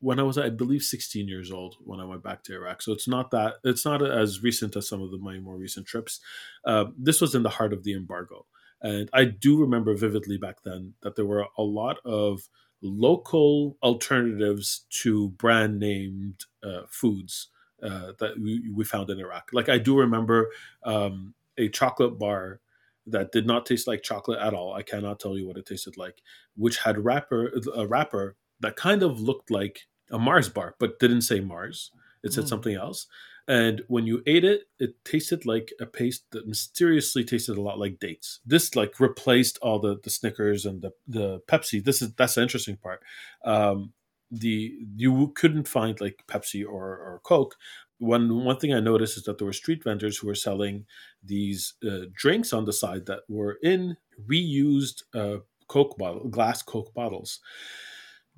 when 0.00 0.18
I 0.18 0.22
was, 0.22 0.38
I 0.38 0.48
believe, 0.48 0.82
16 0.82 1.28
years 1.28 1.52
old 1.52 1.76
when 1.84 2.00
I 2.00 2.04
went 2.04 2.22
back 2.22 2.42
to 2.44 2.54
Iraq. 2.54 2.82
So 2.82 2.92
it's 2.92 3.08
not 3.08 3.30
that 3.30 3.54
it's 3.64 3.84
not 3.84 4.02
as 4.02 4.42
recent 4.42 4.76
as 4.76 4.88
some 4.88 5.02
of 5.02 5.10
the, 5.10 5.18
my 5.18 5.38
more 5.38 5.56
recent 5.56 5.86
trips. 5.86 6.20
Uh, 6.64 6.86
this 6.98 7.20
was 7.20 7.34
in 7.34 7.42
the 7.42 7.50
heart 7.50 7.72
of 7.72 7.84
the 7.84 7.94
embargo, 7.94 8.46
and 8.82 9.08
I 9.12 9.24
do 9.24 9.60
remember 9.60 9.94
vividly 9.94 10.38
back 10.38 10.62
then 10.64 10.94
that 11.02 11.16
there 11.16 11.26
were 11.26 11.46
a 11.56 11.62
lot 11.62 11.98
of 12.04 12.48
local 12.82 13.76
alternatives 13.82 14.86
to 14.88 15.28
brand 15.30 15.78
named 15.78 16.46
uh, 16.64 16.82
foods 16.88 17.48
uh, 17.82 18.12
that 18.18 18.38
we, 18.40 18.70
we 18.74 18.84
found 18.84 19.10
in 19.10 19.18
Iraq. 19.20 19.50
Like 19.52 19.68
I 19.68 19.78
do 19.78 19.98
remember 19.98 20.50
um, 20.82 21.34
a 21.58 21.68
chocolate 21.68 22.18
bar 22.18 22.60
that 23.06 23.32
did 23.32 23.46
not 23.46 23.66
taste 23.66 23.86
like 23.86 24.02
chocolate 24.02 24.38
at 24.40 24.54
all. 24.54 24.72
I 24.72 24.82
cannot 24.82 25.20
tell 25.20 25.36
you 25.36 25.46
what 25.46 25.56
it 25.56 25.66
tasted 25.66 25.96
like, 25.96 26.22
which 26.56 26.78
had 26.78 27.04
wrapper 27.04 27.52
a 27.74 27.86
wrapper 27.86 28.36
that 28.60 28.76
kind 28.76 29.02
of 29.02 29.20
looked 29.20 29.50
like 29.50 29.86
a 30.10 30.18
Mars 30.18 30.48
bar, 30.48 30.74
but 30.78 30.98
didn't 30.98 31.22
say 31.22 31.40
Mars. 31.40 31.90
It 32.22 32.32
said 32.32 32.44
Mm. 32.44 32.48
something 32.48 32.74
else. 32.76 33.06
and 33.48 33.82
when 33.88 34.06
you 34.06 34.22
ate 34.26 34.44
it, 34.44 34.68
it 34.78 35.02
tasted 35.04 35.44
like 35.46 35.72
a 35.80 35.86
paste 35.86 36.24
that 36.30 36.46
mysteriously 36.46 37.24
tasted 37.24 37.56
a 37.56 37.60
lot 37.62 37.78
like 37.80 37.98
dates. 37.98 38.38
This 38.46 38.76
like 38.76 39.00
replaced 39.00 39.58
all 39.62 39.78
the 39.80 39.98
the 40.04 40.10
Snickers 40.10 40.66
and 40.66 40.82
the 40.82 40.92
the 41.08 41.40
Pepsi. 41.48 41.82
This 41.84 42.02
is 42.02 42.12
that's 42.14 42.34
the 42.34 42.42
interesting 42.42 42.76
part. 42.76 43.00
Um, 43.44 43.92
the 44.30 44.72
you 44.96 45.32
couldn't 45.34 45.66
find 45.68 46.00
like 46.00 46.22
Pepsi 46.28 46.64
or, 46.64 46.86
or 47.06 47.20
Coke. 47.24 47.56
One 47.98 48.44
one 48.44 48.58
thing 48.58 48.72
I 48.74 48.80
noticed 48.80 49.16
is 49.16 49.24
that 49.24 49.38
there 49.38 49.46
were 49.46 49.52
street 49.62 49.82
vendors 49.84 50.18
who 50.18 50.26
were 50.28 50.34
selling 50.48 50.86
these 51.24 51.74
uh, 51.90 52.04
drinks 52.12 52.52
on 52.52 52.64
the 52.66 52.72
side 52.72 53.06
that 53.06 53.22
were 53.28 53.58
in 53.62 53.96
reused 54.28 55.02
uh, 55.14 55.38
Coke 55.66 55.96
bottle, 55.98 56.28
glass 56.28 56.62
Coke 56.62 56.92
bottles. 56.94 57.40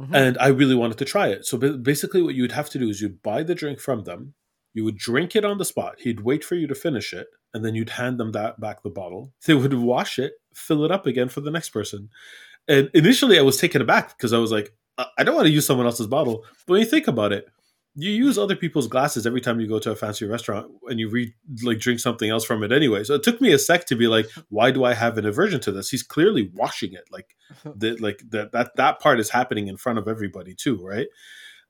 Mhm. 0.03 0.15
And 0.15 0.39
I 0.39 0.49
really 0.49 0.75
wanted 0.75 0.99
to 0.99 1.05
try 1.05 1.29
it. 1.29 1.47
So 1.47 1.57
basically, 1.59 2.23
what 2.23 2.35
you'd 2.35 2.53
have 2.53 2.71
to 2.71 2.79
do 2.79 2.89
is 2.89 3.01
you'd 3.01 3.23
buy 3.23 3.43
the 3.43 3.55
drink 3.55 3.79
from 3.81 4.05
them, 4.05 4.35
you 4.75 4.85
would 4.85 4.97
drink 4.97 5.37
it 5.37 5.45
on 5.45 5.59
the 5.59 5.65
spot. 5.65 5.97
He'd 6.01 6.21
wait 6.21 6.45
for 6.45 6.55
you 6.57 6.67
to 6.67 6.75
finish 6.75 7.13
it, 7.13 7.29
and 7.55 7.65
then 7.65 7.75
you'd 7.75 7.91
hand 7.91 8.19
them 8.19 8.33
that 8.33 8.59
back 8.61 8.83
the 8.83 8.91
bottle. 8.91 9.33
They 9.47 9.55
would 9.55 9.75
wash 9.75 10.19
it, 10.19 10.35
fill 10.55 10.85
it 10.85 10.91
up 10.91 11.07
again 11.07 11.29
for 11.29 11.41
the 11.41 11.51
next 11.51 11.71
person. 11.71 12.09
And 12.69 12.91
initially, 12.95 13.39
I 13.39 13.43
was 13.43 13.59
taken 13.59 13.83
aback 13.83 14.17
because 14.17 14.33
I 14.33 14.39
was 14.39 14.51
like, 14.53 14.75
I 15.19 15.25
don't 15.25 15.35
want 15.35 15.47
to 15.47 15.53
use 15.53 15.67
someone 15.67 15.87
else's 15.87 16.07
bottle. 16.07 16.45
But 16.67 16.73
when 16.73 16.81
you 16.81 16.87
think 16.87 17.09
about 17.09 17.33
it, 17.33 17.47
you 17.95 18.11
use 18.11 18.39
other 18.39 18.57
people's 18.57 18.87
glasses 18.87 19.27
every 19.27 19.41
time 19.41 19.61
you 19.61 19.69
go 19.69 19.79
to 19.79 19.91
a 19.91 19.97
fancy 19.97 20.27
restaurant 20.27 20.71
and 20.89 20.99
you 20.99 21.11
re 21.11 21.35
like 21.63 21.79
drink 21.79 22.01
something 22.01 22.31
else 22.31 22.45
from 22.45 22.63
it 22.63 22.73
anyway. 22.73 23.05
So 23.05 23.15
it 23.15 23.23
took 23.23 23.41
me 23.41 23.53
a 23.53 23.59
sec 23.59 23.87
to 23.87 23.97
be 23.97 24.07
like, 24.07 24.27
why 24.49 24.71
do 24.71 24.85
I 24.85 24.95
have 24.95 25.19
an 25.19 25.27
aversion 25.27 25.61
to 25.61 25.73
this? 25.73 25.91
He's 25.91 26.03
clearly 26.03 26.51
washing 26.55 26.95
it. 26.95 27.05
Like 27.11 27.37
the, 27.77 27.97
like 27.97 28.23
that 28.31 28.53
that 28.53 28.77
that 28.77 29.01
part 29.01 29.21
is 29.21 29.31
happening 29.31 29.69
in 29.69 29.77
front 29.77 29.99
of 29.99 30.09
everybody 30.09 30.55
too, 30.55 30.85
right? 30.85 31.09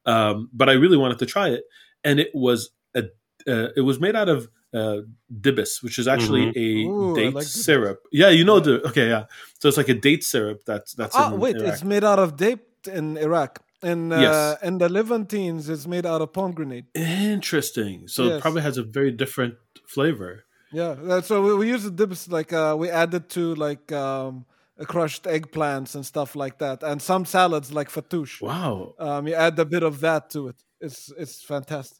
Um, 0.06 0.48
but 0.52 0.68
I 0.68 0.72
really 0.72 0.96
wanted 0.96 1.18
to 1.20 1.26
try 1.26 1.48
it, 1.48 1.64
and 2.04 2.20
it 2.20 2.30
was 2.34 2.70
a 2.94 3.04
uh, 3.48 3.68
it 3.76 3.82
was 3.82 4.00
made 4.00 4.14
out 4.14 4.28
of 4.28 4.48
uh, 4.74 4.98
dibis, 5.32 5.82
which 5.82 5.98
is 5.98 6.08
actually 6.08 6.52
a 6.56 6.86
Ooh, 6.86 7.14
date 7.14 7.34
like 7.34 7.46
dibis. 7.46 7.64
syrup. 7.64 8.00
Yeah, 8.12 8.30
you 8.30 8.44
know 8.44 8.60
the 8.60 8.86
okay, 8.88 9.08
yeah. 9.08 9.24
So 9.58 9.68
it's 9.68 9.76
like 9.76 9.88
a 9.88 9.94
date 9.94 10.24
syrup 10.24 10.62
that's 10.66 10.94
that's 10.94 11.16
in 11.16 11.38
wait, 11.38 11.56
Iraq. 11.56 11.68
it's 11.68 11.84
made 11.84 12.04
out 12.04 12.18
of 12.18 12.36
date 12.36 12.60
in 12.86 13.16
Iraq. 13.16 13.60
And 13.82 14.12
uh, 14.12 14.20
Yes. 14.20 14.58
and 14.62 14.80
the 14.80 14.88
Levantines 14.88 15.68
is 15.68 15.86
made 15.88 16.06
out 16.06 16.20
of 16.22 16.32
pomegranate. 16.32 16.86
interesting. 16.94 18.08
So 18.08 18.24
it 18.28 18.40
probably 18.42 18.62
has 18.62 18.78
a 18.78 18.82
very 18.82 19.10
different 19.10 19.54
flavor. 19.86 20.44
Yeah, 20.72 20.94
uh, 21.08 21.20
so 21.20 21.42
we, 21.42 21.54
we 21.54 21.68
use 21.68 21.82
the 21.84 21.90
dips 21.90 22.28
like 22.28 22.52
uh, 22.52 22.74
we 22.78 22.88
added 22.88 23.28
to 23.30 23.54
like 23.56 23.92
um, 23.92 24.46
uh, 24.80 24.84
crushed 24.86 25.24
eggplants 25.24 25.94
and 25.94 26.04
stuff 26.06 26.34
like 26.34 26.58
that, 26.58 26.82
and 26.82 27.02
some 27.02 27.24
salads 27.26 27.72
like 27.72 27.90
fattoush. 27.90 28.40
Wow, 28.40 28.94
Um, 28.98 29.26
you 29.28 29.34
add 29.34 29.58
a 29.58 29.64
bit 29.66 29.82
of 29.82 30.00
that 30.00 30.30
to 30.30 30.48
it. 30.48 30.56
It's 30.80 31.12
it's 31.18 31.42
fantastic. 31.42 31.98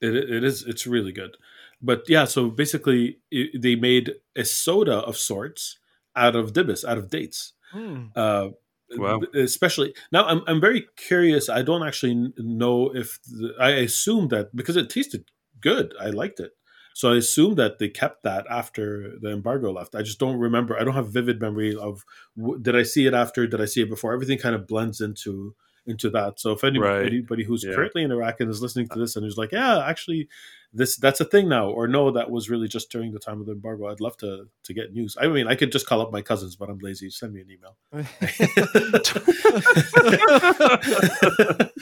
it, 0.00 0.14
it 0.16 0.42
is 0.44 0.64
it's 0.66 0.86
really 0.86 1.12
good. 1.12 1.36
But 1.82 2.08
yeah, 2.08 2.24
so 2.26 2.48
basically 2.48 3.18
it, 3.30 3.60
they 3.60 3.74
made 3.76 4.14
a 4.36 4.44
soda 4.44 4.98
of 4.98 5.16
sorts 5.16 5.78
out 6.16 6.34
of 6.36 6.52
dibis, 6.52 6.84
out 6.84 6.96
of 6.98 7.10
dates. 7.10 7.52
Mm. 7.74 8.10
uh, 8.16 8.50
Wow. 8.98 9.20
especially 9.34 9.94
now 10.10 10.24
I'm, 10.26 10.42
I'm 10.46 10.60
very 10.60 10.86
curious 10.96 11.48
i 11.48 11.62
don't 11.62 11.82
actually 11.86 12.32
know 12.38 12.94
if 12.94 13.18
the, 13.24 13.54
i 13.60 13.70
assume 13.70 14.28
that 14.28 14.54
because 14.54 14.76
it 14.76 14.90
tasted 14.90 15.24
good 15.60 15.94
i 16.00 16.08
liked 16.10 16.40
it 16.40 16.52
so 16.94 17.12
i 17.12 17.16
assume 17.16 17.54
that 17.54 17.78
they 17.78 17.88
kept 17.88 18.22
that 18.24 18.44
after 18.50 19.14
the 19.20 19.30
embargo 19.30 19.70
left 19.72 19.94
i 19.94 20.02
just 20.02 20.18
don't 20.18 20.36
remember 20.38 20.78
i 20.78 20.84
don't 20.84 20.94
have 20.94 21.08
vivid 21.12 21.40
memory 21.40 21.74
of 21.74 22.04
w- 22.36 22.58
did 22.60 22.76
i 22.76 22.82
see 22.82 23.06
it 23.06 23.14
after 23.14 23.46
did 23.46 23.60
i 23.60 23.64
see 23.64 23.82
it 23.82 23.88
before 23.88 24.12
everything 24.12 24.38
kind 24.38 24.54
of 24.54 24.66
blends 24.66 25.00
into 25.00 25.54
into 25.84 26.08
that 26.10 26.38
so 26.38 26.52
if 26.52 26.62
anybody, 26.62 26.92
Right. 26.94 27.06
anybody 27.06 27.44
who's 27.44 27.64
Yeah. 27.64 27.74
currently 27.74 28.02
in 28.04 28.12
iraq 28.12 28.40
and 28.40 28.50
is 28.50 28.62
listening 28.62 28.88
to 28.88 28.94
uh 28.94 28.98
this 28.98 29.16
and 29.16 29.24
who's 29.24 29.36
like 29.38 29.52
yeah 29.52 29.84
actually 29.84 30.28
this 30.72 30.96
that's 30.96 31.20
a 31.20 31.24
thing 31.24 31.48
now 31.48 31.68
or 31.68 31.86
no 31.86 32.10
that 32.10 32.30
was 32.30 32.48
really 32.48 32.68
just 32.68 32.90
during 32.90 33.12
the 33.12 33.18
time 33.18 33.40
of 33.40 33.46
the 33.46 33.52
embargo 33.52 33.88
i'd 33.88 34.00
love 34.00 34.16
to 34.16 34.48
to 34.62 34.72
get 34.72 34.92
news 34.92 35.16
i 35.20 35.26
mean 35.26 35.46
i 35.46 35.54
could 35.54 35.70
just 35.70 35.86
call 35.86 36.00
up 36.00 36.12
my 36.12 36.22
cousins 36.22 36.56
but 36.56 36.70
i'm 36.70 36.78
lazy 36.78 37.10
send 37.10 37.32
me 37.32 37.42
an 37.42 37.50
email 37.50 37.76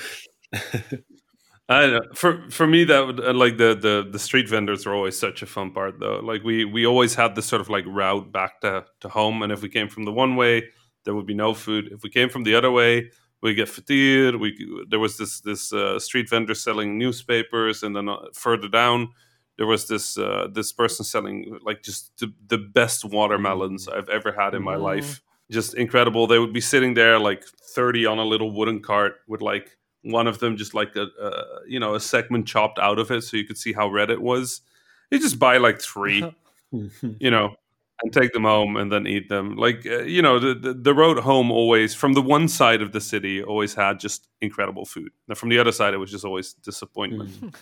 I 1.70 1.86
know. 1.86 2.00
for 2.14 2.50
for 2.50 2.66
me 2.66 2.82
that 2.84 3.06
would 3.06 3.20
uh, 3.20 3.32
like 3.32 3.56
the 3.56 3.76
the 3.76 4.06
the 4.10 4.18
street 4.18 4.48
vendors 4.48 4.86
are 4.86 4.92
always 4.92 5.16
such 5.16 5.40
a 5.42 5.46
fun 5.46 5.70
part 5.70 6.00
though. 6.00 6.18
Like 6.18 6.42
we 6.42 6.64
we 6.64 6.84
always 6.84 7.14
had 7.14 7.36
this 7.36 7.46
sort 7.46 7.60
of 7.60 7.68
like 7.68 7.84
route 7.86 8.32
back 8.32 8.60
to 8.62 8.86
to 9.02 9.08
home, 9.08 9.42
and 9.42 9.52
if 9.52 9.62
we 9.62 9.68
came 9.68 9.88
from 9.88 10.04
the 10.04 10.10
one 10.10 10.34
way, 10.34 10.64
there 11.04 11.14
would 11.14 11.26
be 11.26 11.34
no 11.34 11.54
food. 11.54 11.88
If 11.92 12.02
we 12.02 12.10
came 12.10 12.28
from 12.28 12.42
the 12.42 12.56
other 12.56 12.72
way, 12.72 13.12
we 13.42 13.54
get 13.54 13.68
fatir. 13.68 14.38
We 14.38 14.56
there 14.88 14.98
was 15.00 15.16
this 15.16 15.40
this 15.40 15.72
uh, 15.72 15.98
street 15.98 16.28
vendor 16.28 16.54
selling 16.54 16.98
newspapers, 16.98 17.82
and 17.82 17.94
then 17.96 18.08
uh, 18.08 18.16
further 18.32 18.68
down 18.68 19.08
there 19.56 19.66
was 19.66 19.86
this 19.88 20.16
uh, 20.18 20.48
this 20.52 20.72
person 20.72 21.04
selling 21.04 21.58
like 21.62 21.82
just 21.82 22.16
the, 22.18 22.32
the 22.48 22.58
best 22.58 23.04
watermelons 23.04 23.88
I've 23.88 24.08
ever 24.08 24.32
had 24.32 24.54
in 24.54 24.62
my 24.62 24.76
Mm. 24.76 24.82
life. 24.82 25.20
Just 25.50 25.74
incredible. 25.74 26.26
They 26.26 26.38
would 26.38 26.52
be 26.52 26.60
sitting 26.60 26.94
there 26.94 27.18
like 27.18 27.44
thirty 27.74 28.06
on 28.06 28.18
a 28.18 28.24
little 28.24 28.50
wooden 28.52 28.80
cart 28.80 29.16
with 29.26 29.40
like 29.40 29.76
one 30.02 30.26
of 30.26 30.38
them 30.38 30.56
just 30.56 30.72
like 30.74 30.96
a, 30.96 31.06
a 31.20 31.32
you 31.68 31.78
know 31.80 31.94
a 31.94 32.00
segment 32.00 32.46
chopped 32.46 32.78
out 32.78 32.98
of 32.98 33.10
it 33.10 33.22
so 33.22 33.36
you 33.36 33.44
could 33.44 33.58
see 33.58 33.72
how 33.74 33.86
red 33.88 34.10
it 34.10 34.22
was 34.22 34.62
you 35.10 35.18
just 35.18 35.38
buy 35.38 35.58
like 35.58 35.78
three 35.80 36.24
you 37.18 37.30
know 37.30 37.54
and 38.02 38.12
take 38.12 38.32
them 38.32 38.44
home 38.44 38.76
and 38.76 38.90
then 38.90 39.06
eat 39.06 39.28
them. 39.28 39.56
Like 39.56 39.86
uh, 39.86 40.02
you 40.02 40.22
know 40.22 40.38
the, 40.38 40.54
the 40.54 40.74
the 40.74 40.94
road 40.94 41.18
home 41.18 41.50
always 41.50 41.94
from 41.94 42.14
the 42.14 42.22
one 42.22 42.48
side 42.48 42.82
of 42.82 42.92
the 42.92 43.00
city 43.00 43.42
always 43.42 43.74
had 43.74 44.00
just 44.00 44.28
incredible 44.40 44.84
food. 44.84 45.12
And 45.28 45.36
from 45.36 45.48
the 45.48 45.58
other 45.58 45.72
side 45.72 45.94
it 45.94 45.98
was 45.98 46.10
just 46.10 46.24
always 46.24 46.54
disappointment. 46.54 47.54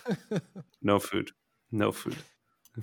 No 0.81 0.99
food. 0.99 1.31
No 1.71 1.91
food 1.91 2.17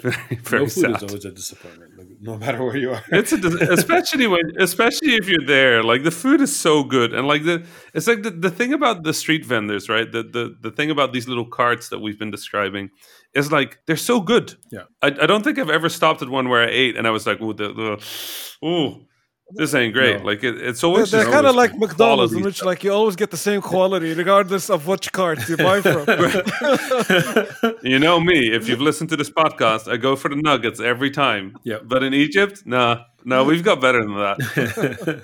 very 0.02 0.36
very 0.42 0.62
no 0.62 0.68
food 0.68 0.82
sad 0.82 0.96
is 0.96 1.02
always 1.02 1.24
a 1.24 1.30
disappointment, 1.32 1.90
like, 1.98 2.08
no 2.20 2.36
matter 2.36 2.62
where 2.64 2.76
you 2.76 2.90
are. 2.92 3.02
it's 3.12 3.32
a, 3.32 3.36
dis- 3.38 3.54
especially 3.78 4.26
when 4.26 4.40
especially 4.58 5.14
if 5.14 5.28
you're 5.28 5.46
there 5.46 5.82
like 5.82 6.02
the 6.04 6.10
food 6.10 6.40
is 6.40 6.54
so 6.54 6.82
good 6.84 7.12
and 7.14 7.26
like 7.26 7.44
the 7.44 7.64
it's 7.94 8.06
like 8.06 8.22
the, 8.22 8.30
the 8.30 8.50
thing 8.50 8.72
about 8.72 9.02
the 9.04 9.12
street 9.12 9.44
vendors 9.44 9.88
right 9.88 10.10
the, 10.12 10.22
the 10.22 10.56
the 10.60 10.70
thing 10.70 10.90
about 10.90 11.12
these 11.12 11.28
little 11.28 11.46
carts 11.46 11.88
that 11.90 11.98
we've 12.00 12.18
been 12.18 12.30
describing 12.30 12.90
is 13.34 13.50
like 13.52 13.78
they're 13.86 13.96
so 14.12 14.20
good 14.20 14.54
Yeah. 14.70 14.84
i, 15.02 15.08
I 15.08 15.26
don't 15.26 15.42
think 15.44 15.58
i've 15.58 15.70
ever 15.70 15.88
stopped 15.88 16.22
at 16.22 16.28
one 16.28 16.48
where 16.48 16.62
i 16.66 16.70
ate 16.70 16.96
and 16.96 17.06
i 17.06 17.10
was 17.10 17.26
like 17.26 17.40
ooh, 17.40 17.52
the, 17.54 17.68
the, 17.72 18.66
ooh 18.66 19.06
this 19.54 19.74
ain't 19.74 19.94
great 19.94 20.18
No. 20.18 20.24
like 20.26 20.42
it, 20.42 20.56
it's 20.60 20.80
They're, 20.80 20.90
always 20.90 21.10
they're 21.10 21.24
kind 21.30 21.46
of 21.46 21.54
like 21.54 21.76
McDonald's, 21.78 22.32
in 22.32 22.42
which 22.42 22.64
like 22.64 22.82
you 22.82 22.92
always 22.92 23.14
get 23.16 23.30
the 23.30 23.36
same 23.36 23.60
quality 23.60 24.12
regardless 24.14 24.68
of 24.70 24.86
which 24.88 25.12
cart 25.12 25.48
you 25.48 25.56
buy 25.56 25.80
from. 25.80 26.04
you 27.82 27.98
know 27.98 28.18
me 28.20 28.52
if 28.52 28.68
you've 28.68 28.80
listened 28.80 29.08
to 29.10 29.16
this 29.16 29.30
podcast 29.30 29.90
i 29.90 29.96
go 29.96 30.16
for 30.16 30.28
the 30.28 30.36
nuggets 30.36 30.80
every 30.80 31.10
time 31.10 31.56
Yeah. 31.64 31.78
but 31.84 32.02
in 32.02 32.12
egypt 32.14 32.62
nah 32.66 33.04
no 33.24 33.44
we've 33.44 33.62
got 33.64 33.80
better 33.80 34.00
than 34.02 34.14
that 34.14 34.36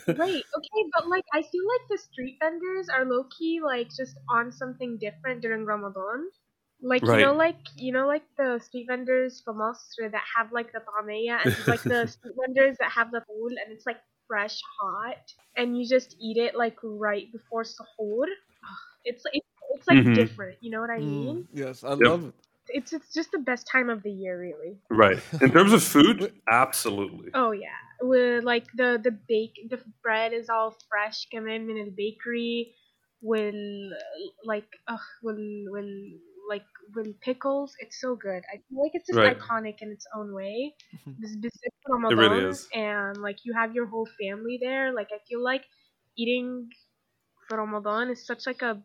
Right. 0.22 0.44
Okay, 0.58 0.82
but 0.94 1.08
like 1.08 1.24
I 1.32 1.42
feel 1.42 1.64
like 1.74 1.84
the 1.90 1.98
street 1.98 2.36
vendors 2.40 2.88
are 2.88 3.04
low 3.04 3.24
key 3.36 3.60
like 3.64 3.88
just 3.96 4.16
on 4.28 4.52
something 4.52 4.98
different 4.98 5.40
during 5.42 5.64
Ramadan. 5.64 6.28
Like 6.82 7.02
Right. 7.06 7.20
you 7.20 7.26
know, 7.26 7.34
like 7.34 7.58
you 7.76 7.92
know, 7.92 8.06
like 8.08 8.24
the 8.36 8.58
street 8.58 8.86
vendors 8.88 9.40
from 9.44 9.58
Masr 9.58 10.10
that 10.10 10.22
have 10.36 10.50
like 10.52 10.72
the 10.72 10.80
tameya, 10.80 11.38
and 11.44 11.54
like 11.68 11.82
the 11.82 12.06
street 12.08 12.34
vendors 12.44 12.76
that 12.80 12.90
have 12.90 13.10
the 13.12 13.20
fool, 13.26 13.50
and 13.50 13.70
it's 13.72 13.86
like 13.86 13.98
fresh, 14.32 14.60
hot, 14.80 15.18
and 15.56 15.76
you 15.78 15.86
just 15.88 16.16
eat 16.20 16.38
it 16.38 16.54
like 16.56 16.76
right 16.82 17.30
before 17.32 17.64
sahur. 17.64 18.26
It's 19.04 19.22
it's 19.32 19.46
it's 19.74 19.86
like 19.88 20.00
Mhm. 20.00 20.14
different. 20.14 20.58
You 20.60 20.70
know 20.72 20.80
what 20.80 20.90
I 20.90 21.00
Mm, 21.00 21.02
mean? 21.02 21.46
yes, 21.52 21.84
I 21.84 21.94
Yep. 22.00 22.12
love 22.12 22.26
it. 22.26 22.34
It's 22.68 22.92
it's 22.92 23.12
just 23.12 23.32
the 23.32 23.38
best 23.38 23.66
time 23.66 23.90
of 23.90 24.02
the 24.02 24.12
year, 24.12 24.38
really. 24.40 24.80
right 24.90 25.22
in 25.40 25.50
terms 25.50 25.72
of 25.72 25.82
food 25.82 26.32
absolutely 26.50 27.34
Oh 27.34 27.52
yeah, 27.52 27.80
with 28.02 28.44
like 28.44 28.66
the 28.74 29.00
the 29.02 29.10
bake 29.12 29.58
the 29.70 29.80
bread 30.02 30.32
is 30.32 30.48
all 30.50 30.76
fresh 30.88 31.26
coming 31.32 31.70
in 31.70 31.84
the 31.86 31.90
bakery, 31.96 32.74
with 33.22 33.54
like 34.44 34.68
ugh, 34.88 35.00
with 35.22 35.38
with 35.70 35.84
like 35.84 36.31
with 36.94 37.20
pickles. 37.20 37.74
It's 37.80 38.00
so 38.00 38.16
good. 38.16 38.42
I 38.52 38.58
feel 38.68 38.82
like 38.82 38.92
it's 38.94 39.06
just 39.06 39.20
Right. 39.20 39.36
iconic 39.36 39.76
in 39.80 39.90
its 39.92 40.06
own 40.14 40.32
way. 40.34 40.74
Mhm. 40.92 41.16
This 41.18 41.36
this 41.40 41.52
is 41.54 41.72
It 42.08 42.14
really 42.16 42.40
Ramadan, 42.40 42.44
is. 42.44 42.68
and 42.74 43.18
like 43.18 43.38
you 43.44 43.54
have 43.54 43.74
your 43.74 43.86
whole 43.86 44.08
family 44.20 44.58
there. 44.60 44.92
Like 44.94 45.08
I 45.12 45.18
feel 45.28 45.42
like 45.42 45.64
eating 46.16 46.70
for 47.48 47.58
Ramadan 47.58 48.10
is 48.10 48.26
such 48.26 48.46
like 48.46 48.62
a 48.62 48.82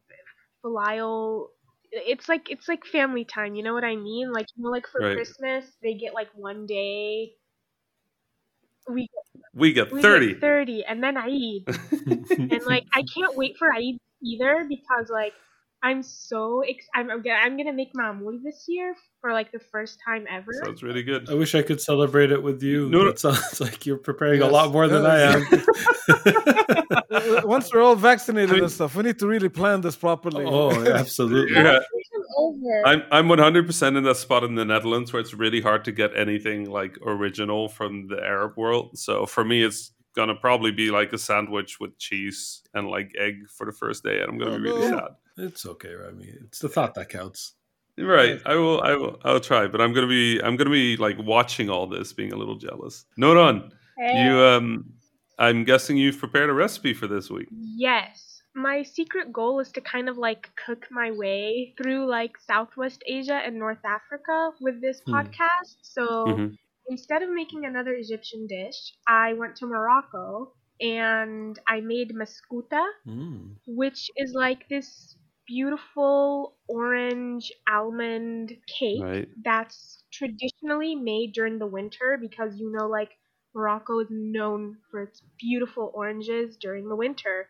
filial. 0.63 1.51
It's 1.91 2.29
like 2.29 2.51
it's 2.51 2.67
like 2.69 2.85
family 2.85 3.25
time. 3.25 3.55
You 3.55 3.63
know 3.63 3.73
what 3.73 3.85
I 3.85 3.95
mean? 3.97 4.31
Like 4.33 4.47
you 4.55 4.63
know, 4.63 4.71
like 4.71 4.87
for 4.87 5.01
Right. 5.01 5.13
Christmas 5.13 5.65
they 5.83 5.95
get 5.95 6.13
like 6.13 6.29
one 6.35 6.65
day. 6.67 7.35
We 8.89 9.07
we 9.53 9.73
get 9.73 9.91
we 9.91 10.01
30 10.01 10.35
get 10.35 10.39
30 10.41 10.85
and 10.85 11.03
then 11.03 11.17
Eid. 11.17 11.67
and 12.51 12.65
like 12.65 12.85
I 12.93 13.03
can't 13.15 13.35
wait 13.35 13.57
for 13.57 13.73
Eid 13.73 13.97
either 14.23 14.65
because 14.69 15.09
like 15.11 15.33
I'm 15.83 16.01
so 16.01 16.63
ex- 16.67 16.87
I'm 16.95 17.09
I'm 17.09 17.21
gonna, 17.21 17.35
I'm 17.35 17.55
gonna 17.55 17.73
make 17.73 17.93
Mamoul 17.93 18.39
this 18.43 18.65
year 18.67 18.95
for 19.21 19.31
like 19.31 19.51
the 19.51 19.59
first 19.59 19.99
time 20.05 20.25
ever. 20.29 20.51
sounds 20.63 20.81
really 20.81 21.03
good 21.03 21.29
I 21.29 21.35
wish 21.35 21.53
I 21.55 21.61
could 21.61 21.79
celebrate 21.79 22.31
it 22.31 22.41
with 22.41 22.63
you. 22.63 22.89
No, 22.89 23.03
no. 23.03 23.09
It 23.09 23.19
sounds 23.19 23.61
like 23.61 23.85
you're 23.85 23.97
preparing 23.97 24.41
a 24.41 24.47
lot 24.47 24.71
more 24.71 24.87
than 24.87 25.05
I 25.05 25.33
am. 25.33 25.45
Once 27.47 27.73
we're 27.73 27.81
all 27.81 27.95
vaccinated 27.95 28.59
and 28.59 28.71
stuff, 28.71 28.95
we 28.95 29.03
need 29.03 29.19
to 29.19 29.27
really 29.27 29.49
plan 29.49 29.81
this 29.81 29.95
properly. 29.95 30.45
oh, 30.45 30.71
absolutely. 30.91 31.55
Yeah. 31.55 31.79
Over. 32.39 32.85
I'm 32.85 33.03
I'm 33.11 33.27
100% 33.27 33.97
in 33.97 34.03
that 34.03 34.17
spot 34.17 34.43
in 34.43 34.55
the 34.55 34.65
Netherlands 34.65 35.11
where 35.11 35.19
it's 35.19 35.33
really 35.33 35.61
hard 35.61 35.85
to 35.85 35.91
get 35.91 36.15
anything 36.15 36.69
like 36.69 36.97
original 37.05 37.67
from 37.67 38.07
the 38.07 38.23
Arab 38.23 38.57
world. 38.57 38.97
So 38.97 39.25
for 39.25 39.43
me, 39.43 39.63
it's 39.63 39.91
gonna 40.17 40.35
probably 40.35 40.71
be 40.71 40.89
like 40.91 41.13
a 41.13 41.17
sandwich 41.17 41.79
with 41.79 41.97
cheese 41.97 42.61
and 42.73 42.89
like 42.89 43.13
egg 43.17 43.35
for 43.55 43.65
the 43.65 43.71
first 43.71 44.03
day, 44.03 44.19
and 44.19 44.29
I'm 44.29 44.37
gonna 44.37 44.51
Oh, 44.55 44.57
be 44.57 44.63
really 44.63 44.81
no. 44.81 44.97
sad. 44.97 45.11
It's 45.37 45.65
okay, 45.65 45.93
Rami. 45.93 46.27
It's 46.45 46.59
the 46.59 46.67
thought 46.69 46.95
that 46.95 47.07
counts. 47.09 47.53
Right, 47.99 48.39
I 48.45 48.55
will, 48.55 48.81
I 48.81 48.95
will, 48.95 49.19
I'll 49.23 49.39
try, 49.39 49.67
but 49.67 49.79
I'm 49.81 49.93
gonna 49.93 50.07
be, 50.07 50.39
I'm 50.43 50.55
gonna 50.57 50.69
be 50.83 50.97
like 50.97 51.17
watching 51.19 51.69
all 51.69 51.87
this, 51.87 52.11
being 52.13 52.33
a 52.33 52.35
little 52.35 52.57
jealous. 52.57 53.05
Nourhan, 53.17 53.71
Hey. 53.97 54.23
you, 54.25 54.39
um, 54.39 54.85
I'm 55.39 55.63
guessing 55.63 55.97
you've 55.97 56.17
prepared 56.19 56.49
a 56.49 56.53
recipe 56.53 56.93
for 56.93 57.07
this 57.07 57.29
week. 57.29 57.47
Yes. 57.51 58.41
My 58.55 58.81
secret 58.81 59.31
goal 59.31 59.59
is 59.59 59.71
to 59.73 59.81
kind 59.81 60.09
of 60.09 60.17
like 60.17 60.49
cook 60.65 60.87
my 60.89 61.11
way 61.11 61.75
through 61.77 62.07
like 62.09 62.33
Southwest 62.39 63.03
Asia 63.05 63.39
and 63.45 63.55
North 63.59 63.83
Africa 63.85 64.51
with 64.61 64.81
this 64.81 64.99
Hmm. 65.05 65.13
podcast. 65.13 65.75
So 65.83 66.25
Mhm. 66.27 66.57
Instead 66.89 67.23
of 67.23 67.29
making 67.29 67.65
another 67.65 67.93
Egyptian 67.93 68.47
dish, 68.47 68.93
I 69.07 69.33
went 69.33 69.55
to 69.57 69.67
Morocco 69.67 70.55
and 70.81 71.59
I 71.67 71.81
made 71.81 72.11
Meskouta, 72.15 72.85
Mm. 73.05 73.57
which 73.67 74.09
is 74.17 74.33
like 74.33 74.67
this 74.69 75.17
beautiful 75.47 76.57
orange 76.67 77.51
almond 77.69 78.57
cake 78.67 79.03
Right. 79.03 79.29
that's 79.43 80.03
traditionally 80.11 80.95
made 80.95 81.33
during 81.33 81.59
the 81.59 81.67
winter 81.67 82.17
because 82.19 82.57
you 82.57 82.71
know 82.71 82.87
like 82.87 83.11
Morocco 83.53 83.99
is 83.99 84.07
known 84.09 84.79
for 84.91 85.03
its 85.03 85.21
beautiful 85.39 85.91
oranges 85.95 86.57
during 86.57 86.89
the 86.89 86.95
winter. 86.95 87.49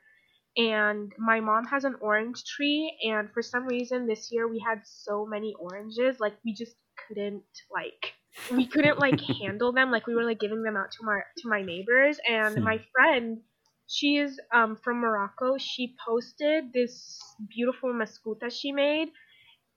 And 0.58 1.14
my 1.18 1.40
mom 1.42 1.66
has 1.68 1.86
an 1.86 1.96
orange 2.02 2.44
tree 2.46 3.00
and 3.06 3.32
for 3.34 3.42
some 3.44 3.66
reason 3.68 4.08
this 4.08 4.30
year 4.32 4.48
we 4.50 4.60
had 4.60 4.86
so 4.86 5.26
many 5.26 5.56
oranges 5.60 6.20
like 6.20 6.38
we 6.46 6.54
just 6.54 6.78
couldn't 7.08 7.46
like 7.72 8.16
we 8.50 8.68
couldn't 8.68 9.00
like 9.00 9.20
handle 9.40 9.72
them 9.74 9.92
like 9.92 10.08
we 10.08 10.16
were 10.16 10.24
like 10.26 10.40
giving 10.40 10.64
them 10.64 10.78
out 10.78 10.92
to 10.92 11.00
my 11.04 11.20
to 11.38 11.48
my 11.50 11.62
neighbors 11.62 12.20
and 12.28 12.58
Hmm. 12.58 12.64
my 12.64 12.80
friend 12.94 13.40
she 13.88 14.18
is 14.18 14.40
um 14.54 14.76
from 14.84 15.00
Morocco 15.02 15.58
she 15.58 15.96
posted 16.06 16.74
this 16.74 17.36
beautiful 17.50 17.94
Meskouta 17.94 18.52
she 18.52 18.72
made 18.72 19.10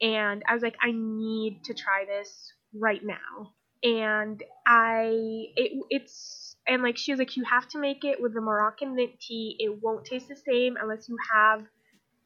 and 0.00 0.42
I 0.48 0.54
was 0.54 0.62
like, 0.62 0.76
I 0.82 0.92
need 0.92 1.62
to 1.64 1.74
try 1.74 2.04
this 2.06 2.52
right 2.74 3.00
now. 3.04 3.52
And 3.82 4.42
I, 4.66 5.10
it, 5.56 5.72
it's, 5.90 6.56
and 6.68 6.82
like 6.82 6.96
she 6.98 7.12
was 7.12 7.18
like, 7.18 7.36
you 7.36 7.44
have 7.44 7.68
to 7.70 7.78
make 7.78 8.04
it 8.04 8.20
with 8.20 8.34
the 8.34 8.40
Moroccan 8.40 8.94
mint 8.94 9.12
tea. 9.20 9.56
It 9.58 9.80
won't 9.82 10.04
taste 10.06 10.28
the 10.28 10.36
same 10.36 10.76
unless 10.80 11.08
you 11.08 11.16
have 11.32 11.64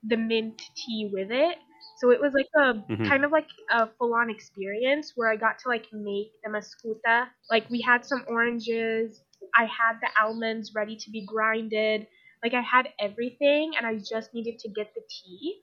the 0.02 0.16
mint 0.16 0.62
tea 0.76 1.10
with 1.12 1.30
it. 1.30 1.58
So 1.94 2.10
it 2.10 2.20
was 2.20 2.32
like 2.34 2.48
a 2.56 2.82
Mhm. 2.88 3.08
kind 3.08 3.24
of 3.24 3.30
like 3.32 3.48
a 3.70 3.88
full 3.98 4.14
on 4.14 4.30
experience 4.30 5.12
where 5.14 5.30
I 5.30 5.36
got 5.36 5.58
to 5.60 5.68
like 5.68 5.86
make 5.92 6.32
the 6.42 6.50
Meskouta. 6.50 7.28
Like 7.50 7.68
we 7.70 7.80
had 7.80 8.04
some 8.04 8.24
oranges, 8.28 9.22
I 9.56 9.64
had 9.66 10.00
the 10.00 10.10
almonds 10.20 10.72
ready 10.74 10.96
to 10.96 11.10
be 11.10 11.24
grinded. 11.26 12.06
Like 12.42 12.54
I 12.54 12.60
had 12.62 12.88
everything 13.00 13.72
and 13.76 13.86
I 13.86 13.96
just 13.98 14.34
needed 14.34 14.58
to 14.60 14.68
get 14.70 14.92
the 14.94 15.02
tea 15.08 15.62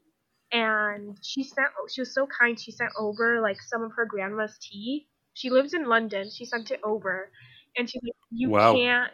and 0.52 1.18
she 1.24 1.44
sent 1.44 1.68
she 1.90 2.02
was 2.02 2.14
so 2.14 2.28
kind 2.28 2.60
she 2.60 2.72
sent 2.72 2.92
over 3.00 3.42
like 3.42 3.58
some 3.62 3.84
of 3.84 3.92
her 3.96 4.06
grandma's 4.06 4.58
tea 4.62 5.08
she 5.34 5.50
lives 5.50 5.74
in 5.74 5.86
london 5.86 6.30
she 6.30 6.44
sent 6.46 6.72
it 6.72 6.80
over 6.84 7.32
and 7.78 7.90
she's 7.90 8.02
like 8.04 8.16
you 8.32 8.52
Wow. 8.52 8.74
can't 8.74 9.12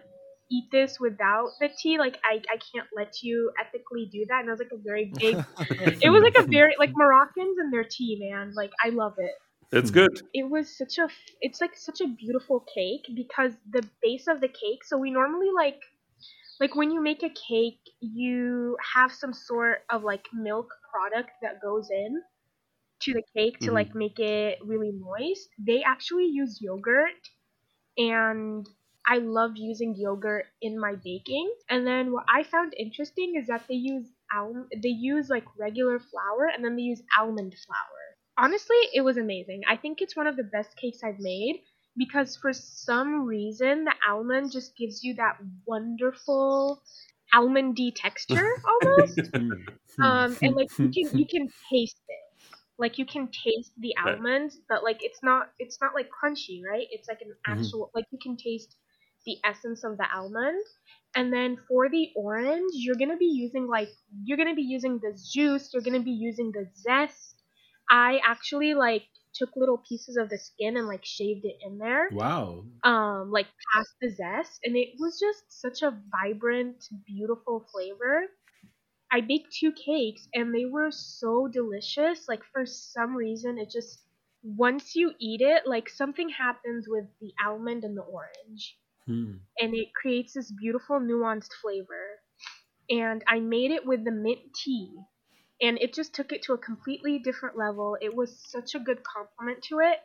eat 0.51 0.65
this 0.71 0.99
without 0.99 1.51
the 1.59 1.69
tea 1.69 1.97
like 1.97 2.19
I, 2.23 2.41
I 2.51 2.57
can't 2.57 2.87
let 2.95 3.21
you 3.23 3.51
ethically 3.59 4.07
do 4.11 4.25
that 4.29 4.39
and 4.39 4.47
it 4.47 4.51
was 4.51 4.59
like 4.59 4.71
a 4.73 4.77
very 4.83 5.15
big 5.19 5.39
it 6.01 6.09
was 6.09 6.23
like 6.23 6.35
a 6.43 6.47
very 6.49 6.75
like 6.79 6.91
moroccans 6.95 7.57
and 7.59 7.73
their 7.73 7.85
tea 7.89 8.17
man 8.19 8.53
like 8.55 8.71
i 8.83 8.89
love 8.89 9.15
it 9.17 9.35
It's 9.71 9.91
good. 9.91 10.27
it 10.33 10.49
was 10.49 10.77
such 10.77 10.97
a 10.97 11.07
it's 11.41 11.61
like 11.61 11.75
such 11.75 12.01
a 12.01 12.07
beautiful 12.07 12.61
cake 12.73 13.05
because 13.15 13.53
the 13.69 13.87
base 14.01 14.27
of 14.27 14.41
the 14.41 14.47
cake 14.47 14.83
so 14.83 14.97
we 14.97 15.11
normally 15.11 15.49
like 15.55 15.81
like 16.59 16.75
when 16.75 16.91
you 16.91 17.01
make 17.01 17.23
a 17.23 17.29
cake 17.29 17.81
you 18.01 18.77
have 18.95 19.11
some 19.11 19.33
sort 19.33 19.79
of 19.91 20.03
like 20.03 20.27
milk 20.33 20.69
product 20.91 21.31
that 21.41 21.61
goes 21.61 21.89
in 21.91 22.23
to 23.01 23.13
the 23.13 23.23
cake 23.35 23.59
to 23.61 23.71
Mhm. 23.71 23.73
like 23.73 23.95
make 23.95 24.19
it 24.19 24.59
really 24.65 24.91
moist 24.93 25.49
they 25.59 25.83
actually 25.83 26.25
use 26.27 26.59
yogurt 26.61 27.21
and 27.97 28.67
I 29.07 29.17
love 29.19 29.53
using 29.55 29.95
yogurt 29.95 30.45
in 30.61 30.79
my 30.79 30.95
baking. 30.95 31.51
And 31.69 31.87
then 31.87 32.11
what 32.11 32.25
I 32.29 32.43
found 32.43 32.73
interesting 32.77 33.35
is 33.35 33.47
that 33.47 33.65
they 33.67 33.75
use 33.75 34.11
al- 34.31 34.67
they 34.83 34.89
use 34.89 35.29
like 35.29 35.45
regular 35.57 35.99
flour 35.99 36.45
and 36.47 36.63
then 36.63 36.75
they 36.75 36.83
use 36.83 37.01
almond 37.17 37.55
flour. 37.65 38.17
Honestly, 38.37 38.77
it 38.93 39.01
was 39.01 39.17
amazing. 39.17 39.63
I 39.67 39.77
think 39.77 40.01
it's 40.01 40.15
one 40.15 40.27
of 40.27 40.35
the 40.35 40.43
best 40.43 40.75
cakes 40.77 41.03
I've 41.03 41.19
made 41.19 41.63
because 41.95 42.37
for 42.37 42.53
some 42.53 43.25
reason 43.25 43.85
the 43.85 43.95
almond 44.07 44.51
just 44.51 44.75
gives 44.77 45.03
you 45.03 45.15
that 45.15 45.39
wonderful 45.65 46.83
almondy 47.33 47.91
texture 47.95 48.47
almost. 48.67 49.31
Mm. 49.35 49.77
um, 50.03 50.37
and 50.43 50.55
like 50.55 50.69
you 50.81 50.89
can 50.93 51.17
you 51.17 51.25
can 51.29 51.47
taste 51.71 52.01
it. 52.07 52.23
Like 52.77 52.97
you 52.99 53.05
can 53.05 53.29
taste 53.31 53.73
the 53.77 53.95
almonds, 53.97 54.59
but 54.69 54.83
like 54.83 55.03
it's 55.03 55.23
not 55.23 55.51
it's 55.59 55.79
not 55.81 55.95
like 55.95 56.09
crunchy, 56.11 56.61
right? 56.63 56.87
It's 56.91 57.07
like 57.07 57.21
an 57.21 57.33
Mhm. 57.47 57.71
actual 57.71 57.91
like 57.95 58.05
you 58.11 58.19
can 58.21 58.37
taste 58.37 58.75
the 59.27 59.37
essence 59.45 59.85
of 59.85 59.97
the 59.99 60.07
almond. 60.11 60.65
And 61.15 61.33
then 61.33 61.57
for 61.67 61.89
the 61.89 62.11
orange, 62.15 62.71
you're 62.75 62.95
gonna 62.95 63.17
be 63.17 63.27
using 63.27 63.67
like 63.67 63.89
you're 64.23 64.37
gonna 64.37 64.55
be 64.55 64.63
using 64.63 64.99
the 64.99 65.19
juice, 65.33 65.73
you're 65.73 65.83
gonna 65.83 66.01
be 66.03 66.11
using 66.13 66.53
the 66.53 66.69
zest. 66.75 67.43
I 67.89 68.21
actually 68.25 68.73
like 68.75 69.07
took 69.35 69.51
little 69.57 69.79
pieces 69.79 70.17
of 70.17 70.29
the 70.29 70.39
skin 70.39 70.77
and 70.77 70.87
like 70.87 71.05
shaved 71.05 71.45
it 71.45 71.57
in 71.61 71.79
there 71.79 72.09
Wow. 72.09 72.65
um 72.83 73.31
like 73.31 73.47
past 73.73 73.95
the 74.01 74.09
zest 74.09 74.59
and 74.63 74.75
it 74.77 74.89
was 74.99 75.19
just 75.19 75.43
such 75.61 75.81
a 75.83 75.99
vibrant 76.11 76.85
beautiful 77.05 77.67
flavor 77.71 78.27
i 79.11 79.21
baked 79.21 79.53
two 79.53 79.71
cakes 79.73 80.27
and 80.33 80.53
they 80.55 80.65
were 80.65 80.91
so 80.91 81.47
delicious 81.47 82.27
like 82.29 82.43
for 82.53 82.65
some 82.65 83.15
reason 83.15 83.57
it 83.59 83.69
just 83.71 84.05
once 84.43 84.95
you 84.95 85.13
eat 85.19 85.41
it 85.41 85.67
like 85.67 85.89
something 85.89 86.29
happens 86.29 86.87
with 86.89 87.05
the 87.21 87.33
almond 87.45 87.83
and 87.83 87.97
the 87.97 88.03
orange 88.03 88.79
Mm. 89.07 89.39
and 89.59 89.73
it 89.75 89.93
creates 89.93 90.33
this 90.33 90.51
beautiful 90.51 90.99
nuanced 90.99 91.53
flavor 91.61 92.19
and 92.89 93.23
i 93.27 93.39
made 93.39 93.71
it 93.71 93.85
with 93.85 94.03
the 94.05 94.11
mint 94.11 94.39
tea 94.55 94.93
and 95.61 95.77
it 95.81 95.93
just 95.93 96.13
took 96.13 96.31
it 96.31 96.43
to 96.43 96.53
a 96.53 96.57
completely 96.57 97.19
different 97.19 97.57
level 97.57 97.97
it 98.01 98.15
was 98.15 98.43
such 98.51 98.75
a 98.75 98.79
good 98.79 99.03
compliment 99.03 99.63
to 99.63 99.79
it 99.79 99.99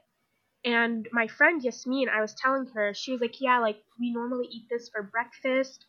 and 0.64 1.08
my 1.12 1.26
friend 1.28 1.62
Yasmin, 1.64 2.08
I 2.08 2.20
was 2.20 2.34
telling 2.34 2.66
her, 2.74 2.94
she 2.94 3.12
was 3.12 3.20
like, 3.20 3.40
Yeah, 3.40 3.60
like 3.60 3.82
we 3.98 4.12
normally 4.12 4.46
eat 4.50 4.66
this 4.70 4.88
for 4.90 5.02
breakfast 5.02 5.86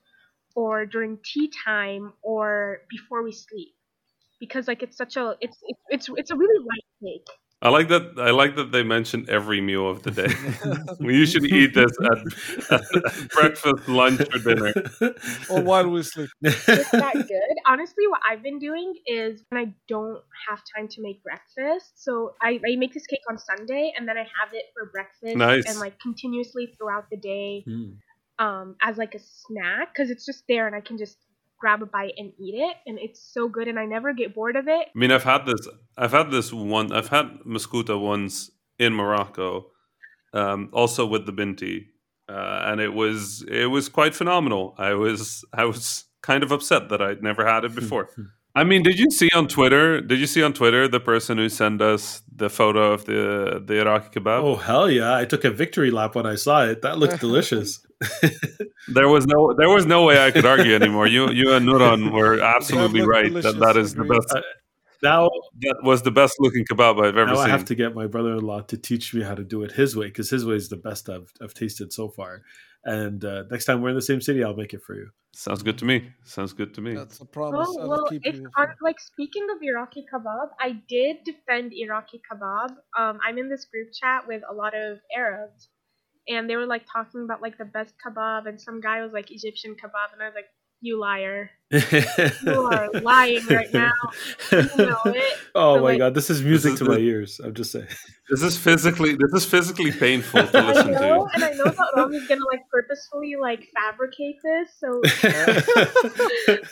or 0.55 0.85
during 0.85 1.19
tea 1.23 1.51
time 1.65 2.13
or 2.23 2.81
before 2.89 3.23
we 3.23 3.31
sleep. 3.31 3.75
Because 4.39 4.67
like 4.67 4.83
it's 4.83 4.97
such 4.97 5.17
a 5.17 5.37
it's 5.41 5.57
it's 5.63 5.81
it's, 5.89 6.09
it's 6.17 6.31
a 6.31 6.35
really 6.37 6.59
light 6.65 6.85
cake. 7.03 7.27
I 7.63 7.69
like 7.69 7.87
that. 7.87 8.15
I 8.17 8.31
like 8.31 8.57
that 8.57 8.73
they 8.73 8.83
mentioned 8.83 9.29
every 9.29 9.61
meal 9.61 9.89
of 9.89 10.03
the 10.03 10.11
day. 10.11 10.33
we 10.99 11.15
usually 11.15 11.49
eat 11.49 11.73
this 11.73 11.91
at, 12.03 12.71
at 12.73 13.29
breakfast, 13.29 13.87
lunch, 13.87 14.19
or 14.19 14.39
dinner. 14.39 14.73
or 15.49 15.61
while 15.61 15.89
we 15.89 16.03
sleep. 16.03 16.29
It's 16.41 16.65
that 16.91 17.13
good. 17.13 17.55
Honestly, 17.65 18.05
what 18.09 18.19
I've 18.29 18.43
been 18.43 18.59
doing 18.59 18.93
is 19.07 19.43
when 19.47 19.65
I 19.65 19.73
don't 19.87 20.21
have 20.49 20.61
time 20.75 20.89
to 20.89 21.01
make 21.01 21.23
breakfast, 21.23 22.03
so 22.03 22.35
I, 22.41 22.59
I 22.67 22.75
make 22.75 22.93
this 22.93 23.07
cake 23.07 23.23
on 23.29 23.37
Sunday 23.37 23.93
and 23.97 24.09
then 24.09 24.17
I 24.17 24.23
have 24.23 24.53
it 24.53 24.65
for 24.73 24.91
breakfast 24.91 25.37
Nice. 25.37 25.65
and 25.65 25.79
like 25.79 25.97
continuously 26.01 26.75
throughout 26.77 27.09
the 27.09 27.17
day. 27.17 27.63
Mm. 27.65 27.95
um, 28.39 28.75
as 28.81 28.97
like 28.97 29.15
a 29.15 29.19
snack 29.19 29.93
because 29.93 30.09
it's 30.09 30.25
just 30.25 30.43
there 30.49 30.67
and 30.67 30.75
I 30.75 30.81
can 30.81 30.97
just 30.97 31.17
grab 31.63 31.81
a 31.81 31.85
bite 31.85 32.11
and 32.17 32.33
eat 32.37 32.55
it 32.55 32.75
and 32.85 32.99
it's 32.99 33.21
so 33.35 33.47
good 33.47 33.69
and 33.69 33.79
I 33.79 33.85
never 33.85 34.11
get 34.13 34.35
bored 34.35 34.57
of 34.57 34.67
it. 34.67 34.87
I 34.93 34.99
mean, 34.99 35.13
I've 35.13 35.23
had 35.23 35.45
this. 35.45 35.65
I've 35.97 36.11
had 36.11 36.29
this 36.29 36.51
one. 36.51 36.91
I've 36.91 37.07
had 37.07 37.27
Meskouta 37.47 37.95
once 37.97 38.51
in 38.77 38.91
Morocco, 38.93 39.67
um, 40.33 40.69
also 40.73 41.05
with 41.05 41.25
the 41.25 41.31
binti, 41.31 41.87
uh, 42.27 42.63
and 42.65 42.81
it 42.81 42.93
was 42.93 43.45
it 43.49 43.67
was 43.67 43.87
quite 43.87 44.13
phenomenal. 44.13 44.75
I 44.77 44.93
was 44.95 45.45
I 45.53 45.63
was 45.63 46.03
kind 46.21 46.43
of 46.43 46.51
upset 46.51 46.89
that 46.89 47.01
I'd 47.01 47.23
never 47.23 47.45
had 47.45 47.63
it 47.63 47.73
before. 47.81 48.09
I 48.55 48.65
mean, 48.65 48.83
did 48.83 48.99
you 48.99 49.09
see 49.09 49.29
on 49.33 49.47
Twitter? 49.47 50.01
Did 50.01 50.19
you 50.19 50.27
see 50.27 50.43
on 50.43 50.51
Twitter 50.51 50.89
the 50.89 50.99
person 50.99 51.37
who 51.37 51.47
sent 51.47 51.81
us 51.81 52.23
the 52.43 52.49
photo 52.49 52.91
of 52.91 53.05
the 53.05 53.63
the 53.65 53.79
Iraqi 53.79 54.19
kebab? 54.19 54.41
Oh 54.43 54.57
hell 54.57 54.89
yeah! 54.89 55.15
I 55.15 55.23
took 55.23 55.45
a 55.45 55.49
victory 55.49 55.91
lap 55.91 56.15
when 56.15 56.25
I 56.25 56.35
saw 56.35 56.65
it. 56.65 56.81
That 56.81 56.97
looked 56.97 57.21
delicious. 57.27 57.79
There 58.89 59.07
was 59.07 59.25
no 59.25 59.53
there 59.53 59.69
was 59.69 59.85
no 59.85 60.03
way 60.03 60.23
I 60.23 60.31
could 60.31 60.45
argue 60.45 60.75
anymore. 60.75 61.07
You 61.07 61.31
you 61.31 61.53
and 61.53 61.65
Nourhan 61.67 62.11
were 62.11 62.41
absolutely 62.41 63.01
right 63.01 63.33
that 63.33 63.57
that 63.59 63.77
is 63.77 63.95
the 63.95 64.03
best. 64.03 64.35
Uh, 64.35 64.41
now, 65.01 65.29
That 65.61 65.79
was 65.83 66.01
the 66.01 66.11
best 66.11 66.35
looking 66.39 66.63
kebab 66.65 66.97
I've 67.05 67.17
ever 67.17 67.35
seen. 67.35 67.35
now 67.35 67.41
I 67.41 67.49
have 67.49 67.65
to 67.65 67.75
get 67.75 67.93
my 67.93 68.07
brother-in-law 68.07 68.61
to 68.61 68.77
teach 68.77 69.13
me 69.13 69.21
how 69.21 69.35
to 69.35 69.43
do 69.43 69.61
it 69.63 69.71
his 69.73 69.97
way 69.97 70.07
because 70.07 70.29
his 70.29 70.45
way 70.45 70.55
is 70.55 70.69
the 70.69 70.77
best 70.77 71.09
I've 71.09 71.31
I've 71.41 71.53
tasted 71.53 71.91
so 71.91 72.07
far. 72.07 72.43
And 72.85 73.23
uh, 73.23 73.43
next 73.51 73.65
time 73.65 73.81
we're 73.81 73.89
in 73.89 73.95
the 73.95 74.01
same 74.01 74.21
city, 74.21 74.43
I'll 74.43 74.55
make 74.55 74.73
it 74.73 74.81
for 74.81 74.95
you. 74.95 75.09
Sounds 75.33 75.63
good 75.63 75.77
to 75.79 75.85
me. 75.85 76.11
Sounds 76.23 76.53
good 76.53 76.73
to 76.75 76.81
me. 76.81 76.93
That's 76.93 77.19
a 77.19 77.25
promise. 77.25 77.67
Oh 77.71 77.87
well, 77.87 78.05
keep 78.05 78.21
if 78.23 78.35
you. 78.35 78.49
on, 78.57 78.67
like 78.81 78.99
speaking 78.99 79.47
of 79.53 79.57
Iraqi 79.61 80.05
kebab, 80.13 80.49
I 80.59 80.81
did 80.87 81.17
defend 81.25 81.73
Iraqi 81.73 82.21
kebab. 82.31 82.71
Um, 82.97 83.19
I'm 83.25 83.37
in 83.37 83.49
this 83.49 83.65
group 83.65 83.87
chat 83.93 84.27
with 84.27 84.43
a 84.49 84.53
lot 84.53 84.73
of 84.75 84.99
Arabs, 85.15 85.69
and 86.27 86.49
they 86.49 86.55
were 86.55 86.65
like 86.65 86.83
talking 86.91 87.23
about 87.23 87.41
like 87.41 87.57
the 87.57 87.65
best 87.65 87.93
kebab, 88.05 88.47
and 88.47 88.59
some 88.59 88.79
guy 88.81 89.01
was 89.03 89.11
like 89.13 89.31
Egyptian 89.31 89.75
kebab, 89.75 90.13
and 90.13 90.21
I 90.21 90.25
was 90.25 90.35
like, 90.35 90.47
"You 90.81 90.99
liar! 90.99 91.49
You 92.43 92.61
are 92.71 92.89
lying 93.01 93.45
right 93.47 93.73
now. 93.73 93.91
You 94.51 94.61
know 94.77 94.97
it." 95.05 95.37
oh 95.55 95.75
So, 95.77 95.81
my 95.81 95.89
like- 95.89 95.97
god, 95.99 96.13
this 96.13 96.29
is 96.29 96.41
music 96.43 96.73
is 96.73 96.79
to 96.79 96.85
my 96.85 96.97
ears. 96.97 97.39
I'm 97.43 97.53
just 97.53 97.71
saying. 97.71 97.87
This 98.29 98.41
is 98.43 98.57
physically 98.57 99.15
this 99.15 99.33
is 99.33 99.45
physically 99.45 99.91
painful 99.91 100.47
to 100.47 100.57
I 100.59 100.67
listen 100.67 100.91
know, 100.93 101.27
to. 101.27 101.29
and 101.35 101.43
I 101.43 101.51
know 101.51 101.65
that 101.65 101.91
Rami's 101.95 102.27
gonna 102.27 102.41
like 102.51 102.61
purposefully 102.71 103.35
like 103.39 103.67
fabricate 103.75 104.37
this, 104.43 104.69
so 104.79 105.01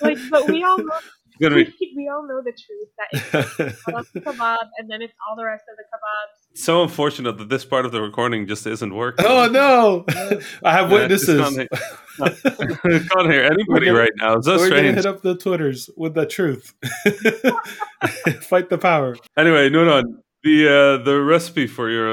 like, 0.02 0.18
but 0.30 0.48
we 0.50 0.64
all 0.64 0.78
know 0.78 1.00
It's 1.42 1.54
gonna 1.54 1.66
be 1.66 1.94
we 1.96 2.08
all 2.08 2.28
know 2.28 2.42
the 2.44 2.52
truth 2.52 2.90
that 2.98 3.64
it's 3.66 3.88
Iraqi 3.88 4.20
kebab, 4.20 4.68
and 4.78 4.90
then 4.90 5.02
it's 5.02 5.14
all 5.28 5.36
the 5.36 5.46
rest 5.46 5.64
of 5.70 5.76
the 5.78 5.84
kebabs. 5.84 6.58
so 6.62 6.84
unfortunate 6.84 7.38
that 7.38 7.50
this 7.50 7.66
part 7.66 7.86
of 7.86 7.92
the 7.92 8.02
recording 8.02 8.48
just 8.48 8.66
isn't 8.68 8.94
working. 8.94 9.26
oh 9.28 9.48
no! 9.48 10.06
I 10.64 10.72
have 10.74 10.90
Yeah, 10.92 10.98
witnesses. 10.98 11.58
it's 11.58 12.42
Can't 12.42 13.32
hear 13.32 13.44
anybody 13.44 13.88
gonna- 13.88 14.00
right 14.00 14.12
now. 14.18 14.34
It's 14.38 14.46
so 14.46 14.58
We're 14.58 14.70
gonna 14.70 14.82
strange. 14.82 14.96
hit 14.96 15.06
up 15.06 15.22
the 15.22 15.36
Twitters 15.36 15.90
with 15.98 16.14
the 16.14 16.26
truth. 16.26 16.74
Fight 18.42 18.70
the 18.70 18.78
power. 18.78 19.16
Anyway, 19.38 19.70
no, 19.70 19.84
no. 19.86 20.04
The 20.44 20.68
uh, 20.68 21.04
the 21.04 21.22
recipe 21.22 21.68
for 21.68 21.90
your 21.92 22.10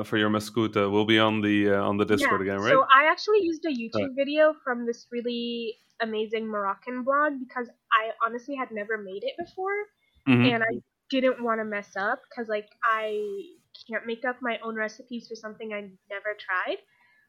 uh, 0.00 0.04
for 0.04 0.16
your 0.16 0.30
Meskouta 0.30 0.90
will 0.90 1.04
be 1.04 1.18
on 1.18 1.42
the 1.42 1.70
uh, 1.70 1.82
on 1.82 1.98
the 1.98 2.06
Discord 2.06 2.40
Yeah, 2.46 2.54
again, 2.54 2.64
right? 2.64 2.72
So 2.72 2.86
I 2.90 3.10
actually 3.10 3.40
used 3.42 3.62
a 3.66 3.68
YouTube 3.68 4.06
Right. 4.08 4.16
video 4.16 4.54
from 4.64 4.86
this 4.86 5.06
really 5.12 5.76
amazing 6.00 6.46
Moroccan 6.46 7.02
blog 7.02 7.34
because 7.38 7.68
I 7.92 8.10
honestly 8.24 8.54
had 8.54 8.70
never 8.70 8.98
made 8.98 9.24
it 9.24 9.34
before, 9.38 9.76
Mhm. 10.28 10.52
and 10.52 10.62
I 10.62 10.80
didn't 11.10 11.42
want 11.42 11.60
to 11.60 11.64
mess 11.64 11.96
up 11.96 12.20
because 12.28 12.48
like 12.48 12.68
I 12.84 13.20
can't 13.88 14.06
make 14.06 14.24
up 14.24 14.36
my 14.42 14.58
own 14.62 14.76
recipes 14.76 15.28
for 15.28 15.34
something 15.34 15.72
I've 15.72 15.90
never 16.10 16.36
tried. 16.38 16.78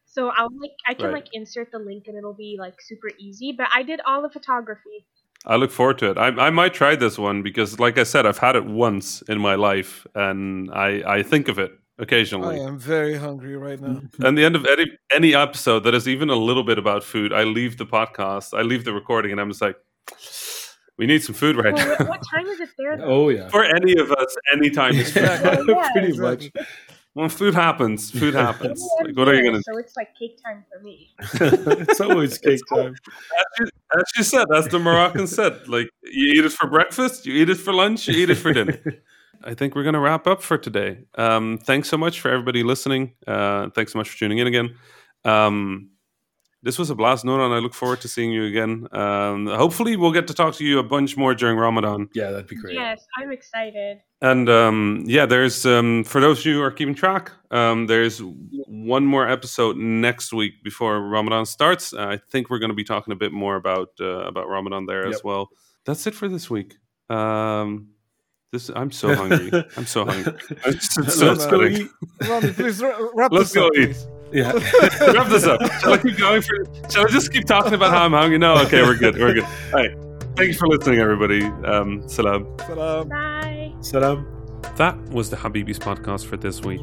So 0.06 0.30
I'll 0.30 0.50
like 0.60 0.72
I 0.88 0.94
can 0.94 1.06
Right. 1.06 1.24
like 1.24 1.28
insert 1.34 1.72
the 1.72 1.80
link 1.80 2.06
and 2.08 2.18
it'll 2.18 2.34
be 2.34 2.58
like 2.60 2.82
super 2.82 3.10
easy. 3.20 3.54
But 3.58 3.68
I 3.74 3.84
did 3.84 4.02
all 4.06 4.22
the 4.22 4.30
photography. 4.30 5.06
I 5.46 5.56
look 5.56 5.72
forward 5.72 6.00
to 6.00 6.12
it. 6.12 6.18
I, 6.18 6.28
I 6.28 6.50
might 6.50 6.74
try 6.74 6.96
this 6.96 7.18
one 7.18 7.44
because, 7.44 7.80
like 7.80 7.98
I 7.98 8.04
said, 8.04 8.26
I've 8.26 8.40
had 8.40 8.56
it 8.58 8.66
once 8.66 9.22
in 9.24 9.40
my 9.40 9.56
life, 9.56 10.06
and 10.14 10.70
I, 10.72 11.02
I 11.08 11.24
think 11.24 11.48
of 11.48 11.58
it 11.60 11.72
I 12.00 12.56
am 12.60 12.80
very 12.80 13.16
hungry 13.16 13.58
right 13.58 13.80
now. 13.80 14.02
And 14.26 14.38
the 14.38 14.44
end 14.46 14.56
of 14.56 14.66
any 14.66 14.86
any 15.12 15.36
episode 15.36 15.84
that 15.84 15.94
is 15.94 16.08
even 16.08 16.30
a 16.30 16.36
little 16.36 16.64
bit 16.64 16.78
about 16.78 17.04
food, 17.04 17.34
I 17.34 17.44
leave 17.44 17.78
the 17.78 17.86
podcast, 17.86 18.58
I 18.58 18.62
leave 18.62 18.86
the 18.86 18.94
recording, 18.94 19.32
and 19.32 19.42
I'm 19.42 19.50
just 19.50 19.62
like, 19.62 19.76
we 20.98 21.06
need 21.06 21.24
some 21.24 21.36
food 21.36 21.56
right 21.58 21.74
Well, 21.74 21.86
now. 21.88 21.96
what, 21.98 22.10
what 22.10 22.22
time 22.34 22.48
is 22.48 22.60
it 22.62 22.70
there? 22.78 22.98
Though? 23.00 23.04
Oh 23.26 23.30
yeah. 23.30 23.50
For 23.50 23.64
any 23.64 23.98
of 23.98 24.12
us, 24.12 24.36
anytime 24.54 24.94
is 24.96 25.12
food. 25.12 25.24
Exactly. 25.24 25.66
Yeah, 25.76 25.90
Pretty 25.92 26.08
exactly. 26.10 26.52
much. 26.56 26.68
When 27.14 27.28
food 27.30 27.56
happens, 27.56 28.12
food 28.12 28.34
happens. 28.36 28.80
Like, 29.04 29.18
what 29.18 29.28
are 29.28 29.34
you 29.34 29.44
gonna? 29.44 29.62
So 29.64 29.78
it's 29.78 29.98
like 29.98 30.16
cake 30.18 30.38
time 30.46 30.64
for 30.72 30.80
me. 30.82 31.10
it's 31.90 32.00
always 32.00 32.38
cake 32.38 32.62
time. 32.74 32.94
As 32.94 33.46
you, 33.60 33.66
as 33.98 34.04
you 34.16 34.24
said, 34.24 34.46
as 34.56 34.68
the 34.68 34.80
Moroccan 34.80 35.28
said, 35.28 35.68
like 35.68 35.90
you 36.04 36.34
eat 36.34 36.46
it 36.46 36.52
for 36.54 36.70
breakfast, 36.70 37.26
you 37.26 37.34
eat 37.34 37.50
it 37.50 37.56
for 37.58 37.74
lunch, 37.74 38.08
you 38.08 38.16
eat 38.24 38.30
it 38.30 38.36
for 38.36 38.54
dinner. 38.54 38.80
I 39.44 39.54
think 39.54 39.76
we're 39.76 39.84
going 39.84 39.94
to 39.94 40.00
wrap 40.00 40.28
up 40.28 40.42
for 40.42 40.58
today. 40.58 41.06
Um, 41.16 41.58
thanks 41.58 41.90
so 41.90 41.98
much 41.98 42.22
for 42.22 42.30
everybody 42.30 42.64
listening. 42.64 43.14
Uh, 43.26 43.70
thanks 43.70 43.94
so 43.94 44.00
much 44.00 44.10
for 44.10 44.18
tuning 44.18 44.40
in 44.40 44.48
again. 44.48 44.76
Um, 45.26 45.92
this 46.62 46.78
was 46.78 46.90
a 46.90 46.96
blast, 46.96 47.24
Nora, 47.24 47.46
and 47.46 47.54
I 47.54 47.60
look 47.60 47.74
forward 47.74 48.02
to 48.02 48.10
seeing 48.10 48.32
you 48.32 48.44
again. 48.44 48.88
Um, 48.92 49.48
hopefully, 49.48 49.96
we'll 49.96 50.12
get 50.12 50.28
to 50.28 50.34
talk 50.34 50.56
to 50.56 50.66
you 50.66 50.80
a 50.80 50.84
bunch 50.84 51.16
more 51.16 51.34
during 51.34 51.58
Ramadan. 51.58 52.10
Yeah, 52.14 52.32
that'd 52.32 52.48
be 52.48 52.58
great. 52.58 52.76
Yes, 52.76 53.06
I'm 53.18 53.32
excited. 53.32 54.02
And 54.22 54.50
um, 54.50 55.04
yeah, 55.08 55.26
there's 55.26 55.66
um, 55.66 56.04
for 56.04 56.20
those 56.20 56.40
of 56.40 56.46
you 56.46 56.56
who 56.56 56.62
are 56.62 56.72
keeping 56.72 56.96
track, 56.96 57.32
um, 57.52 57.88
there's 57.88 58.22
one 58.68 59.06
more 59.06 59.26
episode 59.26 59.78
next 59.78 60.34
week 60.34 60.62
before 60.62 61.00
Ramadan 61.02 61.46
starts. 61.46 61.94
I 61.94 62.18
think 62.18 62.50
we're 62.50 62.60
going 62.60 62.72
to 62.72 62.76
be 62.76 62.84
talking 62.84 63.14
a 63.14 63.18
bit 63.18 63.32
more 63.32 63.56
about 63.56 63.90
uh, 64.02 64.28
about 64.28 64.50
Ramadan 64.50 64.86
there 64.86 65.08
as 65.08 65.24
well. 65.24 65.50
That's 65.86 66.06
it 66.08 66.14
for 66.14 66.28
this 66.28 66.50
week. 66.50 66.76
This 68.52 68.70
I'm 68.76 68.92
so 68.92 69.14
hungry. 69.14 69.52
I'm 69.78 69.86
so 69.86 70.06
hungry. 70.06 70.34
I'm 70.66 70.74
just 70.74 70.92
so 70.94 71.28
Let's 71.28 71.46
go 71.46 71.62
excited. 71.62 71.82
eat. 72.22 72.28
Rami, 72.28 72.52
please 72.54 72.82
ra- 72.82 72.98
wrap 73.14 73.32
this 73.32 73.56
up. 73.56 73.72
Let's 73.76 73.76
go 73.76 73.80
eat. 73.80 74.08
Yeah. 74.34 74.52
Wrap 75.14 75.28
this 75.28 75.44
up. 75.46 75.62
Shall 75.82 75.94
I 75.94 75.98
keep 76.00 76.18
going 76.18 76.42
for? 76.42 76.66
Shall 76.90 77.06
I 77.06 77.10
just 77.10 77.32
keep 77.32 77.46
talking 77.46 77.74
about 77.76 77.92
how 77.92 78.06
I'm 78.06 78.12
hungry? 78.12 78.40
No. 78.40 78.58
Okay, 78.64 78.82
we're 78.82 78.96
good. 78.98 79.18
We're 79.20 79.36
good. 79.36 79.44
All 79.44 79.74
right. 79.74 79.92
Thank 80.36 80.48
you 80.48 80.54
for 80.56 80.68
listening, 80.68 81.00
everybody. 81.00 81.44
Um, 81.44 82.08
salam. 82.10 82.48
Salam. 82.66 83.08
Bye. 83.10 83.72
Salam. 83.82 84.26
That 84.78 84.98
was 85.10 85.30
the 85.30 85.36
Habibis 85.38 85.78
podcast 85.78 86.26
for 86.26 86.38
this 86.38 86.62
week. 86.62 86.82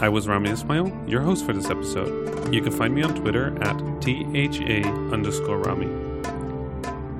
I 0.00 0.08
was 0.08 0.28
Rami 0.28 0.48
Ismail, 0.50 1.04
your 1.06 1.20
host 1.20 1.44
for 1.44 1.52
this 1.52 1.68
episode. 1.68 2.54
You 2.54 2.62
can 2.62 2.72
find 2.72 2.94
me 2.94 3.02
on 3.02 3.14
Twitter 3.14 3.48
at 3.62 3.76
THA 4.00 4.88
underscore 5.12 5.58
Rami. 5.58 6.11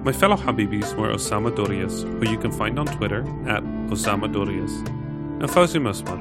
My 0.05 0.11
fellow 0.11 0.37
Habibis 0.37 0.97
were 0.97 1.11
Osama 1.11 1.55
Dorias, 1.55 2.03
who 2.03 2.29
you 2.29 2.37
can 2.37 2.51
find 2.51 2.77
on 2.77 2.87
Twitter 2.87 3.21
at 3.47 3.63
Osama 3.89 4.33
Dorias, 4.33 4.73
and 4.73 5.49
Fawzi 5.49 5.81
Mesmar, 5.81 6.19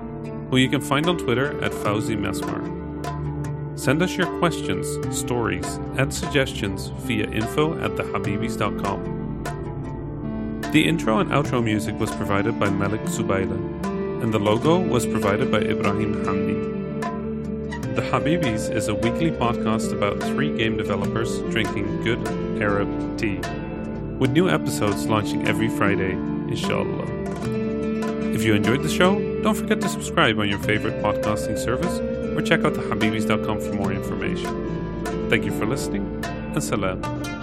who 0.52 0.58
you 0.58 0.70
can 0.70 0.82
find 0.82 1.08
on 1.08 1.18
Twitter 1.18 1.60
at 1.64 1.72
Fawzi 1.72 2.16
Mesmar. 2.16 2.62
Send 3.80 4.04
us 4.04 4.16
your 4.16 4.28
questions, 4.38 4.88
stories, 5.10 5.80
and 5.98 6.14
suggestions 6.14 6.90
via 7.08 7.26
info 7.32 7.74
at 7.84 7.90
thehabibis.com. 7.96 9.42
The 10.72 10.88
intro 10.88 11.18
and 11.18 11.32
outro 11.32 11.64
music 11.64 12.00
was 12.00 12.12
provided 12.12 12.60
by 12.60 12.70
Malik 12.70 13.02
Zubaida, 13.06 13.58
and 14.22 14.32
the 14.32 14.38
logo 14.38 14.78
was 14.78 15.08
provided 15.08 15.52
by 15.52 15.62
Ibrahim 15.62 16.24
Hamdi. 16.24 16.72
The 17.96 18.04
Habibis 18.04 18.70
is 18.74 18.90
a 18.90 18.94
weekly 18.94 19.32
podcast 19.32 19.92
about 19.92 20.22
three 20.22 20.56
game 20.56 20.78
developers 20.78 21.40
drinking 21.52 22.04
good 22.04 22.26
Arab 22.62 23.18
tea, 23.18 23.42
with 24.22 24.32
new 24.34 24.48
episodes 24.48 25.08
launching 25.08 25.48
every 25.48 25.68
Friday, 25.68 26.12
inshallah. 26.12 27.08
If 28.36 28.44
you 28.44 28.54
enjoyed 28.54 28.84
the 28.84 28.90
show, 28.90 29.18
don't 29.42 29.56
forget 29.56 29.82
to 29.82 29.90
subscribe 29.90 30.38
on 30.38 30.48
your 30.48 30.60
favorite 30.60 31.02
podcasting 31.02 31.58
service 31.58 31.98
or 32.38 32.42
check 32.44 32.64
out 32.64 32.74
thehabibis.com 32.74 33.60
for 33.60 33.74
more 33.74 33.92
information. 33.92 35.28
Thank 35.28 35.44
you 35.44 35.52
for 35.58 35.66
listening, 35.66 36.24
and 36.24 36.64
salam. 36.64 37.41